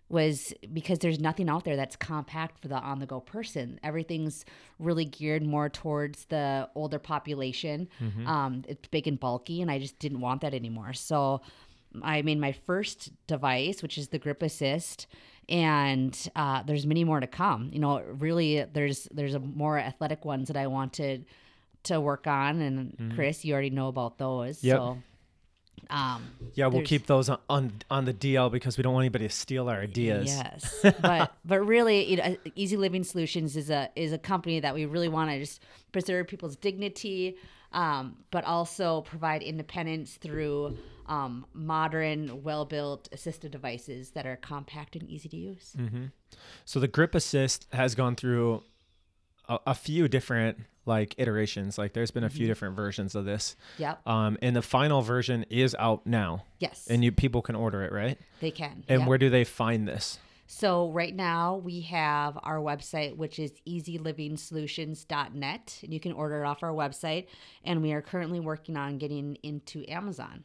was 0.09 0.53
because 0.73 0.99
there's 0.99 1.19
nothing 1.19 1.49
out 1.49 1.65
there 1.65 1.75
that's 1.75 1.97
compact 1.97 2.61
for 2.61 2.69
the 2.69 2.75
on 2.75 2.99
the 2.99 3.05
go 3.05 3.19
person. 3.19 3.77
Everything's 3.83 4.45
really 4.79 5.03
geared 5.03 5.45
more 5.45 5.67
towards 5.67 6.25
the 6.25 6.69
older 6.75 6.97
population. 6.99 7.89
Um, 8.25 8.63
it's 8.67 8.87
big 8.87 9.07
and 9.07 9.19
bulky, 9.19 9.61
and 9.61 9.69
I 9.69 9.79
just 9.79 9.99
didn't 9.99 10.21
want 10.21 10.41
that 10.41 10.53
anymore. 10.53 10.93
So 10.93 11.41
I 12.01 12.21
made 12.21 12.39
my 12.39 12.53
first 12.53 13.11
device, 13.27 13.81
which 13.81 13.97
is 13.97 14.07
the 14.09 14.19
Grip 14.19 14.41
Assist, 14.41 15.07
and 15.49 16.17
uh, 16.35 16.63
there's 16.63 16.85
many 16.85 17.03
more 17.03 17.19
to 17.19 17.27
come. 17.27 17.69
You 17.73 17.79
know, 17.79 18.01
really, 18.01 18.63
there's 18.63 19.09
there's 19.11 19.33
a 19.33 19.39
more 19.39 19.77
athletic 19.77 20.23
ones 20.23 20.47
that 20.47 20.57
I 20.57 20.67
wanted 20.67 21.25
to 21.83 21.99
work 21.99 22.27
on, 22.27 22.61
and 22.61 23.13
Chris, 23.13 23.43
you 23.43 23.53
already 23.53 23.71
know 23.71 23.87
about 23.89 24.17
those. 24.17 24.63
Yep. 24.63 24.77
So, 24.77 24.97
um, 25.89 26.23
Yeah, 26.53 26.67
we'll 26.67 26.83
keep 26.83 27.05
those 27.07 27.29
on, 27.29 27.39
on 27.49 27.71
on 27.89 28.05
the 28.05 28.13
DL 28.13 28.51
because 28.51 28.77
we 28.77 28.83
don't 28.83 28.93
want 28.93 29.03
anybody 29.03 29.27
to 29.27 29.33
steal 29.33 29.69
our 29.69 29.79
ideas. 29.79 30.27
Yes, 30.27 30.75
but 31.01 31.33
but 31.45 31.65
really, 31.65 32.05
you 32.09 32.17
know, 32.17 32.37
Easy 32.55 32.77
Living 32.77 33.03
Solutions 33.03 33.55
is 33.55 33.69
a 33.69 33.89
is 33.95 34.13
a 34.13 34.17
company 34.17 34.59
that 34.59 34.73
we 34.73 34.85
really 34.85 35.09
want 35.09 35.29
to 35.31 35.39
just 35.39 35.63
preserve 35.91 36.27
people's 36.27 36.55
dignity, 36.55 37.37
um, 37.71 38.17
but 38.31 38.43
also 38.43 39.01
provide 39.01 39.41
independence 39.43 40.15
through 40.15 40.77
um, 41.07 41.45
modern, 41.53 42.43
well 42.43 42.65
built 42.65 43.09
assistive 43.11 43.51
devices 43.51 44.11
that 44.11 44.25
are 44.25 44.35
compact 44.35 44.95
and 44.95 45.09
easy 45.09 45.29
to 45.29 45.37
use. 45.37 45.75
So 46.65 46.79
the 46.79 46.87
grip 46.87 47.15
assist 47.15 47.67
has 47.71 47.95
gone 47.95 48.15
through 48.15 48.63
a, 49.47 49.59
a 49.67 49.75
few 49.75 50.07
different 50.07 50.59
like 50.87 51.15
iterations. 51.17 51.77
Like 51.77 51.93
there's 51.93 52.11
been 52.11 52.23
a 52.23 52.27
Mm-hmm. 52.27 52.37
few 52.37 52.47
different 52.47 52.75
versions 52.75 53.15
of 53.15 53.25
this. 53.25 53.55
Yep. 53.77 54.07
Um, 54.07 54.37
and 54.41 54.55
the 54.55 54.61
final 54.61 55.01
version 55.01 55.45
is 55.49 55.75
out 55.77 56.05
now, 56.07 56.45
Yes. 56.59 56.87
and 56.89 57.03
you 57.03 57.11
people 57.11 57.41
can 57.41 57.55
order 57.55 57.83
it, 57.83 57.91
right? 57.91 58.17
they 58.39 58.51
can. 58.51 58.83
And 58.87 59.01
Yep. 59.01 59.07
where 59.09 59.17
do 59.17 59.29
they 59.29 59.43
find 59.43 59.87
this? 59.87 60.19
So 60.49 60.89
right 60.91 61.13
now 61.13 61.57
we 61.57 61.81
have 61.81 62.37
our 62.41 62.57
website, 62.59 63.17
which 63.17 63.37
is 63.37 63.51
easylivingsolutions.net, 63.67 65.79
and 65.83 65.93
you 65.93 65.99
can 65.99 66.11
order 66.13 66.43
it 66.43 66.47
off 66.47 66.63
our 66.63 66.71
website. 66.71 67.27
And 67.63 67.81
we 67.81 67.91
are 67.93 68.01
currently 68.01 68.39
working 68.39 68.77
on 68.77 68.97
getting 68.97 69.35
into 69.43 69.85
Amazon. 69.89 70.43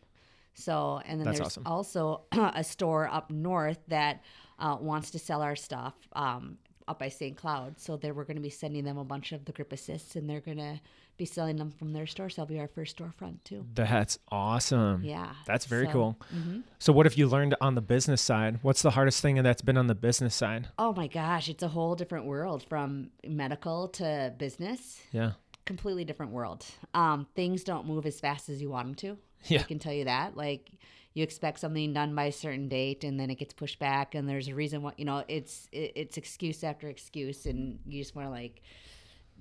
So, 0.55 1.01
and 1.07 1.19
then 1.19 1.27
That's 1.27 1.39
there's 1.39 1.47
awesome. 1.49 1.63
also 1.67 2.23
a 2.33 2.63
store 2.65 3.09
up 3.09 3.31
north 3.31 3.79
that 3.89 4.23
uh, 4.59 4.77
wants 4.81 5.11
to 5.13 5.19
sell 5.19 5.43
our 5.43 5.57
stuff 5.57 5.95
um, 6.15 6.59
up 6.93 6.99
by 7.01 7.09
St. 7.09 7.37
Cloud. 7.37 7.81
So 7.81 7.97
there, 7.97 8.15
we're 8.15 8.25
going 8.25 8.37
to 8.37 8.43
be 8.43 8.51
sending 8.51 8.85
them 8.85 8.97
a 8.99 9.05
bunch 9.05 9.33
of 9.33 9.45
the 9.45 9.53
grip 9.53 9.73
assists, 9.73 10.15
and 10.17 10.31
they're 10.31 10.41
going 10.41 10.59
to 10.59 10.81
be 11.19 11.25
selling 11.27 11.57
them 11.57 11.71
from 11.71 11.93
their 11.93 12.07
store. 12.07 12.31
So 12.31 12.43
that'll 12.43 12.55
be 12.55 12.61
our 12.61 12.69
first 12.69 12.97
storefront 12.97 13.43
too. 13.45 13.67
That's 13.75 14.19
awesome. 14.31 15.03
Yeah, 15.05 15.33
That's 15.47 15.67
very 15.67 15.87
So- 15.87 15.93
cool. 15.93 16.19
So 16.79 16.93
what 16.93 17.05
have 17.07 17.15
you 17.15 17.27
learned 17.29 17.55
on 17.61 17.75
the 17.75 17.83
business 17.83 18.23
side? 18.23 18.61
What's 18.63 18.83
the 18.83 18.93
hardest 18.93 19.21
thing 19.21 19.43
that's 19.43 19.63
been 19.63 19.77
on 19.77 19.89
the 19.89 19.95
business 19.95 20.35
side? 20.35 20.69
Oh 20.79 20.93
my 20.95 21.09
gosh, 21.09 21.49
it's 21.49 21.63
a 21.63 21.69
whole 21.69 21.95
different 21.97 22.25
world 22.27 22.65
from 22.69 23.11
medical 23.27 23.89
to 23.89 24.33
business. 24.39 25.01
Yeah. 25.13 25.33
completely 25.65 26.05
different 26.05 26.33
world. 26.33 26.65
Um, 26.93 27.27
things 27.37 27.63
don't 27.63 27.87
move 27.87 28.05
as 28.07 28.19
fast 28.19 28.49
as 28.49 28.61
you 28.61 28.69
want 28.71 28.87
them 28.89 28.95
to. 28.97 29.19
Yeah. 29.53 29.61
I 29.61 29.63
can 29.65 29.79
tell 29.79 29.93
you 29.93 30.05
that. 30.07 30.37
Like 30.37 30.71
you 31.15 31.23
expect 31.23 31.61
something 31.61 31.93
done 31.93 32.15
by 32.15 32.25
a 32.25 32.33
certain 32.33 32.69
date, 32.69 33.05
and 33.05 33.19
then 33.21 33.31
it 33.31 33.37
gets 33.37 33.53
pushed 33.53 33.79
back, 33.79 34.15
and 34.15 34.29
there's 34.29 34.49
a 34.49 34.55
reason 34.55 34.83
why. 34.83 34.93
You 34.97 35.05
know, 35.05 35.25
it's 35.29 35.69
it, 35.73 35.93
it's 35.95 36.17
excuse 36.17 36.65
after 36.65 36.89
excuse, 36.89 37.47
and 37.47 37.79
you 37.87 38.01
just 38.03 38.15
want 38.15 38.27
to 38.27 38.31
like 38.31 38.63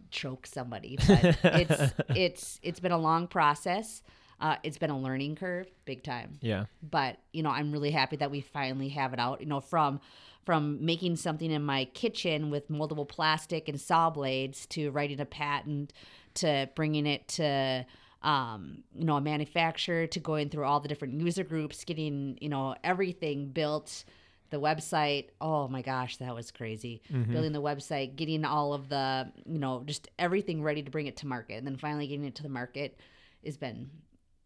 choke 0.09 0.45
somebody. 0.47 0.97
But 1.07 1.37
it's 1.43 1.93
it's 2.09 2.59
it's 2.63 2.79
been 2.79 2.91
a 2.91 2.97
long 2.97 3.27
process. 3.27 4.03
Uh, 4.39 4.55
it's 4.63 4.79
been 4.79 4.89
a 4.89 4.97
learning 4.99 5.35
curve, 5.35 5.67
big 5.85 6.01
time 6.03 6.39
Yeah. 6.41 6.65
but 6.81 7.17
you 7.31 7.43
know 7.43 7.51
i'm 7.51 7.71
really 7.71 7.91
happy 7.91 8.15
that 8.15 8.31
we 8.31 8.41
finally 8.41 8.89
have 8.89 9.13
it 9.13 9.19
out 9.19 9.39
you 9.39 9.45
know 9.45 9.59
from 9.61 9.99
from 10.47 10.83
making 10.83 11.15
something 11.17 11.51
in 11.51 11.61
my 11.61 11.85
kitchen 11.85 12.49
with 12.49 12.67
moldable 12.67 13.07
plastic 13.07 13.69
and 13.69 13.79
saw 13.79 14.09
blades 14.09 14.65
to 14.65 14.89
writing 14.89 15.19
a 15.19 15.25
patent 15.25 15.93
to 16.33 16.67
bringing 16.73 17.05
it 17.05 17.27
to 17.27 17.85
um, 18.23 18.83
you 18.95 19.05
know 19.05 19.15
a 19.17 19.21
manufacturer 19.21 20.07
to 20.07 20.19
going 20.19 20.49
through 20.49 20.65
all 20.65 20.79
the 20.79 20.87
different 20.87 21.19
user 21.19 21.43
groups 21.43 21.83
getting 21.85 22.37
you 22.41 22.49
know 22.49 22.75
everything 22.83 23.47
built 23.49 24.03
the 24.51 24.59
website 24.59 25.27
oh 25.39 25.67
my 25.67 25.81
gosh 25.81 26.17
that 26.17 26.35
was 26.35 26.51
crazy 26.51 27.01
building 27.31 27.53
the 27.53 27.61
website 27.61 28.15
getting 28.17 28.43
all 28.45 28.73
of 28.73 28.89
the 28.89 29.31
you 29.45 29.57
know 29.57 29.81
just 29.85 30.09
everything 30.19 30.61
ready 30.61 30.83
to 30.83 30.91
bring 30.91 31.07
it 31.07 31.15
to 31.17 31.25
market 31.25 31.53
and 31.55 31.65
then 31.65 31.77
finally 31.77 32.05
getting 32.07 32.25
it 32.25 32.35
to 32.35 32.43
the 32.43 32.49
market 32.49 32.99
has 33.45 33.57
been 33.57 33.89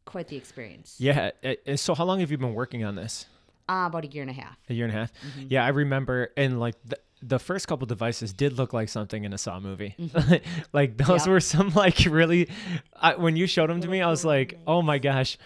quite 0.06 0.28
the 0.28 0.38
experience 0.38 0.96
Yeah. 1.00 1.32
Uh, 1.44 1.56
uh, 1.68 1.76
So 1.76 1.96
how 1.96 2.06
long 2.06 2.20
have 2.20 2.30
you 2.32 2.38
been 2.38 2.54
working 2.54 2.84
on 2.86 2.96
this? 2.96 3.26
uh, 3.68 3.86
about 3.88 4.06
a 4.06 4.08
year 4.08 4.22
and 4.22 4.30
a 4.30 4.34
half. 4.34 4.56
A 4.70 4.74
year 4.76 4.86
and 4.86 4.94
a 4.96 4.98
half. 5.00 5.12
Mm-hmm. 5.14 5.48
Yeah, 5.50 5.66
I 5.66 5.70
remember, 5.70 6.30
and 6.38 6.60
like 6.60 6.76
the, 6.86 7.00
the 7.28 7.40
first 7.40 7.68
couple 7.68 7.88
devices 7.88 8.34
did 8.34 8.54
look 8.58 8.72
like 8.74 8.90
something 8.90 9.24
in 9.24 9.34
a 9.34 9.38
Saw 9.38 9.60
movie. 9.60 9.96
like 10.74 10.98
those 10.98 11.24
Mm-hmm. 11.24 11.32
Were 11.32 11.40
some 11.40 11.70
like 11.74 12.06
really. 12.10 12.50
I, 12.96 13.16
when 13.16 13.36
you 13.36 13.48
showed 13.48 13.70
them 13.70 13.82
to 13.82 13.88
me, 13.88 14.02
I 14.02 14.10
was 14.10 14.24
like, 14.26 14.60
oh 14.68 14.82
my 14.82 14.98
gosh. 15.00 15.38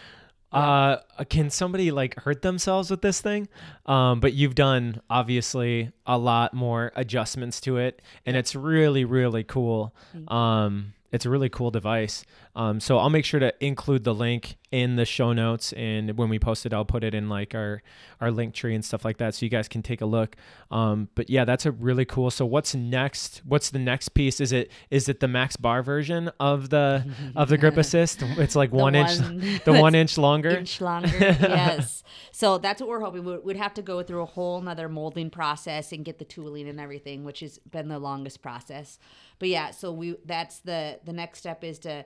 Uh, 0.51 0.97
can 1.29 1.51
somebody 1.51 1.91
like 1.91 2.15
hurt 2.21 2.41
themselves 2.41 2.89
with 2.89 3.01
this 3.01 3.21
thing? 3.21 3.47
Um, 3.85 4.19
but 4.19 4.33
you've 4.33 4.55
done 4.55 4.99
obviously 5.07 5.91
a 6.07 6.17
lot 6.17 6.55
more 6.55 6.91
adjustments 6.95 7.61
to 7.61 7.77
it, 7.77 8.01
and 8.25 8.35
it's 8.35 8.55
really, 8.55 9.05
really 9.05 9.43
cool. 9.43 9.93
Um, 10.27 10.93
it's 11.11 11.25
a 11.25 11.29
really 11.29 11.49
cool 11.49 11.69
device. 11.69 12.23
Um, 12.59 12.81
so 12.81 12.97
I'll 12.97 13.09
make 13.09 13.23
sure 13.23 13.39
to 13.39 13.53
include 13.65 14.03
the 14.03 14.13
link 14.13 14.57
in 14.69 14.97
the 14.97 15.05
show 15.05 15.31
notes, 15.31 15.71
and 15.71 16.17
when 16.17 16.27
we 16.27 16.39
post 16.39 16.65
it, 16.65 16.73
I'll 16.73 16.83
put 16.83 17.05
it 17.05 17.13
in 17.13 17.29
like 17.29 17.55
our 17.55 17.81
our 18.19 18.31
link 18.31 18.53
tree 18.53 18.75
and 18.75 18.83
stuff 18.83 19.05
like 19.05 19.15
that, 19.19 19.33
so 19.33 19.45
you 19.45 19.49
guys 19.49 19.69
can 19.69 19.81
take 19.81 20.01
a 20.01 20.05
look. 20.05 20.35
Um, 20.69 21.07
but 21.15 21.29
yeah, 21.29 21.45
that's 21.45 21.65
a 21.65 21.71
really 21.71 22.03
cool. 22.03 22.29
So 22.29 22.45
what's 22.45 22.75
next? 22.75 23.43
What's 23.45 23.69
the 23.69 23.79
next 23.79 24.09
piece? 24.09 24.41
Is 24.41 24.51
it 24.51 24.73
is 24.89 25.07
it 25.07 25.21
the 25.21 25.27
Max 25.29 25.55
Barr 25.55 25.81
version 25.81 26.31
of 26.37 26.69
the 26.69 27.09
of 27.33 27.47
the 27.47 27.57
grip 27.57 27.77
assist? 27.77 28.23
It's 28.23 28.57
like 28.57 28.73
one 28.73 28.93
inch, 28.93 29.63
the 29.63 29.71
one 29.79 29.95
inch 29.95 30.17
longer. 30.17 30.49
Inch 30.49 30.81
longer, 30.81 31.07
yes. 31.17 32.03
So 32.33 32.57
that's 32.57 32.81
what 32.81 32.89
we're 32.89 32.99
hoping. 32.99 33.41
We'd 33.41 33.55
have 33.55 33.73
to 33.75 33.81
go 33.81 34.03
through 34.03 34.23
a 34.23 34.25
whole 34.25 34.59
nother 34.59 34.89
molding 34.89 35.29
process 35.29 35.93
and 35.93 36.03
get 36.03 36.19
the 36.19 36.25
tooling 36.25 36.67
and 36.67 36.77
everything, 36.77 37.23
which 37.23 37.39
has 37.39 37.57
been 37.59 37.87
the 37.87 37.99
longest 37.99 38.41
process. 38.41 38.99
But 39.39 39.47
yeah, 39.47 39.71
so 39.71 39.93
we 39.93 40.17
that's 40.25 40.59
the 40.59 40.99
the 41.05 41.13
next 41.13 41.39
step 41.39 41.63
is 41.63 41.79
to 41.79 42.03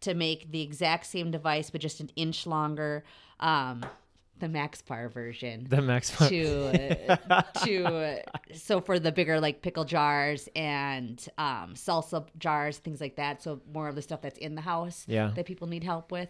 to 0.00 0.14
make 0.14 0.50
the 0.50 0.60
exact 0.62 1.06
same 1.06 1.30
device 1.30 1.70
but 1.70 1.80
just 1.80 2.00
an 2.00 2.10
inch 2.16 2.46
longer. 2.46 3.04
Um, 3.40 3.84
the 4.40 4.48
Max 4.48 4.82
Barr 4.82 5.08
version. 5.08 5.66
The 5.70 5.80
Max 5.80 6.10
Barr. 6.18 6.28
to 6.28 7.16
uh, 7.30 7.42
to 7.64 7.84
uh, 7.86 8.16
so 8.52 8.80
for 8.80 8.98
the 8.98 9.12
bigger 9.12 9.40
like 9.40 9.62
pickle 9.62 9.84
jars 9.84 10.48
and 10.56 11.24
um, 11.38 11.74
salsa 11.74 12.26
jars, 12.38 12.78
things 12.78 13.00
like 13.00 13.16
that. 13.16 13.42
So 13.42 13.60
more 13.72 13.88
of 13.88 13.94
the 13.94 14.02
stuff 14.02 14.20
that's 14.22 14.38
in 14.38 14.54
the 14.56 14.60
house 14.60 15.04
Yeah. 15.08 15.30
that 15.36 15.46
people 15.46 15.68
need 15.68 15.84
help 15.84 16.10
with. 16.10 16.28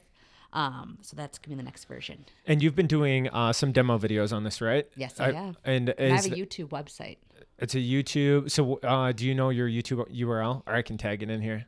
Um, 0.53 0.98
so 1.00 1.16
that's 1.16 1.38
gonna 1.38 1.57
be 1.57 1.61
the 1.61 1.64
next 1.64 1.87
version. 1.87 2.24
And 2.46 2.62
you've 2.62 2.77
been 2.77 2.87
doing 2.87 3.29
uh, 3.31 3.53
some 3.53 3.72
demo 3.72 3.98
videos 3.98 4.33
on 4.33 4.44
this, 4.44 4.61
right? 4.61 4.87
Yes, 4.96 5.18
I 5.18 5.33
have. 5.33 5.57
And 5.64 5.88
And 5.98 6.12
I 6.12 6.16
have 6.16 6.27
a 6.27 6.29
YouTube 6.37 6.68
website. 6.68 7.16
it's 7.59 7.74
a 7.74 7.79
YouTube. 7.79 8.50
So 8.50 8.74
uh, 8.85 9.11
do 9.12 9.27
you 9.27 9.35
know 9.35 9.48
your 9.48 9.66
YouTube 9.68 10.09
URL, 10.14 10.62
or 10.66 10.74
I 10.74 10.83
can 10.83 10.96
tag 10.98 11.22
it 11.22 11.31
in 11.31 11.40
here? 11.40 11.64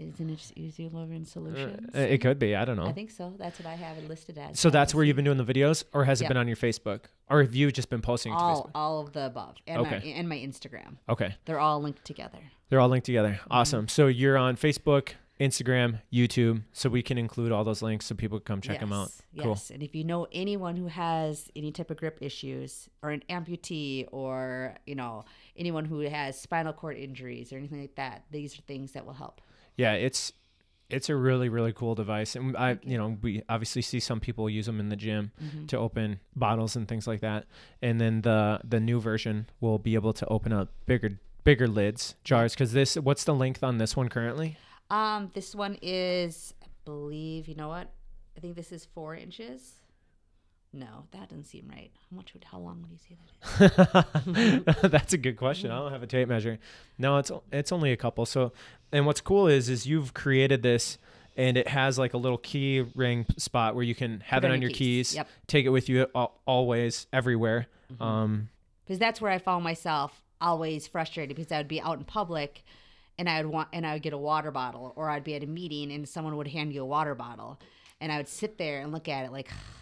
Isn't 0.00 0.30
it 0.30 0.36
just 0.36 0.52
Easy 0.56 0.88
Living 0.88 1.24
Solutions? 1.24 1.94
Uh, 1.94 1.98
It 1.98 2.18
could 2.22 2.38
be. 2.38 2.56
I 2.56 2.64
don't 2.64 2.76
know. 2.76 2.86
I 2.86 2.92
think 2.92 3.10
so. 3.10 3.34
That's 3.38 3.58
what 3.58 3.66
I 3.68 3.74
have 3.74 3.98
it 3.98 4.08
listed 4.08 4.38
as. 4.38 4.58
so 4.58 4.70
that's 4.70 4.94
where 4.94 5.04
you've 5.04 5.16
been 5.16 5.24
doing 5.24 5.36
the 5.38 5.44
videos, 5.44 5.84
or 5.92 6.04
has 6.06 6.20
it 6.22 6.28
been 6.28 6.36
on 6.36 6.46
your 6.48 6.56
Facebook, 6.56 7.00
or 7.28 7.42
have 7.42 7.54
you 7.54 7.70
just 7.70 7.90
been 7.90 8.00
posting 8.02 8.32
it 8.32 8.36
to 8.36 8.42
all 8.42 8.64
Facebook? 8.64 8.70
all 8.74 9.00
of 9.00 9.12
the 9.12 9.26
above 9.26 9.56
and 9.66 9.82
my, 9.82 9.96
Okay. 9.96 10.12
and 10.12 10.28
my 10.28 10.36
Instagram. 10.36 10.96
Okay, 11.08 11.34
They're 11.44 11.60
all 11.60 11.80
linked 11.80 12.04
together. 12.04 12.38
they're 12.70 12.80
all 12.80 12.88
linked 12.88 13.04
together. 13.06 13.32
Mm-hmm. 13.40 13.52
Awesome. 13.52 13.88
So 13.88 14.06
you're 14.06 14.38
on 14.38 14.56
Facebook, 14.56 15.10
Instagram, 15.38 16.00
YouTube, 16.12 16.62
so 16.72 16.88
we 16.90 17.02
can 17.02 17.16
include 17.18 17.50
all 17.52 17.64
those 17.64 17.80
links 17.82 18.06
so 18.06 18.14
people 18.14 18.38
can 18.40 18.44
come 18.44 18.60
check 18.60 18.80
them 18.80 18.92
out. 18.92 19.10
Yes, 19.32 19.42
Cool. 19.44 19.52
Yes, 19.52 19.70
and 19.70 19.82
if 19.82 19.94
you 19.94 20.04
know 20.04 20.26
anyone 20.32 20.76
who 20.76 20.86
has 20.86 21.50
any 21.56 21.72
type 21.72 21.90
of 21.90 21.96
grip 21.96 22.18
issues, 22.20 22.88
or 23.02 23.10
an 23.10 23.22
amputee, 23.30 24.06
or 24.12 24.76
you 24.86 24.94
know 24.94 25.24
anyone 25.56 25.84
who 25.84 26.00
has 26.00 26.40
spinal 26.40 26.72
cord 26.72 26.96
injuries 26.96 27.52
or 27.52 27.56
anything 27.58 27.80
like 27.80 27.94
that, 27.96 28.24
these 28.30 28.58
are 28.58 28.62
things 28.62 28.92
that 28.92 29.04
will 29.06 29.14
help. 29.14 29.40
Yeah, 29.80 29.94
it's 29.94 30.32
it's 30.96 31.08
a 31.08 31.14
really 31.16 31.48
really 31.48 31.72
cool 31.72 31.94
device, 31.94 32.36
and 32.36 32.56
I 32.56 32.78
you 32.82 32.98
know 32.98 33.16
we 33.22 33.42
obviously 33.48 33.82
see 33.82 34.00
some 34.00 34.20
people 34.20 34.50
use 34.50 34.66
them 34.66 34.78
in 34.80 34.88
the 34.88 34.96
gym 35.06 35.30
Mm-hmm. 35.42 35.66
to 35.66 35.76
open 35.78 36.20
bottles 36.34 36.76
and 36.76 36.86
things 36.88 37.06
like 37.06 37.20
that, 37.20 37.46
and 37.80 38.00
then 38.00 38.22
the 38.22 38.60
the 38.72 38.80
new 38.80 39.00
version 39.00 39.46
will 39.60 39.78
be 39.78 39.94
able 40.00 40.12
to 40.12 40.26
open 40.26 40.52
up 40.52 40.68
bigger 40.86 41.10
bigger 41.44 41.68
lids 41.68 42.14
jars 42.24 42.52
because 42.54 42.72
this 42.72 42.96
what's 42.96 43.24
the 43.24 43.34
length 43.34 43.62
on 43.64 43.78
this 43.78 43.96
one 43.96 44.08
currently? 44.08 44.56
Um, 44.90 45.30
this 45.34 45.54
one 45.54 45.78
is, 45.80 46.52
I 46.62 46.66
believe, 46.84 47.46
you 47.48 47.54
know 47.54 47.68
what? 47.68 47.88
I 48.36 48.40
think 48.40 48.56
this 48.56 48.72
is 48.72 48.84
four 48.94 49.14
inches. 49.14 49.79
No, 50.72 51.04
that 51.10 51.28
doesn't 51.28 51.46
seem 51.46 51.66
right. 51.68 51.90
How 52.10 52.16
much 52.16 52.32
would? 52.32 52.44
How 52.44 52.58
long 52.58 52.82
would 52.82 52.92
you 52.92 52.98
say 52.98 53.16
that 53.16 54.76
is? 54.82 54.90
That's 54.90 55.12
a 55.12 55.18
good 55.18 55.36
question. 55.36 55.70
I 55.70 55.78
don't 55.78 55.90
have 55.92 56.02
a 56.04 56.06
tape 56.06 56.28
measure. 56.28 56.58
No, 56.96 57.16
it's 57.18 57.32
it's 57.50 57.72
only 57.72 57.90
a 57.92 57.96
couple. 57.96 58.24
So, 58.24 58.52
and 58.92 59.04
what's 59.04 59.20
cool 59.20 59.48
is 59.48 59.68
is 59.68 59.86
you've 59.86 60.14
created 60.14 60.62
this, 60.62 60.96
and 61.36 61.56
it 61.56 61.66
has 61.66 61.98
like 61.98 62.14
a 62.14 62.18
little 62.18 62.38
key 62.38 62.84
ring 62.94 63.26
spot 63.36 63.74
where 63.74 63.82
you 63.82 63.96
can 63.96 64.20
have 64.20 64.42
Put 64.42 64.50
it 64.50 64.54
on 64.54 64.62
your 64.62 64.70
keys. 64.70 65.08
keys, 65.10 65.14
Yep. 65.16 65.28
take 65.48 65.66
it 65.66 65.70
with 65.70 65.88
you 65.88 66.06
al- 66.14 66.38
always, 66.46 67.08
everywhere. 67.12 67.66
Mm-hmm. 67.92 68.02
Um, 68.02 68.48
because 68.84 69.00
that's 69.00 69.20
where 69.20 69.32
I 69.32 69.38
found 69.38 69.64
myself 69.64 70.22
always 70.40 70.86
frustrated 70.86 71.36
because 71.36 71.50
I 71.52 71.58
would 71.58 71.68
be 71.68 71.80
out 71.80 71.98
in 71.98 72.04
public 72.04 72.62
and 73.18 73.28
I 73.28 73.42
would 73.42 73.52
want 73.52 73.68
and 73.72 73.84
I 73.86 73.94
would 73.94 74.02
get 74.02 74.12
a 74.12 74.18
water 74.18 74.50
bottle 74.52 74.92
or 74.96 75.10
I'd 75.10 75.22
be 75.24 75.34
at 75.34 75.42
a 75.42 75.46
meeting 75.46 75.90
and 75.92 76.08
someone 76.08 76.36
would 76.36 76.48
hand 76.48 76.72
you 76.72 76.82
a 76.82 76.86
water 76.86 77.14
bottle 77.14 77.60
and 78.00 78.10
I 78.10 78.16
would 78.16 78.28
sit 78.28 78.56
there 78.56 78.80
and 78.80 78.90
look 78.92 79.08
at 79.08 79.24
it 79.26 79.32
like 79.32 79.50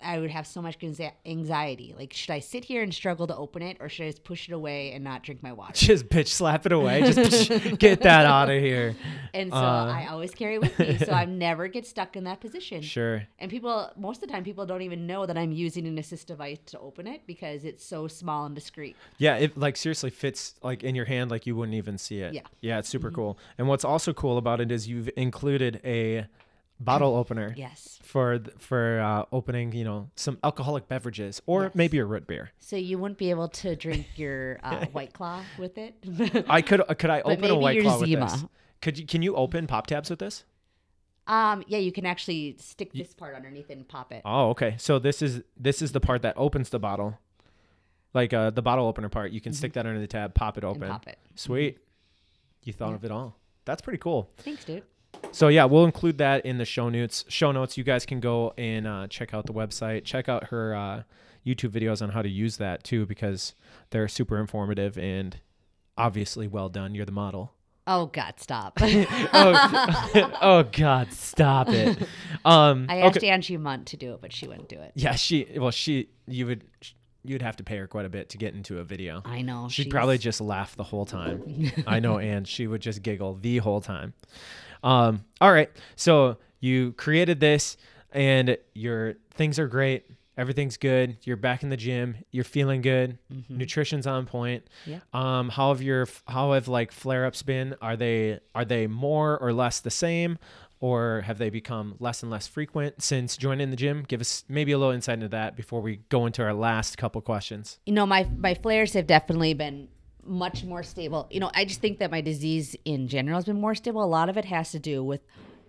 I 0.00 0.18
would 0.18 0.30
have 0.30 0.46
so 0.46 0.62
much 0.62 0.78
anxiety. 1.26 1.94
Like, 1.96 2.12
should 2.12 2.30
I 2.30 2.38
sit 2.40 2.64
here 2.64 2.82
and 2.82 2.92
struggle 2.92 3.26
to 3.26 3.36
open 3.36 3.62
it, 3.62 3.76
or 3.80 3.88
should 3.88 4.04
I 4.06 4.08
just 4.10 4.24
push 4.24 4.48
it 4.48 4.52
away 4.52 4.92
and 4.92 5.04
not 5.04 5.22
drink 5.22 5.42
my 5.42 5.52
water? 5.52 5.72
just 5.74 6.08
bitch 6.08 6.28
slap 6.28 6.64
it 6.66 6.72
away. 6.72 7.02
Just 7.02 7.18
bitch, 7.18 7.78
get 7.78 8.00
that 8.02 8.24
out 8.26 8.48
of 8.50 8.60
here. 8.60 8.96
And 9.34 9.50
so 9.50 9.56
Uh. 9.56 9.86
I 9.94 10.06
always 10.10 10.34
carry 10.34 10.54
it 10.54 10.60
with 10.62 10.78
me, 10.78 10.96
so 10.98 11.12
I 11.12 11.24
never 11.26 11.68
get 11.68 11.86
stuck 11.86 12.16
in 12.16 12.24
that 12.24 12.40
position. 12.40 12.80
Sure. 12.82 13.24
And 13.38 13.50
people, 13.50 13.90
most 13.96 14.22
of 14.22 14.28
the 14.28 14.32
time, 14.32 14.42
people 14.44 14.64
don't 14.66 14.82
even 14.82 15.06
know 15.06 15.26
that 15.26 15.36
I'm 15.36 15.52
using 15.52 15.86
an 15.86 15.98
assist 15.98 16.28
device 16.28 16.58
to 16.66 16.78
open 16.78 17.06
it 17.06 17.22
because 17.26 17.64
it's 17.64 17.84
so 17.84 18.08
small 18.08 18.46
and 18.46 18.54
discreet. 18.54 18.96
Yeah, 19.18 19.36
it 19.36 19.56
like 19.56 19.76
seriously 19.76 20.10
fits 20.10 20.54
like 20.62 20.82
in 20.82 20.94
your 20.94 21.04
hand 21.04 21.30
like 21.30 21.46
you 21.46 21.56
wouldn't 21.56 21.76
even 21.76 21.98
see 21.98 22.20
it. 22.20 22.32
Yeah. 22.34 22.40
Mm-hmm. 22.40 22.54
Yeah, 22.62 22.78
it's 22.78 22.88
super 22.88 23.10
cool. 23.10 23.38
And 23.58 23.68
what's 23.68 23.84
also 23.84 24.12
cool 24.12 24.38
about 24.38 24.60
it 24.60 24.72
is 24.72 24.88
you've 24.88 25.10
included 25.16 25.80
a 25.84 26.26
bottle 26.80 27.14
opener 27.16 27.54
Yes. 27.56 27.98
for 28.02 28.40
for 28.58 29.00
uh, 29.00 29.24
opening, 29.32 29.72
you 29.72 29.84
know, 29.84 30.10
some 30.16 30.38
alcoholic 30.44 30.88
beverages 30.88 31.40
or 31.46 31.64
Yes. 31.64 31.74
maybe 31.74 31.98
a 31.98 32.04
root 32.04 32.26
beer. 32.26 32.50
So 32.58 32.76
you 32.76 32.98
wouldn't 32.98 33.18
be 33.18 33.30
able 33.30 33.48
to 33.48 33.76
drink 33.76 34.06
your 34.16 34.58
uh, 34.62 34.86
White 34.92 35.12
Claw 35.12 35.42
with 35.58 35.78
it. 35.78 35.94
I 36.48 36.62
could 36.62 36.80
uh, 36.80 36.94
could 36.94 37.10
I 37.10 37.20
open 37.22 37.50
a 37.50 37.54
white 37.56 37.80
claw 37.82 37.98
with 38.00 38.08
Zima. 38.08 38.26
this? 38.26 38.44
Could 38.82 38.98
you 38.98 39.06
can 39.06 39.22
you 39.22 39.34
open 39.36 39.66
pop 39.66 39.86
tabs 39.86 40.10
with 40.10 40.18
this? 40.18 40.44
um, 41.26 41.64
yeah, 41.68 41.78
you 41.78 41.90
can 41.90 42.04
actually 42.04 42.54
stick 42.58 42.92
this 42.92 43.14
part 43.14 43.34
underneath 43.34 43.70
and 43.70 43.88
pop 43.88 44.12
it. 44.12 44.20
Oh, 44.26 44.50
okay. 44.50 44.74
So 44.78 44.98
this 44.98 45.22
is 45.22 45.42
this 45.56 45.80
is 45.80 45.92
the 45.92 46.00
part 46.00 46.20
that 46.22 46.34
opens 46.36 46.68
the 46.68 46.78
bottle. 46.78 47.18
Like 48.12 48.32
uh, 48.34 48.50
the 48.50 48.62
bottle 48.62 48.86
opener 48.86 49.08
part, 49.08 49.32
you 49.32 49.40
can 49.40 49.52
stick 49.54 49.72
that 49.72 49.86
under 49.86 49.98
the 50.00 50.06
tab, 50.06 50.34
pop 50.34 50.58
it 50.58 50.64
Mm-hmm. 50.64 50.74
and 50.74 50.84
open. 50.84 50.88
pop 50.90 51.06
it. 51.08 51.18
Sweet. 51.34 51.78
You 52.62 52.72
thought 52.72 52.90
Yeah. 52.90 52.94
of 52.96 53.04
it 53.04 53.10
all. 53.10 53.36
That's 53.64 53.80
pretty 53.80 53.98
cool. 53.98 54.30
Thanks, 54.36 54.64
dude. 54.64 54.82
So 55.32 55.48
yeah, 55.48 55.64
we'll 55.64 55.84
include 55.84 56.18
that 56.18 56.46
in 56.46 56.58
the 56.58 56.64
show 56.64 56.88
notes. 56.88 57.24
Show 57.28 57.50
notes. 57.52 57.76
You 57.76 57.84
guys 57.84 58.06
can 58.06 58.20
go 58.20 58.54
and 58.56 58.86
uh, 58.86 59.06
check 59.08 59.34
out 59.34 59.46
the 59.46 59.52
website. 59.52 60.04
Check 60.04 60.28
out 60.28 60.44
her 60.48 60.74
uh, 60.74 61.02
YouTube 61.44 61.70
videos 61.70 62.00
on 62.02 62.10
how 62.10 62.22
to 62.22 62.28
use 62.28 62.56
that 62.58 62.84
too, 62.84 63.04
because 63.04 63.54
they're 63.90 64.06
super 64.08 64.38
informative 64.38 64.96
and 64.96 65.38
obviously 65.98 66.46
well 66.46 66.68
done. 66.68 66.94
You're 66.94 67.04
the 67.06 67.12
model. 67.12 67.52
Oh 67.86 68.06
God, 68.06 68.34
stop! 68.38 68.78
oh, 68.80 70.30
oh 70.40 70.62
God, 70.72 71.12
stop 71.12 71.68
it. 71.68 71.98
Um, 72.46 72.86
I 72.90 72.98
asked 72.98 73.16
okay. 73.16 73.30
Angie 73.30 73.56
Munt 73.56 73.86
to 73.86 73.96
do 73.96 74.12
it, 74.12 74.20
but 74.20 74.30
she 74.30 74.46
wouldn't 74.46 74.68
do 74.68 74.78
it. 74.78 74.92
Yeah, 74.94 75.14
she. 75.14 75.46
Well, 75.56 75.70
she. 75.70 76.10
You 76.26 76.46
would. 76.46 76.64
You'd 77.22 77.40
have 77.40 77.56
to 77.56 77.64
pay 77.64 77.78
her 77.78 77.86
quite 77.86 78.04
a 78.04 78.10
bit 78.10 78.28
to 78.30 78.38
get 78.38 78.52
into 78.52 78.80
a 78.80 78.84
video. 78.84 79.22
I 79.24 79.40
know. 79.40 79.68
She'd 79.70 79.84
she's- 79.84 79.90
probably 79.90 80.18
just 80.18 80.42
laugh 80.42 80.76
the 80.76 80.82
whole 80.84 81.06
time. 81.06 81.72
I 81.86 82.00
know, 82.00 82.18
and 82.18 82.46
she 82.46 82.66
would 82.66 82.82
just 82.82 83.02
giggle 83.02 83.38
the 83.40 83.58
whole 83.58 83.80
time. 83.80 84.12
Um, 84.84 85.24
all 85.40 85.52
right, 85.52 85.70
so 85.96 86.36
you 86.60 86.92
created 86.92 87.40
this, 87.40 87.76
and 88.12 88.56
your 88.74 89.14
things 89.34 89.58
are 89.58 89.66
great. 89.66 90.04
Everything's 90.36 90.76
good. 90.76 91.16
You're 91.22 91.36
back 91.36 91.62
in 91.62 91.68
the 91.68 91.76
gym. 91.76 92.16
You're 92.32 92.44
feeling 92.44 92.82
good. 92.82 93.18
Nutrition's 93.48 94.06
on 94.06 94.26
point. 94.26 94.64
Yeah. 94.84 94.98
Um, 95.12 95.48
how 95.48 95.68
have 95.68 95.80
your 95.80 96.08
how 96.26 96.52
have 96.52 96.68
like 96.68 96.92
flare 96.92 97.24
ups 97.24 97.42
been? 97.42 97.76
Are 97.80 97.96
they 97.96 98.40
are 98.54 98.64
they 98.64 98.86
more 98.88 99.38
or 99.38 99.52
less 99.52 99.78
the 99.80 99.92
same, 99.92 100.38
or 100.80 101.20
have 101.22 101.38
they 101.38 101.50
become 101.50 101.94
less 102.00 102.22
and 102.22 102.32
less 102.32 102.48
frequent 102.48 103.00
since 103.00 103.36
joining 103.36 103.70
the 103.70 103.76
gym? 103.76 104.04
Give 104.06 104.20
us 104.20 104.44
maybe 104.48 104.72
a 104.72 104.78
little 104.78 104.92
insight 104.92 105.14
into 105.14 105.28
that 105.28 105.54
before 105.56 105.80
we 105.80 106.00
go 106.08 106.26
into 106.26 106.42
our 106.42 106.52
last 106.52 106.98
couple 106.98 107.20
questions. 107.20 107.78
you 107.86 107.92
know, 107.92 108.04
my 108.04 108.26
my 108.36 108.54
flares 108.54 108.92
have 108.94 109.06
definitely 109.06 109.54
been 109.54 109.88
much 110.26 110.64
more 110.64 110.82
stable. 110.82 111.26
You 111.30 111.40
know, 111.40 111.50
I 111.54 111.64
just 111.64 111.80
think 111.80 111.98
that 111.98 112.10
my 112.10 112.20
disease 112.20 112.76
in 112.84 113.08
general 113.08 113.36
has 113.36 113.44
been 113.44 113.60
more 113.60 113.74
stable. 113.74 114.02
A 114.02 114.06
lot 114.06 114.28
of 114.28 114.36
it 114.36 114.44
has 114.46 114.70
to 114.72 114.78
do 114.78 115.02
with 115.04 115.20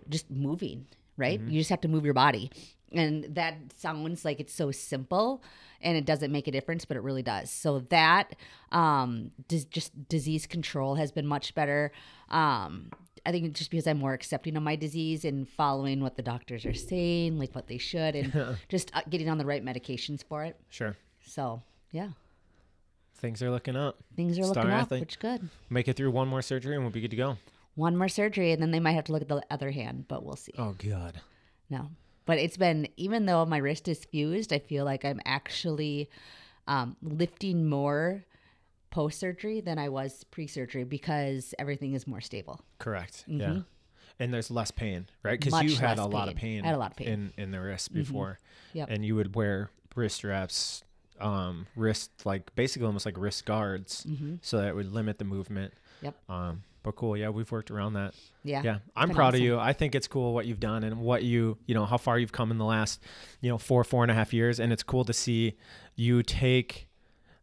just 0.08 0.30
moving, 0.30 0.86
right? 1.16 1.40
You 1.40 1.60
just 1.60 1.70
have 1.70 1.80
to 1.82 1.88
move 1.88 2.04
your 2.04 2.14
body. 2.14 2.50
And 2.92 3.34
that 3.34 3.56
sounds 3.76 4.24
like 4.24 4.38
it's 4.40 4.54
so 4.54 4.70
simple 4.70 5.42
and 5.82 5.96
it 5.96 6.04
doesn't 6.06 6.30
make 6.32 6.46
a 6.48 6.52
difference, 6.52 6.84
but 6.84 6.96
it 6.96 7.00
really 7.02 7.22
does. 7.22 7.50
So 7.50 7.80
that 7.90 8.34
um 8.72 9.32
dis- 9.48 9.64
just 9.64 10.08
disease 10.08 10.46
control 10.46 10.94
has 10.94 11.12
been 11.12 11.26
much 11.26 11.54
better. 11.54 11.92
Um 12.30 12.90
I 13.26 13.32
think 13.32 13.44
it's 13.44 13.58
just 13.58 13.72
because 13.72 13.88
I'm 13.88 13.98
more 13.98 14.12
accepting 14.12 14.56
of 14.56 14.62
my 14.62 14.76
disease 14.76 15.24
and 15.24 15.48
following 15.48 16.00
what 16.00 16.14
the 16.16 16.22
doctors 16.22 16.64
are 16.64 16.72
saying, 16.74 17.38
like 17.40 17.56
what 17.56 17.66
they 17.66 17.76
should, 17.78 18.14
and 18.14 18.56
just 18.68 18.94
uh, 18.94 19.02
getting 19.10 19.28
on 19.28 19.36
the 19.36 19.44
right 19.44 19.64
medications 19.64 20.22
for 20.22 20.44
it. 20.44 20.56
Sure, 20.70 20.96
So, 21.26 21.60
yeah. 21.90 22.10
Things 23.16 23.42
are 23.42 23.50
looking 23.50 23.76
up. 23.76 23.98
Things 24.16 24.38
are 24.38 24.44
Star 24.44 24.64
looking 24.64 24.70
up, 24.70 24.82
athlete. 24.82 25.00
which 25.00 25.12
is 25.12 25.16
good. 25.16 25.48
Make 25.70 25.88
it 25.88 25.96
through 25.96 26.10
one 26.10 26.28
more 26.28 26.42
surgery 26.42 26.74
and 26.74 26.84
we'll 26.84 26.92
be 26.92 27.00
good 27.00 27.10
to 27.10 27.16
go. 27.16 27.36
One 27.74 27.96
more 27.96 28.08
surgery, 28.08 28.52
and 28.52 28.62
then 28.62 28.70
they 28.70 28.80
might 28.80 28.92
have 28.92 29.04
to 29.04 29.12
look 29.12 29.20
at 29.22 29.28
the 29.28 29.42
other 29.50 29.70
hand, 29.70 30.06
but 30.08 30.24
we'll 30.24 30.36
see. 30.36 30.52
Oh 30.58 30.74
God. 30.78 31.20
No, 31.68 31.90
but 32.24 32.38
it's 32.38 32.56
been 32.56 32.88
even 32.96 33.26
though 33.26 33.44
my 33.44 33.58
wrist 33.58 33.86
is 33.88 34.04
fused, 34.06 34.52
I 34.52 34.58
feel 34.60 34.84
like 34.86 35.04
I'm 35.04 35.20
actually 35.26 36.08
um, 36.66 36.96
lifting 37.02 37.68
more 37.68 38.24
post 38.90 39.18
surgery 39.20 39.60
than 39.60 39.78
I 39.78 39.88
was 39.90 40.24
pre 40.24 40.46
surgery 40.46 40.84
because 40.84 41.54
everything 41.58 41.92
is 41.92 42.06
more 42.06 42.20
stable. 42.22 42.60
Correct. 42.78 43.24
Yeah. 43.26 43.58
And 44.18 44.32
there's 44.32 44.50
less 44.50 44.70
pain, 44.70 45.08
right? 45.22 45.38
Because 45.38 45.52
Mm-hmm. 45.52 45.68
You 45.68 45.76
had 45.76 45.98
a 45.98 46.06
lot 46.06 46.28
of 46.28 46.36
pain. 46.36 46.62
pain. 46.62 46.64
I 46.64 46.68
had 46.68 46.76
a 46.76 46.78
lot 46.78 46.92
of 46.92 46.96
pain. 46.96 47.08
Mm-hmm. 47.08 47.40
in 47.40 47.42
in 47.44 47.50
the 47.50 47.60
wrist 47.60 47.92
before. 47.92 48.38
Yep. 48.72 48.88
And 48.90 49.04
you 49.04 49.14
would 49.16 49.34
wear 49.34 49.68
wrist 49.94 50.16
straps, 50.16 50.82
um, 51.20 51.66
wrist 51.76 52.10
like 52.24 52.54
basically 52.54 52.86
almost 52.86 53.06
like 53.06 53.16
wrist 53.18 53.44
guards, 53.44 54.06
so 54.42 54.58
that 54.58 54.68
it 54.68 54.74
would 54.74 54.92
limit 54.92 55.18
the 55.18 55.24
movement. 55.24 55.72
Yep. 56.02 56.14
Um, 56.28 56.62
but 56.82 56.94
cool. 56.94 57.16
Yeah, 57.16 57.30
we've 57.30 57.50
worked 57.50 57.70
around 57.72 57.94
that. 57.94 58.14
Yeah. 58.44 58.62
Yeah, 58.62 58.78
I'm 58.94 59.10
proud 59.10 59.34
awesome. 59.34 59.40
of 59.40 59.44
you. 59.44 59.58
I 59.58 59.72
think 59.72 59.96
it's 59.96 60.06
cool 60.06 60.32
what 60.32 60.46
you've 60.46 60.60
done 60.60 60.84
and 60.84 61.00
what 61.00 61.24
you, 61.24 61.58
you 61.66 61.74
know, 61.74 61.84
how 61.84 61.96
far 61.96 62.16
you've 62.16 62.30
come 62.30 62.52
in 62.52 62.58
the 62.58 62.64
last, 62.64 63.02
you 63.40 63.50
know, 63.50 63.58
four, 63.58 63.82
four 63.82 64.04
and 64.04 64.10
a 64.10 64.14
half 64.14 64.32
years. 64.32 64.60
And 64.60 64.72
it's 64.72 64.84
cool 64.84 65.04
to 65.04 65.12
see 65.12 65.56
you 65.96 66.22
take, 66.22 66.86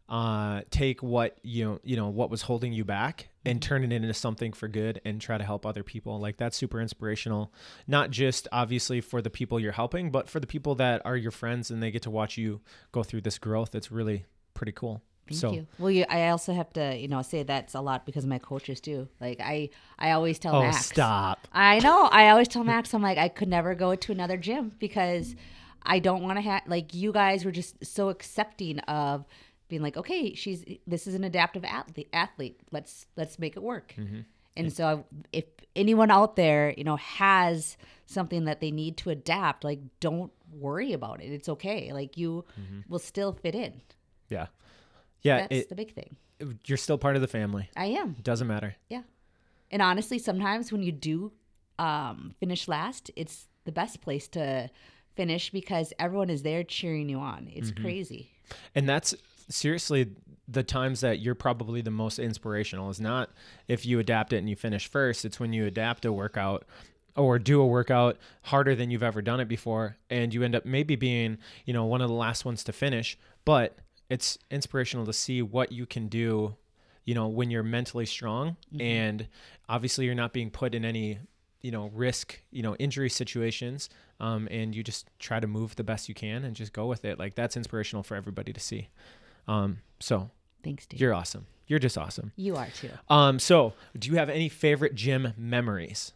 uh, 0.07 0.61
take 0.71 1.03
what 1.03 1.39
you 1.43 1.65
know, 1.65 1.79
you 1.83 1.97
know, 1.97 2.07
what 2.07 2.29
was 2.29 2.43
holding 2.43 2.71
you 2.71 2.85
back 2.85 3.27
and 3.45 3.61
turn 3.61 3.83
it 3.83 3.91
into 3.91 4.13
something 4.13 4.53
for 4.53 4.67
good 4.67 5.01
and 5.03 5.19
try 5.19 5.37
to 5.37 5.43
help 5.43 5.65
other 5.65 5.83
people. 5.83 6.19
Like 6.19 6.37
that's 6.37 6.55
super 6.55 6.79
inspirational. 6.79 7.51
Not 7.87 8.09
just 8.09 8.47
obviously 8.51 9.01
for 9.01 9.21
the 9.21 9.29
people 9.29 9.59
you're 9.59 9.73
helping, 9.73 10.11
but 10.11 10.29
for 10.29 10.39
the 10.39 10.47
people 10.47 10.75
that 10.75 11.01
are 11.05 11.17
your 11.17 11.31
friends 11.31 11.69
and 11.69 11.83
they 11.83 11.91
get 11.91 12.03
to 12.03 12.11
watch 12.11 12.37
you 12.37 12.61
go 12.91 13.03
through 13.03 13.21
this 13.21 13.37
growth. 13.37 13.75
It's 13.75 13.91
really 13.91 14.25
pretty 14.53 14.71
cool. 14.71 15.01
Thank 15.27 15.39
so, 15.39 15.51
you. 15.53 15.67
Well, 15.79 15.91
you, 15.91 16.05
I 16.09 16.29
also 16.29 16.53
have 16.53 16.71
to, 16.73 16.97
you 16.97 17.07
know, 17.07 17.21
say 17.21 17.43
that's 17.43 17.75
a 17.75 17.81
lot 17.81 18.05
because 18.05 18.25
my 18.25 18.39
coaches 18.39 18.81
too. 18.81 19.07
Like 19.21 19.39
I, 19.39 19.69
I 19.97 20.11
always 20.11 20.37
tell 20.37 20.55
oh, 20.55 20.63
Max. 20.63 20.85
stop. 20.85 21.47
I 21.53 21.79
know. 21.79 22.09
I 22.11 22.29
always 22.29 22.49
tell 22.49 22.63
Max, 22.63 22.93
I'm 22.93 23.01
like, 23.01 23.17
I 23.17 23.29
could 23.29 23.47
never 23.47 23.73
go 23.73 23.95
to 23.95 24.11
another 24.11 24.37
gym 24.37 24.73
because 24.79 25.35
I 25.85 25.99
don't 25.99 26.23
want 26.23 26.37
to 26.37 26.41
have 26.41 26.63
like 26.67 26.93
you 26.93 27.11
guys 27.11 27.45
were 27.45 27.51
just 27.51 27.85
so 27.85 28.09
accepting 28.09 28.79
of 28.79 29.25
being 29.67 29.81
like, 29.81 29.97
okay, 29.97 30.33
she's 30.33 30.63
this 30.85 31.07
is 31.07 31.15
an 31.15 31.23
adaptive 31.23 31.63
athlete. 31.65 32.09
Athlete, 32.13 32.59
let's 32.71 33.05
let's 33.15 33.39
make 33.39 33.55
it 33.55 33.63
work. 33.63 33.93
Mm-hmm. 33.97 34.21
And 34.55 34.71
so, 34.71 35.05
if 35.31 35.45
anyone 35.75 36.11
out 36.11 36.35
there, 36.35 36.73
you 36.77 36.83
know, 36.83 36.97
has 36.97 37.77
something 38.05 38.45
that 38.45 38.61
they 38.61 38.71
need 38.71 38.97
to 38.97 39.09
adapt, 39.09 39.63
like, 39.63 39.79
don't 39.99 40.31
worry 40.51 40.93
about 40.93 41.21
it. 41.21 41.31
It's 41.31 41.49
okay. 41.49 41.91
Like, 41.91 42.17
you 42.17 42.45
mm-hmm. 42.59 42.81
will 42.87 42.99
still 42.99 43.33
fit 43.33 43.55
in. 43.55 43.81
Yeah. 44.29 44.47
Yeah. 45.21 45.41
That's 45.41 45.55
It, 45.55 45.69
the 45.69 45.75
big 45.75 45.93
thing. 45.93 46.17
you're 46.65 46.77
still 46.77 46.97
part 46.97 47.15
of 47.15 47.21
the 47.21 47.27
family. 47.27 47.69
I 47.75 47.85
am. 47.85 48.15
Doesn't 48.21 48.47
matter. 48.47 48.75
Yeah. 48.89 49.03
And 49.71 49.81
honestly, 49.81 50.19
sometimes 50.19 50.71
when 50.71 50.83
you 50.83 50.91
do 50.91 51.31
um, 51.79 52.35
finish 52.39 52.67
last, 52.67 53.09
it's 53.15 53.47
the 53.65 53.71
best 53.71 54.01
place 54.01 54.27
to 54.29 54.69
finish 55.15 55.49
because 55.49 55.93
everyone 55.97 56.29
is 56.29 56.43
there 56.43 56.63
cheering 56.63 57.09
you 57.09 57.19
on. 57.19 57.49
It's 57.51 57.71
mm-hmm. 57.71 57.83
crazy. 57.83 58.31
And 58.75 58.87
that's 58.87 59.15
seriously 59.49 60.11
the 60.47 60.63
times 60.63 61.01
that 61.01 61.19
you're 61.19 61.35
probably 61.35 61.81
the 61.81 61.91
most 61.91 62.19
inspirational 62.19 62.89
is 62.89 62.99
not 62.99 63.29
if 63.67 63.85
you 63.85 63.99
adapt 63.99 64.33
it 64.33 64.37
and 64.37 64.49
you 64.49 64.55
finish 64.55 64.87
first. 64.87 65.25
It's 65.25 65.39
when 65.39 65.53
you 65.53 65.65
adapt 65.65 66.05
a 66.05 66.11
workout 66.11 66.65
or 67.15 67.39
do 67.39 67.61
a 67.61 67.67
workout 67.67 68.17
harder 68.43 68.75
than 68.75 68.91
you've 68.91 69.03
ever 69.03 69.21
done 69.21 69.39
it 69.39 69.47
before 69.47 69.97
and 70.09 70.33
you 70.33 70.43
end 70.43 70.55
up 70.55 70.65
maybe 70.65 70.95
being, 70.95 71.37
you 71.65 71.73
know, 71.73 71.85
one 71.85 72.01
of 72.01 72.09
the 72.09 72.15
last 72.15 72.43
ones 72.43 72.63
to 72.65 72.73
finish, 72.73 73.17
but 73.45 73.77
it's 74.09 74.37
inspirational 74.51 75.05
to 75.05 75.13
see 75.13 75.41
what 75.41 75.71
you 75.71 75.85
can 75.85 76.07
do, 76.07 76.55
you 77.05 77.15
know, 77.15 77.27
when 77.27 77.49
you're 77.49 77.63
mentally 77.63 78.05
strong 78.05 78.57
and 78.79 79.27
obviously 79.69 80.05
you're 80.05 80.15
not 80.15 80.33
being 80.33 80.49
put 80.49 80.75
in 80.75 80.83
any 80.83 81.19
you 81.61 81.71
know 81.71 81.89
risk 81.93 82.41
you 82.51 82.61
know 82.61 82.75
injury 82.75 83.09
situations 83.09 83.89
um, 84.19 84.47
and 84.51 84.75
you 84.75 84.83
just 84.83 85.09
try 85.17 85.39
to 85.39 85.47
move 85.47 85.75
the 85.77 85.83
best 85.83 86.07
you 86.07 86.13
can 86.13 86.43
and 86.43 86.55
just 86.55 86.73
go 86.73 86.85
with 86.85 87.03
it. 87.05 87.17
Like 87.17 87.35
that's 87.35 87.57
inspirational 87.57 88.03
for 88.03 88.15
everybody 88.15 88.53
to 88.53 88.59
see 88.59 88.89
um, 89.47 89.79
so 89.99 90.29
Thanks, 90.63 90.85
dude. 90.85 90.99
you're 90.99 91.13
awesome 91.13 91.45
you're 91.67 91.79
just 91.79 91.97
awesome 91.97 92.31
you 92.35 92.55
are 92.55 92.67
too. 92.75 92.89
um, 93.09 93.39
so 93.39 93.73
do 93.97 94.09
you 94.09 94.17
have 94.17 94.29
any 94.29 94.49
favorite 94.49 94.95
gym 94.95 95.33
memories 95.37 96.11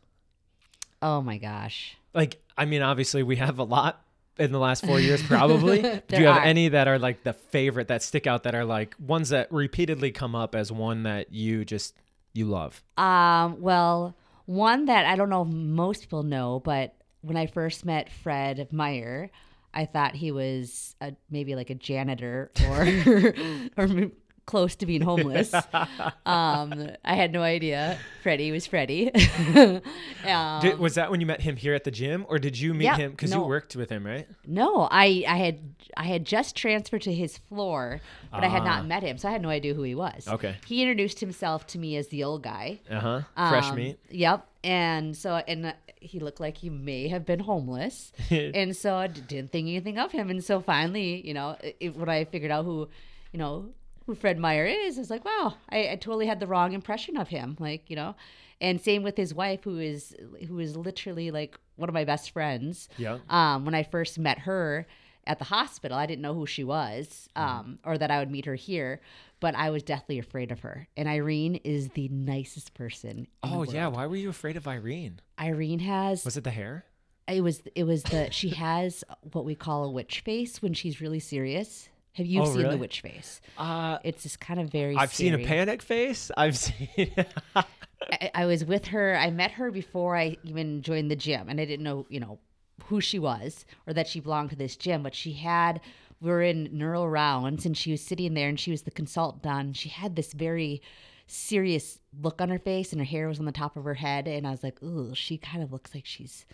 Oh 1.01 1.21
my 1.21 1.37
gosh. 1.37 1.95
like 2.13 2.41
i 2.57 2.65
mean 2.65 2.81
obviously 2.81 3.21
we 3.23 3.35
have 3.37 3.59
a 3.59 3.63
lot 3.63 4.01
in 4.39 4.51
the 4.51 4.59
last 4.59 4.85
four 4.85 4.99
years 4.99 5.21
probably 5.23 5.81
do 6.07 6.17
you 6.19 6.25
have 6.27 6.37
are. 6.37 6.41
any 6.43 6.69
that 6.69 6.87
are 6.87 6.99
like 6.99 7.23
the 7.23 7.33
favorite 7.33 7.87
that 7.89 8.01
stick 8.03 8.27
out 8.27 8.43
that 8.43 8.55
are 8.55 8.65
like 8.65 8.95
ones 8.99 9.29
that 9.29 9.51
repeatedly 9.51 10.11
come 10.11 10.35
up 10.35 10.53
as 10.55 10.71
one 10.71 11.03
that 11.03 11.31
you 11.33 11.63
just 11.65 11.95
you 12.33 12.45
love 12.45 12.83
Um, 12.97 13.61
well, 13.61 14.15
one 14.45 14.85
that 14.85 15.05
I 15.05 15.15
don't 15.15 15.29
know 15.29 15.41
if 15.41 15.47
most 15.47 16.01
people 16.01 16.21
know, 16.23 16.59
but 16.63 16.93
when 17.21 17.35
I 17.35 17.47
first 17.47 17.83
met 17.83 18.11
Fred 18.11 18.71
Meyer, 18.71 19.31
I 19.77 19.85
thought 19.85 20.15
he 20.15 20.31
was 20.31 20.95
a, 21.01 21.13
maybe 21.29 21.53
like 21.55 21.69
a 21.69 21.75
janitor 21.75 22.51
or 22.67 22.81
or 23.77 24.11
close 24.47 24.75
to 24.77 24.85
being 24.87 25.01
homeless. 25.01 25.53
um, 26.25 26.89
I 27.05 27.13
had 27.15 27.31
no 27.31 27.43
idea. 27.43 27.99
Freddie 28.23 28.51
was 28.51 28.65
Freddie. 28.65 29.11
um, 30.25 30.61
Did, 30.61 30.79
was 30.79 30.95
that 30.95 31.11
when 31.11 31.21
you 31.21 31.27
met 31.27 31.41
him 31.41 31.55
here 31.55 31.75
at 31.75 31.83
the 31.83 31.91
gym 31.91 32.25
or 32.29 32.39
did 32.39 32.59
you 32.59 32.73
meet 32.73 32.85
yeah, 32.85 32.95
him 32.97 33.11
because 33.11 33.31
you 33.31 33.41
worked 33.41 33.75
with 33.75 33.89
him 33.89 34.05
right 34.05 34.27
no, 34.45 34.87
I 34.89 35.23
I 35.27 35.37
had 35.37 35.59
I 35.95 36.03
had 36.03 36.25
just 36.25 36.55
transferred 36.55 37.01
to 37.03 37.13
his 37.13 37.37
floor, 37.37 38.01
but 38.31 38.43
I 38.43 38.47
had 38.47 38.61
Ah. 38.63 38.65
not 38.77 38.85
met 38.87 39.03
him, 39.03 39.17
so 39.17 39.27
I 39.29 39.31
had 39.31 39.41
no 39.41 39.49
idea 39.49 39.73
who 39.73 39.83
he 39.83 39.95
was. 39.95 40.27
Okay. 40.27 40.55
He 40.65 40.81
introduced 40.81 41.19
himself 41.19 41.67
to 41.67 41.77
me 41.79 41.95
as 41.97 42.07
the 42.07 42.23
old 42.23 42.41
guy. 42.43 42.79
uh-huh 42.89 43.21
fresh 43.35 43.69
Um, 43.69 43.75
meat 43.75 43.99
Yep. 44.09 44.47
And 44.63 45.15
so, 45.15 45.35
and 45.35 45.67
uh, 45.67 45.73
he 46.01 46.19
looked 46.19 46.39
like 46.39 46.57
he 46.57 46.69
may 46.69 47.07
have 47.07 47.25
been 47.25 47.39
homeless. 47.39 48.11
and 48.29 48.75
so 48.75 48.95
I 48.95 49.07
didn't 49.07 49.51
think 49.51 49.67
anything 49.67 49.97
of 49.97 50.11
him. 50.11 50.29
And 50.29 50.43
so 50.43 50.59
finally, 50.59 51.25
you 51.25 51.33
know, 51.33 51.55
it, 51.79 51.95
when 51.95 52.09
I 52.09 52.25
figured 52.25 52.51
out 52.51 52.65
who, 52.65 52.89
you 53.31 53.39
know, 53.39 53.69
who 54.07 54.15
Fred 54.15 54.39
Meyer 54.39 54.65
is, 54.65 54.97
I 54.97 55.01
was 55.01 55.09
like, 55.11 55.23
wow, 55.23 55.53
I, 55.69 55.89
I 55.91 55.95
totally 55.97 56.25
had 56.25 56.39
the 56.39 56.47
wrong 56.47 56.73
impression 56.73 57.15
of 57.17 57.27
him. 57.27 57.55
Like, 57.59 57.89
you 57.89 57.95
know, 57.95 58.15
and 58.59 58.81
same 58.81 59.03
with 59.03 59.15
his 59.17 59.33
wife, 59.35 59.63
who 59.63 59.77
is, 59.79 60.15
who 60.47 60.57
is 60.59 60.75
literally 60.75 61.29
like 61.29 61.59
one 61.75 61.89
of 61.89 61.93
my 61.93 62.05
best 62.05 62.31
friends. 62.31 62.89
Yeah. 62.97 63.19
Um, 63.29 63.65
when 63.65 63.75
I 63.75 63.83
first 63.83 64.17
met 64.17 64.39
her 64.39 64.87
at 65.27 65.37
the 65.39 65.45
hospital, 65.45 65.97
I 65.97 66.05
didn't 66.07 66.21
know 66.23 66.33
who 66.33 66.45
she 66.47 66.63
was, 66.63 67.27
Mm-hmm. 67.37 67.59
um, 67.59 67.79
or 67.83 67.97
that 67.99 68.09
I 68.09 68.17
would 68.19 68.31
meet 68.31 68.45
her 68.45 68.55
here, 68.55 69.01
but 69.39 69.53
I 69.55 69.69
was 69.69 69.83
deathly 69.83 70.17
afraid 70.17 70.51
of 70.51 70.61
her. 70.61 70.87
And 70.97 71.07
Irene 71.07 71.55
is 71.63 71.89
the 71.89 72.07
nicest 72.07 72.73
person. 72.73 73.27
in 73.43 73.49
the 73.49 73.55
Oh 73.55 73.63
yeah, 73.63 73.87
why 73.87 74.07
were 74.07 74.15
you 74.15 74.29
afraid 74.29 74.57
of 74.57 74.67
Irene? 74.67 75.19
Irene 75.39 75.79
has 75.79 76.25
Was 76.25 76.37
it 76.37 76.43
the 76.45 76.49
hair? 76.51 76.85
it 77.27 77.41
was 77.41 77.61
it 77.75 77.83
was 77.83 78.03
the 78.03 78.31
she 78.31 78.49
has 78.65 79.03
what 79.33 79.43
we 79.43 79.53
call 79.53 79.83
a 79.83 79.91
witch 79.91 80.21
face 80.21 80.61
when 80.61 80.73
she's 80.73 81.01
really 81.01 81.19
serious. 81.19 81.89
Have 82.17 82.25
you 82.25 82.41
Oh, 82.41 82.45
seen 82.45 82.57
really? 82.63 82.71
the 82.71 82.77
witch 82.77 83.01
face? 83.01 83.41
Uh, 83.57 83.99
It's 84.03 84.23
just 84.23 84.39
kind 84.39 84.59
of 84.59 84.69
very. 84.69 84.95
I've 84.95 85.13
seen 85.13 85.33
a 85.33 85.37
panic 85.45 85.81
face. 85.81 86.31
I've 86.35 86.57
seen. 86.57 87.13
I, 87.55 88.31
I 88.33 88.45
was 88.45 88.65
with 88.65 88.87
her. 88.87 89.15
I 89.15 89.29
met 89.31 89.51
her 89.51 89.71
before 89.71 90.15
I 90.17 90.37
even 90.43 90.81
joined 90.81 91.09
the 91.11 91.15
gym, 91.15 91.47
and 91.49 91.59
I 91.61 91.65
didn't 91.65 91.83
know, 91.83 92.05
you 92.09 92.19
know, 92.19 92.39
who 92.85 93.01
she 93.01 93.19
was 93.19 93.65
or 93.85 93.93
that 93.93 94.07
she 94.07 94.19
belonged 94.19 94.49
to 94.51 94.55
this 94.55 94.75
gym. 94.75 95.03
But 95.03 95.13
she 95.15 95.33
had, 95.33 95.79
we 96.21 96.29
were 96.31 96.41
in 96.41 96.69
neural 96.75 97.07
rounds, 97.09 97.65
and 97.65 97.77
she 97.77 97.91
was 97.91 98.01
sitting 98.01 98.33
there, 98.33 98.49
and 98.49 98.59
she 98.59 98.71
was 98.71 98.81
the 98.83 98.91
consultant. 98.91 99.45
On 99.45 99.73
she 99.73 99.89
had 99.89 100.15
this 100.15 100.33
very 100.33 100.81
serious 101.27 101.99
look 102.19 102.41
on 102.41 102.49
her 102.49 102.59
face, 102.59 102.91
and 102.91 103.01
her 103.01 103.05
hair 103.05 103.27
was 103.27 103.39
on 103.39 103.45
the 103.45 103.51
top 103.51 103.75
of 103.77 103.83
her 103.83 103.95
head, 103.95 104.27
and 104.27 104.47
I 104.47 104.51
was 104.51 104.63
like, 104.63 104.81
ooh, 104.81 105.13
she 105.13 105.37
kind 105.37 105.63
of 105.63 105.71
looks 105.71 105.93
like 105.93 106.05
she's 106.05 106.45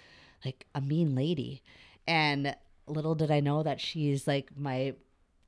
like 0.43 0.66
a 0.76 0.82
mean 0.82 1.16
lady. 1.16 1.61
And 2.07 2.55
little 2.88 3.16
did 3.16 3.32
I 3.32 3.39
know 3.39 3.64
that 3.64 3.80
she's 3.80 4.28
like 4.28 4.49
my 4.57 4.93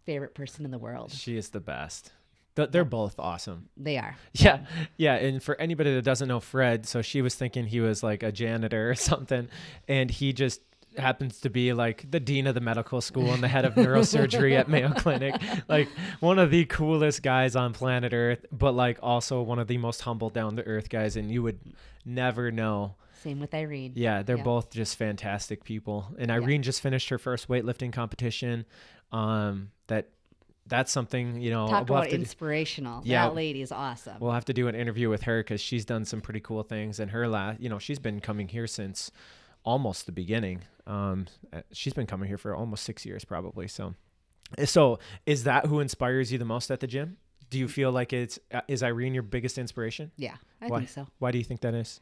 favorite 0.06 0.34
person 0.36 0.66
in 0.66 0.72
the 0.72 0.78
world. 0.80 1.12
she 1.12 1.38
is 1.38 1.50
the 1.50 1.60
best. 1.60 2.12
Th- 2.56 2.70
They're 2.72 2.86
both 2.86 3.16
awesome. 3.20 3.70
They 3.76 3.98
are. 3.98 4.16
Yeah, 4.34 4.66
yeah. 4.98 5.16
And 5.16 5.42
for 5.44 5.60
anybody 5.60 5.94
that 5.96 6.04
doesn't 6.04 6.28
know 6.28 6.40
Fred, 6.40 6.86
so 6.86 7.02
she 7.02 7.22
was 7.22 7.36
thinking 7.36 7.66
he 7.66 7.82
was 7.82 8.02
like 8.04 8.24
a 8.24 8.32
janitor 8.32 8.90
or 8.92 8.96
something, 9.12 9.50
and 9.88 10.10
he 10.10 10.32
just 10.34 10.62
happens 10.98 11.42
to 11.42 11.50
be 11.50 11.74
like 11.74 12.10
the 12.10 12.22
dean 12.22 12.48
of 12.48 12.56
the 12.56 12.62
medical 12.62 13.02
school 13.02 13.34
and 13.34 13.44
the 13.44 13.50
head 13.50 13.66
of 13.66 13.74
neurosurgery 13.76 14.58
at 14.58 14.70
Mayo 14.70 14.94
Clinic. 14.94 15.36
Like 15.68 15.90
one 16.22 16.40
of 16.40 16.52
the 16.52 16.64
coolest 16.66 17.22
guys 17.22 17.58
on 17.58 17.74
planet 17.74 18.14
Earth, 18.14 18.46
but 18.54 18.74
like 18.74 19.00
also 19.04 19.42
one 19.42 19.60
of 19.60 19.68
the 19.68 19.78
most 19.78 20.02
humble, 20.02 20.30
down 20.30 20.56
to 20.56 20.64
earth 20.66 20.88
guys. 20.88 21.18
And 21.18 21.30
you 21.30 21.44
would 21.44 21.60
never 22.06 22.50
know. 22.52 22.96
Same 23.22 23.42
with 23.42 23.54
Irene. 23.54 23.92
Yeah, 23.96 24.24
they're 24.24 24.38
Yeah. 24.38 24.44
both 24.44 24.70
just 24.72 24.96
fantastic 24.96 25.66
people. 25.66 26.16
And 26.18 26.32
Irene 26.32 26.64
just 26.64 26.80
finished 26.80 27.10
her 27.10 27.18
first 27.18 27.50
weightlifting 27.50 27.92
competition. 27.92 28.66
Um, 29.12 29.72
that 29.88 30.10
that's 30.68 30.92
something 30.92 31.40
you 31.42 31.52
know. 31.52 31.68
Talk 31.68 31.90
we'll 31.90 32.00
about 32.00 32.10
to 32.10 32.16
do- 32.18 32.22
inspirational. 32.24 33.02
Yeah. 33.06 33.28
That 33.28 33.36
lady 33.36 33.62
is 33.62 33.72
awesome. 33.72 34.18
We'll 34.20 34.32
have 34.32 34.46
to 34.46 34.54
do 34.54 34.68
an 34.68 34.76
interview 34.76 35.10
with 35.10 35.24
her 35.24 35.42
because 35.42 35.62
she's 35.62 35.86
done 35.86 36.06
some 36.06 36.22
pretty 36.22 36.40
cool 36.40 36.64
things. 36.64 37.00
And 37.00 37.12
her 37.12 37.28
last, 37.28 37.60
you 37.62 37.70
know, 37.70 37.80
she's 37.80 38.00
been 38.00 38.20
coming 38.20 38.48
here 38.48 38.68
since 38.68 39.12
almost 39.64 40.06
the 40.06 40.12
beginning. 40.12 40.62
Um, 40.88 41.26
uh, 41.54 41.62
she's 41.72 41.94
been 41.94 42.08
coming 42.08 42.28
here 42.28 42.38
for 42.38 42.56
almost 42.56 42.84
six 42.84 43.06
years, 43.06 43.26
probably. 43.26 43.68
So, 43.68 43.96
so 44.66 45.00
is 45.26 45.44
that 45.44 45.66
who 45.68 45.80
inspires 45.80 46.32
you 46.32 46.38
the 46.38 46.46
most 46.46 46.72
at 46.72 46.80
the 46.80 46.88
gym? 46.88 47.18
Do 47.50 47.60
you 47.60 47.68
feel 47.68 47.92
like 47.92 48.12
it's 48.12 48.40
uh, 48.52 48.62
is 48.68 48.82
Irene 48.82 49.14
your 49.14 49.24
biggest 49.24 49.58
inspiration? 49.58 50.12
yeah, 50.18 50.36
I 50.62 50.68
Why? 50.68 50.80
think 50.80 50.90
so. 50.90 51.08
Why 51.20 51.32
do 51.32 51.38
you 51.38 51.44
think 51.44 51.62
that 51.62 51.76
is? 51.76 52.02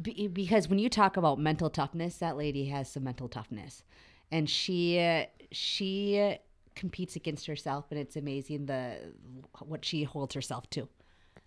Be- 0.00 0.28
because 0.28 0.68
when 0.68 0.78
you 0.78 0.88
talk 0.88 1.16
about 1.16 1.40
mental 1.40 1.68
toughness, 1.68 2.18
that 2.18 2.36
lady 2.36 2.66
has 2.66 2.88
some 2.90 3.02
mental 3.02 3.28
toughness, 3.28 3.82
and 4.30 4.48
she 4.48 5.00
uh, 5.00 5.24
she 5.50 6.20
uh, 6.20 6.36
competes 6.78 7.16
against 7.16 7.46
herself, 7.46 7.86
and 7.90 7.98
it's 7.98 8.16
amazing 8.16 8.66
the 8.66 9.12
what 9.60 9.84
she 9.84 10.04
holds 10.04 10.34
herself 10.34 10.70
to. 10.70 10.88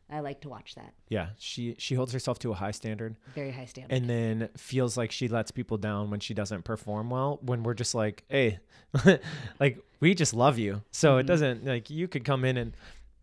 I 0.09 0.19
like 0.19 0.41
to 0.41 0.49
watch 0.49 0.75
that. 0.75 0.93
Yeah, 1.07 1.29
she 1.39 1.75
she 1.79 1.95
holds 1.95 2.11
herself 2.11 2.37
to 2.39 2.51
a 2.51 2.53
high 2.53 2.71
standard, 2.71 3.15
Very 3.33 3.51
high 3.51 3.65
standard. 3.65 3.95
and 3.95 4.09
then 4.09 4.49
feels 4.57 4.97
like 4.97 5.11
she 5.11 5.29
lets 5.29 5.51
people 5.51 5.77
down 5.77 6.11
when 6.11 6.19
she 6.19 6.33
doesn't 6.33 6.63
perform 6.63 7.09
well. 7.09 7.39
When 7.41 7.63
we're 7.63 7.73
just 7.73 7.95
like, 7.95 8.25
hey, 8.27 8.59
like 9.59 9.79
we 10.01 10.13
just 10.13 10.33
love 10.33 10.59
you, 10.59 10.81
so 10.91 11.15
it 11.15 11.21
mm-hmm. 11.21 11.27
doesn't 11.27 11.65
like 11.65 11.89
you 11.89 12.09
could 12.09 12.25
come 12.25 12.43
in 12.43 12.57
and 12.57 12.75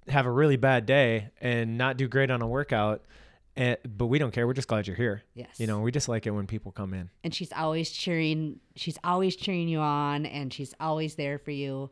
have 0.09 0.25
a 0.25 0.31
really 0.31 0.57
bad 0.57 0.87
day 0.87 1.29
and 1.43 1.77
not 1.77 1.99
do 1.99 2.09
great 2.09 2.31
on 2.31 2.41
a 2.41 2.47
workout, 2.49 3.03
and, 3.59 3.77
but 3.97 4.07
we 4.07 4.19
don't 4.19 4.31
care. 4.31 4.47
We're 4.47 4.55
just 4.55 4.69
glad 4.69 4.87
you're 4.87 4.97
here. 4.97 5.23
yes. 5.35 5.61
You 5.61 5.67
know, 5.67 5.81
we 5.81 5.91
just 5.93 6.09
like 6.09 6.27
it 6.27 6.31
when 6.31 6.47
people 6.47 6.73
come 6.73 6.95
in. 6.95 7.11
and 7.25 7.35
she's 7.35 7.53
always 7.53 7.91
cheering. 7.91 8.61
She's 8.77 8.97
always 9.05 9.37
cheering 9.37 9.69
you 9.69 9.81
on, 9.81 10.25
and 10.25 10.53
she's 10.53 10.73
always 10.81 11.17
there 11.17 11.39
for 11.39 11.51
you. 11.51 11.91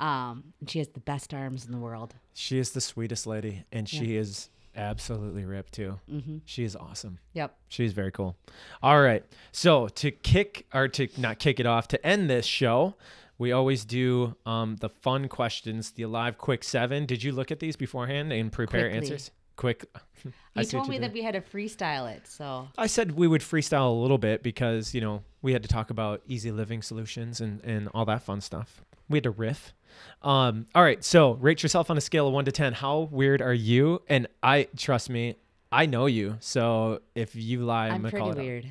Um, 0.00 0.52
and 0.60 0.68
she 0.68 0.80
has 0.80 0.88
the 0.88 1.00
best 1.00 1.32
arms 1.32 1.64
in 1.64 1.72
the 1.72 1.78
world. 1.78 2.14
She 2.34 2.58
is 2.58 2.72
the 2.72 2.80
sweetest 2.80 3.26
lady, 3.26 3.64
and 3.72 3.88
she 3.88 4.16
is 4.16 4.50
absolutely 4.76 5.44
ripped 5.44 5.72
too. 5.72 6.00
Mm-hmm. 6.10 6.38
She 6.44 6.64
is 6.64 6.74
awesome. 6.74 7.20
Yep. 7.34 7.56
She's 7.68 7.92
very 7.92 8.10
cool. 8.10 8.36
All 8.82 9.00
right. 9.00 9.24
So 9.52 9.86
to 9.88 10.10
kick 10.10 10.66
or 10.74 10.88
to 10.88 11.06
not 11.16 11.38
kick 11.38 11.60
it 11.60 11.66
off, 11.66 11.86
to 11.88 12.06
end 12.06 12.28
this 12.28 12.44
show, 12.44 12.94
we 13.38 13.52
always 13.52 13.84
do 13.84 14.34
um, 14.44 14.76
the 14.80 14.88
fun 14.88 15.28
questions, 15.28 15.92
the 15.92 16.06
live 16.06 16.38
quick 16.38 16.64
seven. 16.64 17.06
Did 17.06 17.22
you 17.22 17.30
look 17.30 17.52
at 17.52 17.60
these 17.60 17.76
beforehand 17.76 18.32
and 18.32 18.50
prepare 18.50 18.88
Quickly. 18.90 18.96
answers? 18.98 19.30
Quick. 19.56 19.84
You 20.56 20.64
told 20.64 20.88
me 20.88 20.94
did 20.98 21.02
that 21.10 21.12
we 21.12 21.20
had 21.22 21.34
to 21.34 21.40
freestyle 21.40 22.10
it, 22.10 22.26
so 22.28 22.68
I 22.78 22.86
said 22.86 23.10
we 23.12 23.26
would 23.26 23.40
freestyle 23.42 23.90
a 23.90 24.00
little 24.00 24.18
bit 24.18 24.42
because, 24.42 24.94
you 24.94 25.00
know, 25.00 25.22
we 25.42 25.52
had 25.52 25.62
to 25.64 25.68
talk 25.68 25.90
about 25.90 26.22
easy 26.28 26.50
living 26.52 26.80
solutions 26.80 27.40
and, 27.40 27.60
and 27.64 27.88
all 27.92 28.04
that 28.06 28.22
fun 28.22 28.40
stuff. 28.40 28.82
We 29.08 29.16
had 29.16 29.24
to 29.24 29.30
riff. 29.32 29.74
Um, 30.22 30.66
all 30.74 30.82
right, 30.82 31.04
so 31.04 31.32
rate 31.34 31.62
yourself 31.62 31.90
on 31.90 31.98
a 31.98 32.00
scale 32.00 32.28
of 32.28 32.32
one 32.32 32.44
to 32.46 32.52
ten. 32.52 32.72
How 32.72 33.00
weird 33.10 33.42
are 33.42 33.52
you? 33.52 34.00
And 34.08 34.28
I 34.42 34.68
trust 34.76 35.10
me, 35.10 35.36
I 35.72 35.86
know 35.86 36.06
you. 36.06 36.36
So 36.40 37.00
if 37.16 37.34
you 37.34 37.64
lie, 37.64 37.88
I'm, 37.88 37.94
I'm 37.96 38.02
pretty 38.02 38.18
call 38.18 38.30
it 38.30 38.38
out. 38.38 38.44
weird. 38.44 38.66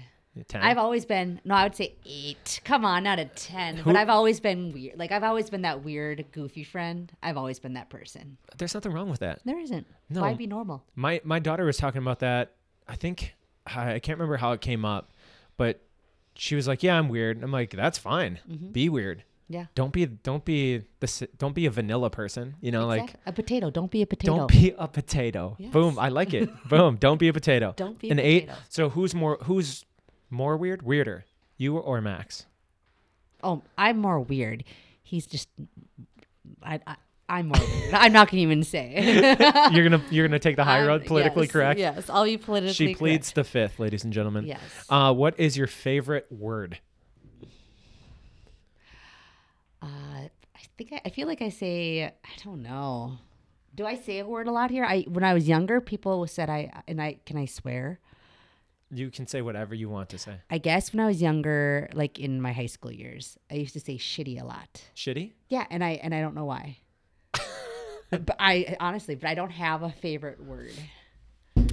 Ten. 0.48 0.64
I've 0.64 0.80
always 0.80 1.06
been 1.06 1.40
no, 1.46 1.54
I 1.54 1.62
would 1.62 1.76
say 1.76 1.94
eight. 2.08 2.60
Come 2.66 2.86
on, 2.86 3.04
not 3.04 3.20
a 3.20 3.26
ten. 3.26 3.78
Who- 3.78 3.84
But 3.84 3.96
I've 3.98 4.10
always 4.10 4.40
been 4.40 4.72
weird. 4.72 4.98
Like 4.98 5.12
I've 5.12 5.22
always 5.24 5.48
been 5.52 5.62
that 5.62 5.84
weird, 5.84 6.26
goofy 6.32 6.64
friend. 6.64 7.12
I've 7.22 7.38
always 7.38 7.60
been 7.60 7.74
that 7.76 7.92
person. 7.92 8.38
There's 8.58 8.74
nothing 8.74 8.94
wrong 8.94 9.12
with 9.12 9.20
that. 9.20 9.42
There 9.46 9.60
isn't. 9.60 9.86
No. 10.14 10.22
Why 10.22 10.34
be 10.34 10.47
normal? 10.47 10.84
My 10.95 11.22
my 11.24 11.39
daughter 11.39 11.66
was 11.66 11.78
talking 11.78 12.01
about 12.01 12.20
that. 12.20 12.53
I 12.88 12.95
think 12.95 13.36
I 13.66 13.99
can't 13.99 14.18
remember 14.18 14.38
how 14.38 14.51
it 14.51 14.61
came 14.61 14.86
up, 14.86 15.11
but 15.57 15.82
she 16.36 16.55
was 16.55 16.68
like, 16.68 16.84
"Yeah, 16.84 16.97
I'm 16.97 17.09
weird." 17.09 17.43
I'm 17.43 17.51
like, 17.51 17.72
"That's 17.72 17.97
fine. 17.97 18.39
Mm-hmm. 18.49 18.72
Be 18.72 18.89
weird. 18.89 19.24
Yeah. 19.49 19.66
Don't 19.76 19.93
be 19.93 20.05
don't 20.05 20.43
be 20.45 20.84
the 20.99 21.28
don't 21.38 21.53
be 21.53 21.66
a 21.66 21.72
vanilla 21.72 22.09
person. 22.09 22.55
You 22.61 22.72
know, 22.72 22.88
like 22.88 23.14
a 23.26 23.32
potato. 23.32 23.70
Don't 23.70 23.91
be 23.91 24.01
a 24.01 24.07
potato. 24.07 24.36
don't 24.38 24.51
be 24.51 24.74
a 24.78 24.88
potato. 24.88 25.55
Yes. 25.59 25.72
Boom. 25.72 25.99
I 25.99 26.09
like 26.09 26.34
it. 26.34 26.49
Boom. 26.70 26.95
Don't 26.95 27.20
be 27.20 27.28
a 27.28 27.34
potato. 27.34 27.74
Don't 27.76 27.99
be 27.99 28.09
An 28.09 28.20
a 28.20 28.22
eight. 28.22 28.49
So 28.70 28.89
who's 28.89 29.14
more 29.14 29.38
who's 29.43 29.86
more 30.30 30.57
weird? 30.57 30.82
Weirder, 30.82 31.26
you 31.57 31.78
or 31.78 32.01
Max? 32.01 32.45
Oh, 33.43 33.61
I'm 33.78 33.97
more 33.99 34.20
weird. 34.20 34.64
He's 35.03 35.28
just. 35.28 35.49
I, 36.64 36.80
I 36.88 36.95
I'm 37.34 37.48
more 37.48 37.60
weird. 37.60 37.94
I'm 37.96 38.14
not 38.14 38.30
gonna 38.30 38.44
even 38.44 38.64
say. 38.64 39.26
you're 39.72 39.90
gonna 39.90 40.04
you're 40.12 40.28
gonna 40.28 40.38
take 40.38 40.56
the 40.56 40.64
high 40.64 40.86
road, 40.86 41.06
politically 41.06 41.46
yes, 41.46 41.52
correct. 41.52 41.80
Yes, 41.80 42.10
I'll 42.10 42.26
be 42.26 42.38
politically 42.38 42.74
She 42.74 42.94
pleads 42.94 43.30
correct. 43.30 43.36
the 43.36 43.44
fifth, 43.44 43.80
ladies 43.80 44.04
and 44.04 44.14
gentlemen. 44.14 44.46
Yes. 44.46 44.62
Uh, 44.88 45.12
what 45.14 45.40
is 45.40 45.58
your 45.58 45.66
favorite 45.66 46.28
word? 46.30 46.78
Uh, 49.82 49.86
I 49.86 50.30
think 50.78 50.94
I, 50.94 51.02
I 51.06 51.10
feel 51.10 51.28
like 51.28 51.42
I 51.42 51.50
say 51.50 52.04
I 52.04 52.44
don't 52.44 52.62
know. 52.62 53.18
Do 53.74 53.88
I 53.88 53.96
say 53.96 54.20
a 54.20 54.28
word 54.28 54.48
a 54.48 54.52
lot 54.52 54.70
here? 54.70 54.86
I 54.86 55.02
when 55.10 55.24
I 55.24 55.34
was 55.34 55.48
younger, 55.48 55.82
people 55.82 56.28
said 56.28 56.52
I 56.52 56.84
and 56.88 57.02
I 57.02 57.18
can 57.26 57.38
I 57.38 57.46
swear. 57.46 58.00
You 58.92 59.10
can 59.10 59.26
say 59.26 59.42
whatever 59.42 59.74
you 59.74 59.90
want 59.90 60.10
to 60.10 60.20
say. 60.20 60.36
I 60.52 60.60
guess 60.60 60.94
when 60.94 61.00
I 61.00 61.08
was 61.08 61.20
younger, 61.20 61.90
like 61.96 62.20
in 62.20 62.40
my 62.40 62.54
high 62.54 62.68
school 62.68 62.92
years, 62.92 63.40
I 63.50 63.56
used 63.56 63.74
to 63.74 63.80
say 63.80 63.98
shitty 63.98 64.40
a 64.40 64.46
lot. 64.46 64.84
Shitty? 64.96 65.32
Yeah, 65.50 65.66
and 65.72 65.84
I 65.84 65.94
and 66.04 66.14
I 66.14 66.22
don't 66.22 66.36
know 66.36 66.46
why. 66.46 66.78
But 68.18 68.36
I 68.39 68.76
honestly, 68.80 69.16
but 69.16 69.30
I 69.30 69.36
don't 69.36 69.51
have 69.51 69.84
a 69.84 69.89
favorite 69.89 70.43
word. 70.43 70.74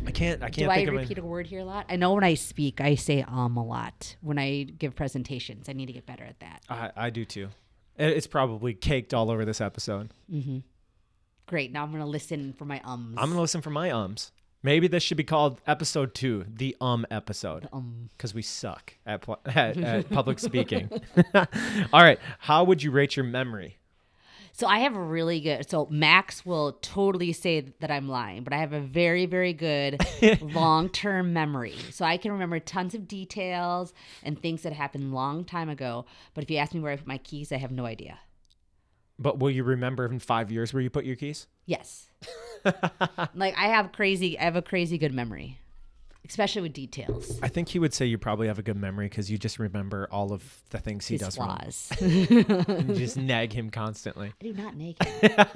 I 0.06 0.10
can't. 0.10 0.42
I 0.42 0.48
Do 0.48 0.60
can't 0.60 0.70
I 0.70 0.76
think 0.76 0.88
of 0.88 0.94
repeat 0.94 1.18
a 1.18 1.22
word 1.22 1.46
here 1.46 1.60
a 1.60 1.64
lot? 1.64 1.86
I 1.88 1.96
know 1.96 2.14
when 2.14 2.24
I 2.24 2.34
speak, 2.34 2.80
I 2.80 2.94
say 2.94 3.24
um 3.26 3.56
a 3.56 3.64
lot. 3.64 4.16
When 4.20 4.38
I 4.38 4.64
give 4.64 4.94
presentations, 4.94 5.68
I 5.68 5.72
need 5.72 5.86
to 5.86 5.92
get 5.92 6.06
better 6.06 6.24
at 6.24 6.40
that. 6.40 6.62
I, 6.68 6.90
I 6.96 7.10
do 7.10 7.24
too. 7.24 7.48
It's 7.96 8.26
probably 8.26 8.72
caked 8.72 9.12
all 9.12 9.30
over 9.30 9.44
this 9.44 9.60
episode. 9.60 10.12
Great. 11.46 11.72
Now 11.72 11.82
I'm 11.82 11.92
gonna 11.92 12.06
listen 12.06 12.52
for 12.54 12.64
my 12.64 12.80
ums. 12.84 13.16
I'm 13.18 13.28
gonna 13.30 13.40
listen 13.40 13.60
for 13.60 13.70
my 13.70 13.90
ums. 13.90 14.32
Maybe 14.62 14.88
this 14.88 15.02
should 15.02 15.16
be 15.16 15.24
called 15.24 15.60
episode 15.66 16.14
two, 16.14 16.44
the 16.46 16.76
um 16.80 17.06
episode, 17.10 17.68
um. 17.72 18.10
because 18.10 18.34
we 18.34 18.42
suck 18.42 18.94
at, 19.06 19.22
pl- 19.22 19.40
at, 19.46 19.76
at 19.78 20.10
public 20.10 20.38
speaking. 20.38 20.90
all 21.34 22.02
right, 22.02 22.18
how 22.38 22.64
would 22.64 22.82
you 22.82 22.90
rate 22.90 23.16
your 23.16 23.24
memory? 23.24 23.78
So 24.60 24.66
I 24.66 24.80
have 24.80 24.94
a 24.94 25.00
really 25.00 25.40
good. 25.40 25.70
So 25.70 25.88
Max 25.88 26.44
will 26.44 26.72
totally 26.82 27.32
say 27.32 27.72
that 27.80 27.90
I'm 27.90 28.10
lying, 28.10 28.44
but 28.44 28.52
I 28.52 28.58
have 28.58 28.74
a 28.74 28.80
very, 28.80 29.24
very 29.24 29.54
good 29.54 29.98
long-term 30.42 31.32
memory. 31.32 31.76
So 31.92 32.04
I 32.04 32.18
can 32.18 32.32
remember 32.32 32.60
tons 32.60 32.94
of 32.94 33.08
details 33.08 33.94
and 34.22 34.38
things 34.38 34.60
that 34.64 34.74
happened 34.74 35.14
long 35.14 35.46
time 35.46 35.70
ago. 35.70 36.04
But 36.34 36.44
if 36.44 36.50
you 36.50 36.58
ask 36.58 36.74
me 36.74 36.80
where 36.80 36.92
I 36.92 36.96
put 36.96 37.06
my 37.06 37.16
keys, 37.16 37.52
I 37.52 37.56
have 37.56 37.72
no 37.72 37.86
idea. 37.86 38.18
But 39.18 39.38
will 39.38 39.50
you 39.50 39.64
remember 39.64 40.04
in 40.04 40.18
five 40.18 40.52
years 40.52 40.74
where 40.74 40.82
you 40.82 40.90
put 40.90 41.06
your 41.06 41.16
keys? 41.16 41.46
Yes. 41.64 42.10
like 43.34 43.56
I 43.56 43.68
have 43.68 43.92
crazy. 43.92 44.38
I 44.38 44.42
have 44.42 44.56
a 44.56 44.62
crazy 44.62 44.98
good 44.98 45.14
memory, 45.14 45.58
especially 46.28 46.62
with 46.62 46.72
details. 46.72 47.38
I 47.42 47.48
think 47.48 47.68
he 47.68 47.78
would 47.78 47.92
say 47.94 48.06
you 48.06 48.18
probably 48.18 48.46
have 48.48 48.58
a 48.58 48.62
good 48.62 48.76
memory 48.76 49.06
because 49.06 49.30
you 49.30 49.38
just 49.38 49.58
remember 49.58 50.08
all 50.10 50.32
of 50.32 50.62
the 50.70 50.78
things 50.78 51.06
he 51.06 51.14
His 51.14 51.22
does 51.22 51.38
wrong. 51.38 51.58
flaws. 51.58 51.90
And 52.00 52.94
just 52.94 53.16
nag 53.16 53.52
him 53.52 53.70
constantly. 53.70 54.32
I 54.40 54.44
do 54.44 54.52
not 54.52 54.76
naked. 54.76 55.06
Kidding. 55.22 55.46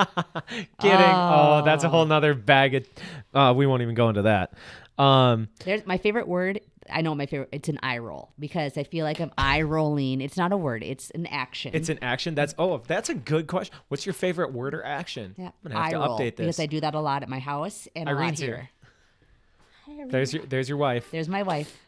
Oh. 0.80 1.62
that's 1.64 1.84
a 1.84 1.88
whole 1.88 2.04
nother 2.06 2.34
bag 2.34 2.74
of. 2.74 2.86
Uh, 3.32 3.54
we 3.56 3.66
won't 3.66 3.82
even 3.82 3.94
go 3.94 4.08
into 4.08 4.22
that. 4.22 4.54
Um, 4.98 5.48
There's 5.64 5.84
my 5.86 5.98
favorite 5.98 6.28
word. 6.28 6.60
I 6.90 7.00
know 7.00 7.14
my 7.14 7.26
favorite. 7.26 7.48
It's 7.52 7.68
an 7.68 7.78
eye 7.82 7.98
roll 7.98 8.30
because 8.38 8.76
I 8.76 8.84
feel 8.84 9.04
like 9.04 9.20
I'm 9.20 9.32
eye 9.38 9.62
rolling. 9.62 10.20
It's 10.20 10.36
not 10.36 10.52
a 10.52 10.56
word. 10.56 10.82
It's 10.82 11.10
an 11.10 11.26
action. 11.26 11.72
it's 11.74 11.88
an 11.88 11.98
action. 12.02 12.34
That's 12.34 12.54
oh, 12.58 12.82
that's 12.86 13.08
a 13.08 13.14
good 13.14 13.46
question. 13.46 13.74
What's 13.88 14.04
your 14.06 14.12
favorite 14.12 14.52
word 14.52 14.74
or 14.74 14.84
action? 14.84 15.34
yeah, 15.38 15.46
I'm 15.46 15.52
gonna 15.70 15.74
have 15.76 15.84
eye 15.86 15.90
to 15.90 15.98
roll 15.98 16.18
update 16.18 16.36
because 16.36 16.56
this. 16.56 16.60
I 16.60 16.66
do 16.66 16.80
that 16.80 16.94
a 16.94 17.00
lot 17.00 17.22
at 17.22 17.28
my 17.28 17.38
house 17.38 17.88
and 17.96 18.08
a 18.08 18.12
lot 18.12 18.20
Irene's 18.20 18.38
here. 18.38 18.68
Here. 19.86 20.06
There's 20.08 20.32
your 20.32 20.44
there's 20.46 20.68
your 20.68 20.78
wife. 20.78 21.10
There's 21.10 21.28
my 21.28 21.42
wife. 21.42 21.78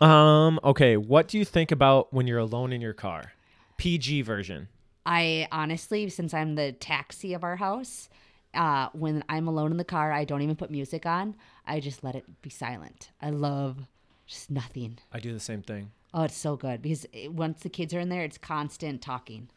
Um. 0.00 0.58
Okay. 0.64 0.96
What 0.96 1.28
do 1.28 1.38
you 1.38 1.44
think 1.44 1.70
about 1.70 2.12
when 2.12 2.26
you're 2.26 2.38
alone 2.38 2.72
in 2.72 2.80
your 2.80 2.94
car? 2.94 3.32
PG 3.76 4.22
version. 4.22 4.68
I 5.06 5.48
honestly, 5.50 6.08
since 6.08 6.34
I'm 6.34 6.54
the 6.54 6.72
taxi 6.72 7.32
of 7.34 7.42
our 7.42 7.56
house, 7.56 8.08
uh, 8.54 8.88
when 8.92 9.24
I'm 9.28 9.48
alone 9.48 9.70
in 9.70 9.76
the 9.76 9.84
car, 9.84 10.12
I 10.12 10.24
don't 10.24 10.42
even 10.42 10.56
put 10.56 10.70
music 10.70 11.06
on. 11.06 11.34
I 11.66 11.80
just 11.80 12.04
let 12.04 12.14
it 12.14 12.24
be 12.42 12.50
silent. 12.50 13.10
I 13.20 13.30
love 13.30 13.78
just 14.26 14.50
nothing. 14.50 14.98
I 15.12 15.20
do 15.20 15.32
the 15.32 15.40
same 15.40 15.62
thing. 15.62 15.90
Oh, 16.12 16.24
it's 16.24 16.36
so 16.36 16.56
good 16.56 16.82
because 16.82 17.06
it, 17.12 17.32
once 17.32 17.60
the 17.60 17.68
kids 17.68 17.94
are 17.94 18.00
in 18.00 18.08
there, 18.08 18.22
it's 18.22 18.38
constant 18.38 19.00
talking. 19.00 19.48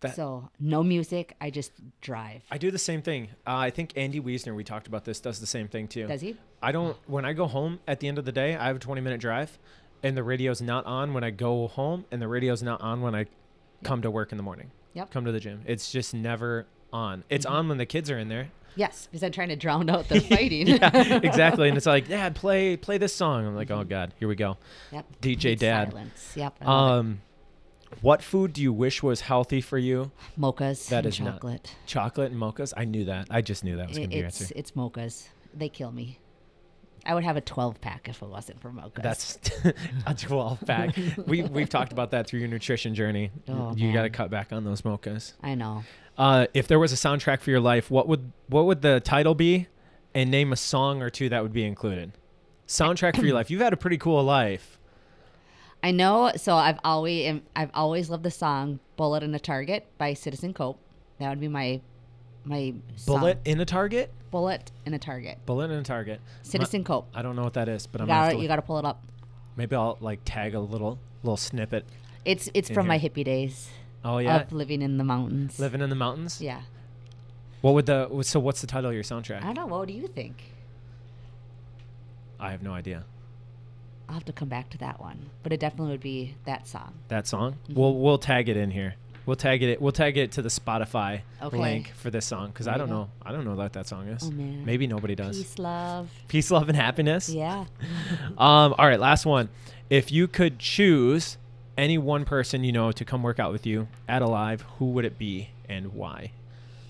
That- 0.00 0.16
so 0.16 0.50
no 0.60 0.82
music. 0.82 1.34
I 1.40 1.50
just 1.50 1.72
drive. 2.00 2.42
I 2.50 2.58
do 2.58 2.70
the 2.70 2.78
same 2.78 3.02
thing. 3.02 3.28
Uh, 3.46 3.56
I 3.56 3.70
think 3.70 3.92
Andy 3.96 4.20
Wiesner, 4.20 4.54
we 4.54 4.62
talked 4.64 4.86
about 4.86 5.04
this, 5.04 5.20
does 5.20 5.40
the 5.40 5.46
same 5.46 5.68
thing 5.68 5.88
too. 5.88 6.06
Does 6.06 6.20
he? 6.20 6.36
I 6.64 6.72
don't. 6.72 6.96
When 7.06 7.24
I 7.24 7.32
go 7.34 7.46
home 7.46 7.80
at 7.86 8.00
the 8.00 8.08
end 8.08 8.18
of 8.18 8.24
the 8.24 8.32
day, 8.32 8.56
I 8.56 8.66
have 8.68 8.76
a 8.76 8.78
20 8.80 9.00
minute 9.00 9.20
drive, 9.20 9.58
and 10.02 10.16
the 10.16 10.22
radio's 10.22 10.62
not 10.62 10.86
on 10.86 11.12
when 11.14 11.22
I 11.22 11.30
go 11.30 11.68
home, 11.68 12.04
and 12.10 12.20
the 12.22 12.28
radio's 12.28 12.62
not 12.62 12.80
on 12.80 13.02
when 13.02 13.14
I 13.14 13.26
come 13.82 14.02
to 14.02 14.10
work 14.10 14.32
in 14.32 14.36
the 14.38 14.42
morning. 14.42 14.70
Yep. 14.94 15.10
Come 15.10 15.24
to 15.26 15.32
the 15.32 15.40
gym. 15.40 15.62
It's 15.66 15.92
just 15.92 16.14
never 16.14 16.66
on. 16.92 17.24
It's 17.28 17.44
on 17.44 17.68
when 17.68 17.78
the 17.78 17.86
kids 17.86 18.10
are 18.10 18.18
in 18.18 18.28
there. 18.28 18.48
Yes, 18.76 19.06
because 19.06 19.22
I'm 19.22 19.30
trying 19.32 19.50
to 19.50 19.56
drown 19.56 19.88
out 19.90 20.08
the 20.08 20.20
fighting. 20.30 20.66
Yeah, 20.68 21.20
exactly. 21.22 21.68
And 21.68 21.76
it's 21.76 21.86
like, 21.86 22.08
Dad, 22.08 22.34
play 22.34 22.76
play 22.76 22.98
this 22.98 23.14
song. 23.14 23.46
I'm 23.46 23.54
like, 23.54 23.70
oh 23.70 23.84
God, 23.84 24.14
here 24.18 24.26
we 24.26 24.34
go. 24.34 24.56
Yep. 24.90 25.06
DJ 25.20 25.44
It's 25.52 25.60
Dad. 25.60 25.92
Silence. 25.92 26.32
Yep. 26.34 26.66
Um, 26.66 27.20
what 28.00 28.22
food 28.22 28.52
do 28.52 28.62
you 28.62 28.72
wish 28.72 29.02
was 29.02 29.20
healthy 29.20 29.60
for 29.60 29.78
you? 29.78 30.10
mochas. 30.38 30.88
that 30.88 31.04
and 31.04 31.06
is 31.06 31.20
not- 31.20 31.34
chocolate. 31.34 31.74
Chocolate 31.86 32.32
and 32.32 32.40
mochas. 32.40 32.72
I 32.76 32.84
knew 32.84 33.04
that. 33.04 33.28
I 33.30 33.42
just 33.42 33.62
knew 33.62 33.76
that 33.76 33.88
was 33.88 33.96
gonna 33.98 34.08
be 34.08 34.16
your 34.16 34.26
it's 34.26 34.40
answer. 34.40 34.54
it's 34.56 34.70
mochas. 34.72 35.28
They 35.54 35.68
kill 35.68 35.92
me. 35.92 36.18
I 37.06 37.14
would 37.14 37.24
have 37.24 37.36
a 37.36 37.40
12 37.40 37.80
pack 37.80 38.08
if 38.08 38.22
it 38.22 38.28
wasn't 38.28 38.60
for 38.60 38.70
mochas. 38.70 39.02
That's 39.02 39.38
a 40.06 40.14
12 40.14 40.60
pack. 40.66 40.96
we 41.26 41.42
we've 41.42 41.68
talked 41.68 41.92
about 41.92 42.10
that 42.12 42.26
through 42.26 42.40
your 42.40 42.48
nutrition 42.48 42.94
journey. 42.94 43.30
Oh, 43.48 43.74
you 43.76 43.92
got 43.92 44.02
to 44.02 44.10
cut 44.10 44.30
back 44.30 44.52
on 44.52 44.64
those 44.64 44.82
mochas. 44.82 45.34
I 45.42 45.54
know. 45.54 45.84
Uh, 46.16 46.46
if 46.54 46.68
there 46.68 46.78
was 46.78 46.92
a 46.92 46.96
soundtrack 46.96 47.40
for 47.40 47.50
your 47.50 47.60
life, 47.60 47.90
what 47.90 48.08
would 48.08 48.32
what 48.48 48.66
would 48.66 48.82
the 48.82 49.00
title 49.00 49.34
be? 49.34 49.68
And 50.14 50.30
name 50.30 50.52
a 50.52 50.56
song 50.56 51.02
or 51.02 51.10
two 51.10 51.28
that 51.30 51.42
would 51.42 51.52
be 51.52 51.64
included. 51.64 52.12
Soundtrack 52.68 53.16
for 53.16 53.26
your 53.26 53.34
life. 53.34 53.50
You've 53.50 53.60
had 53.60 53.72
a 53.72 53.76
pretty 53.76 53.98
cool 53.98 54.22
life. 54.22 54.78
I 55.82 55.90
know. 55.90 56.32
So 56.36 56.54
I've 56.54 56.78
always 56.84 57.40
I've 57.54 57.70
always 57.74 58.08
loved 58.08 58.22
the 58.22 58.30
song 58.30 58.78
"Bullet 58.96 59.22
and 59.22 59.34
a 59.34 59.40
Target" 59.40 59.86
by 59.98 60.14
Citizen 60.14 60.54
Cope. 60.54 60.78
That 61.18 61.28
would 61.28 61.40
be 61.40 61.48
my 61.48 61.80
my. 62.44 62.74
Bullet 63.06 63.40
and 63.46 63.60
a 63.60 63.64
target. 63.64 64.12
bullet 64.30 64.70
and 64.84 64.94
a 64.94 64.98
target. 64.98 65.38
Bullet 65.46 65.70
and 65.70 65.80
a 65.80 65.82
target. 65.82 66.20
Citizen 66.42 66.84
Cope. 66.84 67.08
I 67.14 67.22
don't 67.22 67.36
know 67.36 67.42
what 67.44 67.54
that 67.54 67.68
is, 67.68 67.86
but 67.86 68.00
I'm 68.00 68.06
gonna 68.08 68.20
have 68.20 68.32
got 68.32 68.36
to 68.36 68.42
you 68.42 68.48
got 68.48 68.56
to 68.56 68.62
pull 68.62 68.78
it 68.78 68.84
up. 68.84 69.02
maybe 69.56 69.76
I'll 69.76 69.96
like 70.00 70.20
tag 70.24 70.54
a 70.54 70.60
little 70.60 70.98
little 71.22 71.36
snippet. 71.36 71.84
It's 72.24 72.48
it's 72.54 72.70
from 72.70 72.86
my 72.86 72.98
hippie 72.98 73.24
days 73.24 73.70
Oh 74.04 74.18
yeah, 74.18 74.40
of 74.42 74.52
living 74.52 74.82
in 74.82 74.98
the 74.98 75.04
mountains. 75.04 75.58
living 75.58 75.80
in 75.80 75.88
the 75.90 75.96
mountains. 75.96 76.40
Yeah. 76.40 76.62
What 77.60 77.72
would 77.74 77.86
the 77.86 78.22
so 78.22 78.40
what's 78.40 78.60
the 78.60 78.66
title 78.66 78.90
of 78.90 78.94
your 78.94 79.02
soundtrack? 79.04 79.42
I 79.42 79.52
don't 79.52 79.68
know. 79.68 79.78
What 79.78 79.88
do 79.88 79.94
you 79.94 80.06
think? 80.06 80.42
I 82.38 82.50
have 82.50 82.62
no 82.62 82.72
idea. 82.72 83.04
I'll 84.08 84.14
have 84.14 84.24
to 84.26 84.32
come 84.32 84.48
back 84.48 84.68
to 84.70 84.78
that 84.78 85.00
one, 85.00 85.30
but 85.42 85.52
it 85.52 85.60
definitely 85.60 85.92
would 85.92 86.00
be 86.02 86.34
that 86.44 86.66
song. 86.68 86.92
That 87.08 87.26
song. 87.26 87.52
Mm-hmm. 87.64 87.74
We'll 87.80 87.94
we'll 87.98 88.18
tag 88.18 88.48
it 88.50 88.56
in 88.56 88.70
here. 88.70 88.96
We'll 89.26 89.36
tag 89.36 89.62
it. 89.62 89.80
We'll 89.80 89.92
tag 89.92 90.16
it 90.18 90.32
to 90.32 90.42
the 90.42 90.48
Spotify 90.50 91.22
Okay. 91.42 91.56
link 91.58 91.92
for 91.96 92.10
this 92.10 92.26
song 92.26 92.48
because 92.48 92.68
I 92.68 92.76
don't 92.76 92.90
know. 92.90 93.08
I 93.22 93.32
don't 93.32 93.44
know 93.44 93.54
what 93.54 93.72
that 93.72 93.86
song 93.88 94.08
is. 94.08 94.22
Oh, 94.24 94.30
man. 94.30 94.64
Maybe 94.64 94.86
nobody 94.86 95.14
does. 95.14 95.38
Peace, 95.38 95.58
love. 95.58 96.10
Peace, 96.28 96.50
love, 96.50 96.68
and 96.68 96.76
happiness. 96.76 97.28
Yeah. 97.28 97.64
Um. 98.38 98.74
All 98.78 98.86
right. 98.86 99.00
Last 99.00 99.24
one. 99.26 99.48
If 99.90 100.10
you 100.12 100.28
could 100.28 100.58
choose 100.58 101.38
any 101.78 101.98
one 101.98 102.24
person 102.24 102.64
you 102.64 102.72
know 102.72 102.92
to 102.92 103.04
come 103.04 103.22
work 103.22 103.38
out 103.38 103.50
with 103.52 103.66
you 103.66 103.88
at 104.08 104.22
Alive, 104.22 104.62
who 104.78 104.86
would 104.90 105.04
it 105.04 105.18
be 105.18 105.50
and 105.68 105.92
why? 105.94 106.32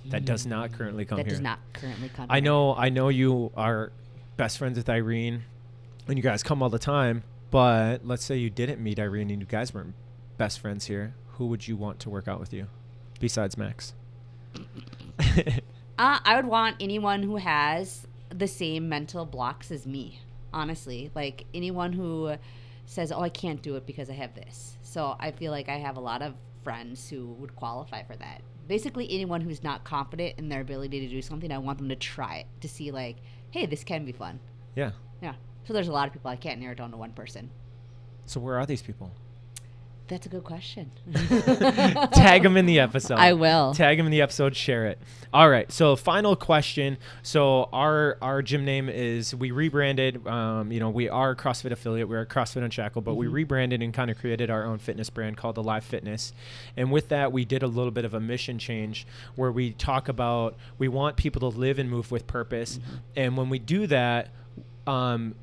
That 0.06 0.24
does 0.26 0.44
not 0.46 0.72
currently 0.72 1.04
come 1.06 1.16
that 1.16 1.26
here. 1.26 1.30
does 1.30 1.40
not 1.40 1.58
currently 1.72 2.08
come. 2.10 2.26
I 2.28 2.36
here. 2.36 2.44
know. 2.44 2.74
I 2.74 2.88
know 2.90 3.08
you 3.08 3.52
are 3.56 3.90
best 4.36 4.58
friends 4.58 4.76
with 4.76 4.88
Irene, 4.90 5.44
and 6.08 6.16
you 6.18 6.22
guys 6.22 6.42
come 6.42 6.62
all 6.62 6.68
the 6.70 6.78
time. 6.78 7.22
But 7.50 8.04
let's 8.04 8.24
say 8.24 8.36
you 8.36 8.50
didn't 8.50 8.82
meet 8.82 8.98
Irene 8.98 9.30
and 9.30 9.40
you 9.40 9.46
guys 9.46 9.72
weren't 9.72 9.94
best 10.38 10.58
friends 10.60 10.86
here. 10.86 11.14
Who 11.38 11.46
would 11.48 11.66
you 11.66 11.76
want 11.76 12.00
to 12.00 12.10
work 12.10 12.28
out 12.28 12.40
with 12.40 12.52
you, 12.52 12.66
besides 13.20 13.56
Max? 13.56 13.94
Uh, 15.96 16.18
I 16.24 16.34
would 16.34 16.46
want 16.46 16.76
anyone 16.80 17.22
who 17.22 17.36
has 17.36 18.06
the 18.28 18.48
same 18.48 18.88
mental 18.88 19.24
blocks 19.24 19.70
as 19.70 19.86
me. 19.86 20.18
Honestly, 20.52 21.12
like 21.14 21.44
anyone 21.54 21.92
who 21.92 22.34
says, 22.84 23.12
"Oh, 23.12 23.20
I 23.20 23.28
can't 23.28 23.62
do 23.62 23.76
it 23.76 23.86
because 23.86 24.10
I 24.10 24.14
have 24.14 24.34
this." 24.34 24.76
So 24.82 25.14
I 25.20 25.30
feel 25.30 25.52
like 25.52 25.68
I 25.68 25.76
have 25.76 25.96
a 25.96 26.00
lot 26.00 26.20
of 26.20 26.34
friends 26.64 27.08
who 27.08 27.26
would 27.34 27.54
qualify 27.54 28.02
for 28.02 28.16
that. 28.16 28.42
Basically, 28.66 29.06
anyone 29.08 29.40
who's 29.40 29.62
not 29.62 29.84
confident 29.84 30.36
in 30.36 30.48
their 30.48 30.62
ability 30.62 30.98
to 31.00 31.08
do 31.08 31.22
something, 31.22 31.52
I 31.52 31.58
want 31.58 31.78
them 31.78 31.88
to 31.90 31.96
try 31.96 32.38
it 32.38 32.46
to 32.62 32.68
see, 32.68 32.90
like, 32.90 33.18
"Hey, 33.52 33.66
this 33.66 33.84
can 33.84 34.04
be 34.04 34.12
fun." 34.12 34.40
yeah. 34.74 34.90
Yeah. 35.22 35.34
So 35.64 35.72
there's 35.72 35.88
a 35.88 35.92
lot 35.92 36.08
of 36.08 36.12
people 36.12 36.30
I 36.30 36.36
can't 36.36 36.60
narrow 36.60 36.72
it 36.72 36.78
down 36.78 36.90
to 36.90 36.96
one 36.96 37.12
person. 37.12 37.50
So 38.26 38.40
where 38.40 38.58
are 38.58 38.66
these 38.66 38.82
people? 38.82 39.12
That's 40.06 40.26
a 40.26 40.28
good 40.28 40.44
question. 40.44 40.90
Tag 42.12 42.42
them 42.42 42.58
in 42.58 42.66
the 42.66 42.78
episode. 42.78 43.14
I 43.14 43.32
will. 43.32 43.72
Tag 43.72 43.96
them 43.96 44.04
in 44.04 44.12
the 44.12 44.20
episode. 44.20 44.54
Share 44.54 44.86
it. 44.86 44.98
All 45.32 45.48
right. 45.48 45.72
So 45.72 45.96
final 45.96 46.36
question. 46.36 46.98
So 47.22 47.70
our 47.72 48.18
our 48.20 48.42
gym 48.42 48.66
name 48.66 48.90
is 48.90 49.34
we 49.34 49.50
rebranded. 49.50 50.26
Um, 50.26 50.70
you 50.70 50.78
know, 50.78 50.90
we 50.90 51.08
are 51.08 51.30
a 51.30 51.36
CrossFit 51.36 51.70
affiliate. 51.70 52.06
We're 52.06 52.20
a 52.20 52.26
CrossFit 52.26 52.62
Unshackle, 52.62 53.02
but 53.02 53.14
we 53.14 53.28
rebranded 53.28 53.82
and 53.82 53.94
kind 53.94 54.10
of 54.10 54.18
created 54.18 54.50
our 54.50 54.64
own 54.64 54.78
fitness 54.78 55.08
brand 55.08 55.38
called 55.38 55.56
Alive 55.56 55.84
Fitness. 55.84 56.34
And 56.76 56.92
with 56.92 57.08
that, 57.08 57.32
we 57.32 57.46
did 57.46 57.62
a 57.62 57.66
little 57.66 57.90
bit 57.90 58.04
of 58.04 58.12
a 58.12 58.20
mission 58.20 58.58
change 58.58 59.06
where 59.36 59.50
we 59.50 59.72
talk 59.72 60.08
about 60.08 60.54
we 60.76 60.86
want 60.86 61.16
people 61.16 61.50
to 61.50 61.58
live 61.58 61.78
and 61.78 61.88
move 61.88 62.10
with 62.10 62.26
purpose. 62.26 62.78
And 63.16 63.38
when 63.38 63.48
we 63.48 63.58
do 63.58 63.86
that, 63.86 64.28
um, 64.86 65.34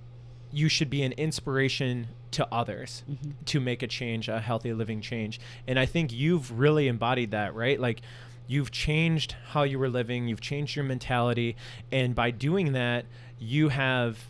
you 0.52 0.70
should 0.70 0.92
be 0.92 1.02
an 1.02 1.14
inspiration 1.14 2.08
to 2.32 2.48
others 2.52 3.04
to 3.46 3.60
make 3.60 3.84
a 3.84 3.88
change, 3.88 4.28
a 4.28 4.40
healthy 4.40 4.74
living 4.74 5.02
change. 5.02 5.40
And 5.68 5.78
I 5.78 5.86
think 5.86 6.12
you've 6.12 6.58
really 6.58 6.88
embodied 6.88 7.32
that, 7.32 7.54
right? 7.54 7.80
Like 7.80 8.02
you've 8.48 8.72
changed 8.72 9.36
how 9.50 9.64
you 9.64 9.80
were 9.80 9.90
living, 9.90 10.28
you've 10.28 10.42
changed 10.42 10.76
your 10.76 10.86
mentality, 10.86 11.56
and 11.92 12.16
by 12.16 12.32
doing 12.32 12.74
that, 12.74 13.06
you 13.40 13.70
have 13.70 14.26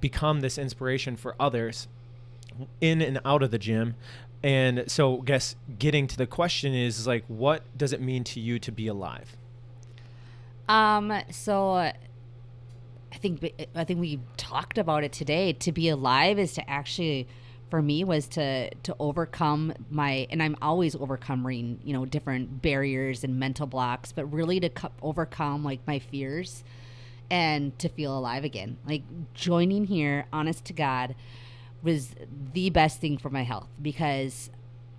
become 0.00 0.40
this 0.40 0.58
inspiration 0.58 1.16
for 1.16 1.34
others 1.38 1.88
in 2.80 3.02
and 3.02 3.20
out 3.24 3.42
of 3.42 3.50
the 3.50 3.58
gym. 3.58 3.94
And 4.42 4.90
so, 4.90 5.20
I 5.20 5.24
guess 5.24 5.56
getting 5.78 6.06
to 6.06 6.16
the 6.16 6.26
question 6.26 6.74
is 6.74 7.06
like, 7.06 7.24
what 7.28 7.62
does 7.76 7.92
it 7.92 8.00
mean 8.00 8.24
to 8.24 8.40
you 8.40 8.58
to 8.60 8.72
be 8.72 8.86
alive? 8.86 9.36
Um, 10.70 11.12
so 11.30 11.72
uh, 11.72 11.92
I 13.12 13.16
think 13.16 13.52
I 13.74 13.84
think 13.84 14.00
we 14.00 14.20
talked 14.36 14.78
about 14.78 15.04
it 15.04 15.12
today. 15.12 15.52
To 15.54 15.72
be 15.72 15.88
alive 15.88 16.38
is 16.38 16.52
to 16.54 16.70
actually, 16.70 17.26
for 17.68 17.82
me, 17.82 18.04
was 18.04 18.28
to 18.28 18.70
to 18.70 18.96
overcome 19.00 19.72
my 19.90 20.26
and 20.30 20.42
I'm 20.42 20.56
always 20.62 20.94
overcoming 20.94 21.80
you 21.84 21.92
know 21.92 22.04
different 22.04 22.62
barriers 22.62 23.24
and 23.24 23.38
mental 23.38 23.66
blocks, 23.66 24.12
but 24.12 24.26
really 24.32 24.60
to 24.60 24.68
co- 24.68 24.92
overcome 25.02 25.64
like 25.64 25.80
my 25.86 25.98
fears 25.98 26.62
and 27.30 27.76
to 27.78 27.88
feel 27.88 28.16
alive 28.16 28.44
again. 28.44 28.78
Like 28.86 29.02
joining 29.34 29.84
here, 29.84 30.26
honest 30.32 30.64
to 30.66 30.72
God, 30.72 31.14
was 31.82 32.14
the 32.52 32.70
best 32.70 33.00
thing 33.00 33.18
for 33.18 33.30
my 33.30 33.42
health 33.42 33.68
because 33.80 34.50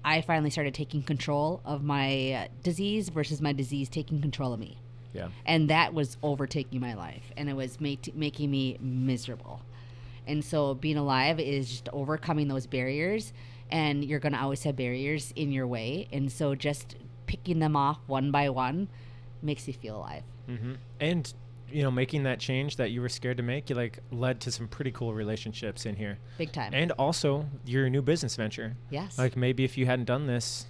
I 0.03 0.21
finally 0.21 0.49
started 0.49 0.73
taking 0.73 1.03
control 1.03 1.61
of 1.63 1.83
my 1.83 2.31
uh, 2.31 2.47
disease 2.63 3.09
versus 3.09 3.41
my 3.41 3.53
disease 3.53 3.87
taking 3.87 4.21
control 4.21 4.53
of 4.53 4.59
me 4.59 4.80
Yeah. 5.13 5.27
and 5.45 5.69
that 5.69 5.93
was 5.93 6.17
overtaking 6.23 6.79
my 6.79 6.93
life 6.93 7.31
and 7.35 7.49
it 7.49 7.55
was 7.55 7.81
make, 7.81 8.15
making 8.15 8.49
me 8.49 8.77
miserable. 8.79 9.61
And 10.27 10.43
so 10.43 10.73
being 10.75 10.97
alive 10.97 11.39
is 11.39 11.69
just 11.69 11.89
overcoming 11.91 12.47
those 12.47 12.67
barriers 12.67 13.33
and 13.69 14.03
you're 14.05 14.19
going 14.19 14.33
to 14.33 14.41
always 14.41 14.63
have 14.63 14.75
barriers 14.75 15.33
in 15.35 15.51
your 15.51 15.67
way. 15.67 16.07
And 16.11 16.31
so 16.31 16.55
just 16.55 16.95
picking 17.25 17.59
them 17.59 17.75
off 17.75 17.99
one 18.07 18.31
by 18.31 18.49
one 18.49 18.87
makes 19.41 19.67
you 19.67 19.73
feel 19.73 19.97
alive. 19.97 20.23
Hmm 20.47 20.73
And 20.99 21.33
you 21.71 21.83
know, 21.83 21.91
making 21.91 22.23
that 22.23 22.37
change 22.39 22.75
that 22.75 22.91
you 22.91 22.99
were 23.01 23.07
scared 23.09 23.37
to 23.37 23.43
make, 23.43 23.69
you 23.69 23.75
like 23.77 23.99
led 24.11 24.41
to 24.41 24.51
some 24.51 24.67
pretty 24.67 24.91
cool 24.91 25.13
relationships 25.13 25.85
in 25.85 25.95
here, 25.95 26.19
big 26.37 26.51
time. 26.51 26.73
And 26.73 26.91
also 26.93 27.45
your 27.65 27.89
new 27.89 28.01
business 28.01 28.35
venture. 28.35 28.75
yes. 28.89 29.17
Like 29.17 29.37
maybe 29.37 29.63
if 29.63 29.77
you 29.77 29.85
hadn't 29.85 30.05
done 30.05 30.27
this, 30.27 30.65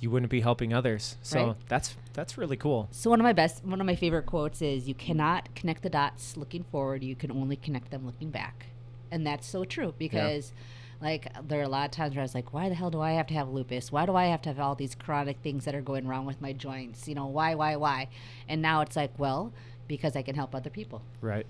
you 0.00 0.10
wouldn't 0.10 0.30
be 0.30 0.40
helping 0.40 0.72
others. 0.72 1.16
So 1.22 1.46
Right. 1.48 1.56
that's 1.68 1.94
that's 2.14 2.36
really 2.38 2.56
cool. 2.56 2.88
so 2.90 3.10
one 3.10 3.20
of 3.20 3.24
my 3.24 3.32
best 3.32 3.64
one 3.64 3.80
of 3.80 3.86
my 3.86 3.94
favorite 3.94 4.26
quotes 4.26 4.60
is 4.62 4.88
you 4.88 4.94
cannot 4.94 5.54
connect 5.54 5.82
the 5.82 5.90
dots 5.90 6.36
looking 6.36 6.64
forward 6.64 7.04
you 7.04 7.14
can 7.14 7.30
only 7.30 7.56
connect 7.56 7.90
them 7.90 8.04
looking 8.04 8.30
back 8.30 8.66
and 9.12 9.24
that's 9.26 9.46
so 9.46 9.64
true 9.64 9.94
because 9.98 10.52
like 11.00 11.28
there 11.48 11.60
are 11.60 11.62
a 11.62 11.68
lot 11.68 11.84
of 11.84 11.90
times 11.92 12.14
where 12.14 12.20
i 12.20 12.24
was 12.24 12.34
like 12.34 12.52
why 12.52 12.68
the 12.68 12.74
hell 12.74 12.90
do 12.90 13.00
i 13.00 13.12
have 13.12 13.26
to 13.28 13.34
have 13.34 13.48
lupus 13.48 13.92
why 13.92 14.04
do 14.04 14.16
i 14.16 14.26
have 14.26 14.42
to 14.42 14.48
have 14.48 14.58
all 14.58 14.74
these 14.74 14.94
chronic 14.96 15.38
things 15.42 15.64
that 15.64 15.74
are 15.74 15.80
going 15.80 16.06
wrong 16.06 16.26
with 16.26 16.40
my 16.40 16.52
joints 16.52 17.06
you 17.08 17.14
know 17.14 17.26
why 17.26 17.54
why 17.54 17.76
why 17.76 18.08
and 18.48 18.60
now 18.60 18.80
it's 18.80 18.96
like 18.96 19.12
well 19.18 19.52
because 19.86 20.16
i 20.16 20.22
can 20.22 20.34
help 20.34 20.52
other 20.54 20.68
people 20.70 21.00
Right. 21.20 21.46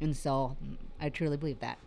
and 0.00 0.16
so 0.16 0.56
mm, 0.64 0.76
i 1.00 1.08
truly 1.10 1.36
believe 1.36 1.60
that 1.60 1.78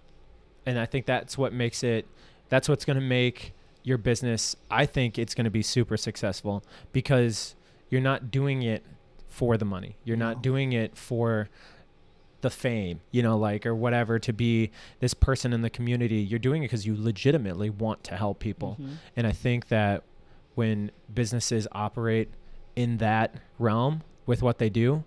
and 0.66 0.80
I 0.80 0.86
think 0.86 1.06
that's 1.08 1.38
what 1.38 1.52
makes 1.52 1.84
it 1.84 2.06
that's 2.50 2.70
what's 2.70 2.86
going 2.86 2.96
to 2.96 3.02
make 3.06 3.54
your 3.84 3.98
business 3.98 4.56
I 4.72 4.86
think 4.86 5.18
it's 5.20 5.34
going 5.36 5.46
to 5.46 5.52
be 5.52 5.62
super 5.62 5.98
successful 5.98 6.64
because 6.92 7.56
you're 7.90 8.02
not 8.02 8.32
doing 8.32 8.62
it 8.64 8.84
for 9.30 9.58
the 9.58 9.66
money. 9.66 9.96
You're 10.06 10.18
No. 10.18 10.30
not 10.30 10.42
doing 10.42 10.74
it 10.74 10.98
for 10.98 11.50
the 12.42 12.50
fame, 12.50 13.00
you 13.12 13.24
know, 13.24 13.38
like 13.38 13.66
or 13.66 13.74
whatever 13.74 14.20
to 14.20 14.34
be 14.34 14.70
this 15.00 15.14
person 15.14 15.54
in 15.54 15.62
the 15.62 15.70
community. 15.70 16.18
You're 16.18 16.40
doing 16.40 16.64
it 16.64 16.68
because 16.68 16.86
you 16.86 16.96
legitimately 16.98 17.70
want 17.70 18.04
to 18.06 18.18
help 18.18 18.40
people. 18.40 18.78
Mhm. 18.82 18.96
And 19.16 19.28
I 19.28 19.32
think 19.32 19.70
that 19.70 20.04
when 20.56 20.92
businesses 21.14 21.68
operate 21.72 22.30
in 22.76 22.98
that 22.98 23.36
realm 23.60 24.02
with 24.26 24.42
what 24.44 24.58
they 24.60 24.70
do, 24.70 25.04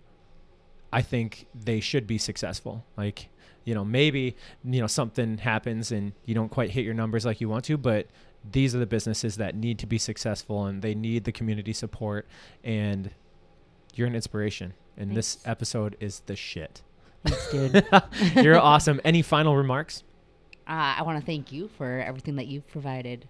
I 0.93 1.03
think 1.03 1.47
they 1.55 1.79
should 1.81 2.07
be 2.07 2.17
successful. 2.19 2.85
Like, 2.97 3.29
you 3.65 3.75
know, 3.75 3.85
maybe, 3.85 4.35
you 4.65 4.81
know, 4.81 4.87
something 4.87 5.39
happens 5.39 5.93
and 5.93 6.13
you 6.25 6.35
don't 6.35 6.49
quite 6.49 6.71
hit 6.71 6.85
your 6.85 6.95
numbers 6.95 7.27
like 7.27 7.41
you 7.41 7.49
want 7.49 7.65
to, 7.67 7.77
but 7.77 8.07
these 8.53 8.75
are 8.75 8.79
the 8.79 8.87
businesses 8.87 9.37
that 9.37 9.55
need 9.55 9.79
to 9.81 9.87
be 9.87 9.99
successful 9.99 10.65
and 10.67 10.83
they 10.83 10.95
need 10.95 11.25
the 11.25 11.33
community 11.33 11.73
support 11.73 12.27
and 12.65 13.11
you're 13.95 14.07
an 14.07 14.15
inspiration. 14.15 14.75
And 14.97 15.15
this 15.15 15.39
episode 15.45 15.97
is 16.01 16.21
the 16.27 16.37
shit. 16.37 16.83
thanks 17.25 17.51
dude 17.51 17.85
you're 18.45 18.59
awesome. 18.59 19.01
Any 19.05 19.23
final 19.23 19.57
remarks? 19.57 20.03
uh, 20.69 20.95
i 20.99 21.03
want 21.03 21.19
to 21.21 21.25
thank 21.25 21.53
you 21.53 21.69
for 21.79 22.01
everything 22.01 22.37
that 22.37 22.47
you've 22.49 22.67
provided 22.69 23.29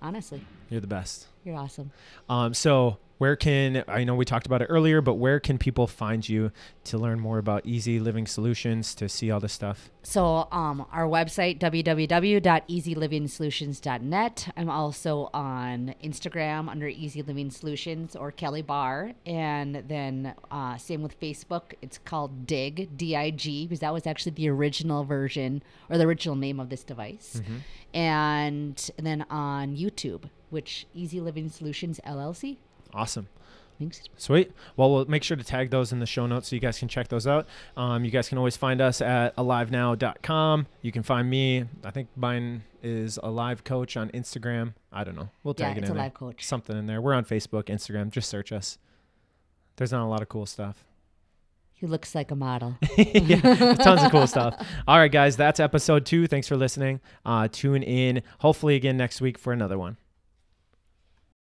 honestly 0.00 0.40
You're 0.70 0.80
the 0.80 0.86
best. 0.86 1.26
you're 1.44 1.56
awesome 1.56 1.90
Um, 2.28 2.54
so 2.54 2.98
where 3.18 3.36
can 3.36 3.84
I 3.86 4.04
know 4.04 4.14
we 4.14 4.24
talked 4.24 4.46
about 4.46 4.62
it 4.62 4.66
earlier, 4.66 5.00
but 5.00 5.14
where 5.14 5.40
can 5.40 5.58
people 5.58 5.86
find 5.86 6.28
you 6.28 6.50
to 6.84 6.98
learn 6.98 7.20
more 7.20 7.38
about 7.38 7.64
Easy 7.64 8.00
Living 8.00 8.26
Solutions 8.26 8.94
to 8.96 9.08
see 9.08 9.30
all 9.30 9.40
this 9.40 9.52
stuff? 9.52 9.90
So, 10.02 10.48
um, 10.50 10.84
our 10.92 11.06
website, 11.06 11.60
www.easylivingsolutions.net. 11.60 14.48
I'm 14.56 14.68
also 14.68 15.30
on 15.32 15.94
Instagram 16.02 16.68
under 16.68 16.88
Easy 16.88 17.22
Living 17.22 17.50
Solutions 17.50 18.16
or 18.16 18.32
Kelly 18.32 18.62
Barr. 18.62 19.12
And 19.24 19.84
then, 19.88 20.34
uh, 20.50 20.76
same 20.76 21.02
with 21.02 21.18
Facebook. 21.20 21.74
It's 21.80 21.98
called 21.98 22.46
DIG, 22.46 22.96
D 22.96 23.14
I 23.16 23.30
G, 23.30 23.66
because 23.66 23.80
that 23.80 23.92
was 23.92 24.06
actually 24.06 24.32
the 24.32 24.48
original 24.50 25.04
version 25.04 25.62
or 25.88 25.98
the 25.98 26.04
original 26.04 26.36
name 26.36 26.58
of 26.58 26.68
this 26.68 26.82
device. 26.82 27.40
And, 27.92 28.90
then 28.98 29.24
on 29.30 29.76
YouTube, 29.76 30.24
which 30.50 30.86
Easy 30.94 31.20
Living 31.20 31.48
Solutions 31.48 32.00
LLC. 32.06 32.56
Awesome. 32.94 33.28
Thanks. 33.78 34.02
Sweet. 34.16 34.52
Well, 34.76 34.92
we'll 34.92 35.04
make 35.06 35.24
sure 35.24 35.36
to 35.36 35.42
tag 35.42 35.70
those 35.70 35.90
in 35.92 35.98
the 35.98 36.06
show 36.06 36.26
notes 36.26 36.48
so 36.48 36.54
you 36.54 36.60
guys 36.60 36.78
can 36.78 36.86
check 36.86 37.08
those 37.08 37.26
out. 37.26 37.46
Um, 37.76 38.04
you 38.04 38.10
guys 38.12 38.28
can 38.28 38.38
always 38.38 38.56
find 38.56 38.80
us 38.80 39.00
at 39.00 39.34
alivenow.com. 39.36 40.66
You 40.80 40.92
can 40.92 41.02
find 41.02 41.28
me. 41.28 41.64
I 41.84 41.90
think 41.90 42.08
mine 42.14 42.62
is 42.84 43.18
Alive 43.22 43.64
Coach 43.64 43.96
on 43.96 44.10
Instagram. 44.10 44.74
I 44.92 45.02
don't 45.02 45.16
know. 45.16 45.28
We'll 45.42 45.56
Yeah, 45.58 45.68
tag 45.68 45.78
it 45.78 45.80
it's 45.80 45.90
in 45.90 45.96
there. 45.96 46.10
coach. 46.10 46.44
Something 46.46 46.76
in 46.78 46.86
there. 46.86 47.00
We're 47.00 47.14
on 47.14 47.24
Facebook, 47.24 47.64
Instagram. 47.64 48.10
Just 48.10 48.28
search 48.28 48.52
us. 48.52 48.78
There's 49.76 49.90
not 49.90 50.04
a 50.04 50.08
lot 50.08 50.22
of 50.22 50.28
cool 50.28 50.46
stuff. 50.46 50.84
He 51.72 51.88
looks 51.88 52.14
like 52.14 52.30
a 52.30 52.36
model. 52.36 52.78
yeah, 52.96 53.74
tons 53.74 54.02
of 54.04 54.10
cool 54.12 54.28
stuff. 54.28 54.54
All 54.88 54.96
right, 54.98 55.10
guys, 55.10 55.36
that's 55.36 55.58
episode 55.58 56.06
two. 56.06 56.28
Thanks 56.28 56.46
for 56.46 56.56
listening. 56.56 57.00
Uh, 57.26 57.48
tune 57.50 57.82
in, 57.82 58.22
hopefully, 58.38 58.76
again 58.76 58.96
next 58.96 59.20
week 59.20 59.36
for 59.36 59.52
another 59.52 59.76
one. 59.76 59.96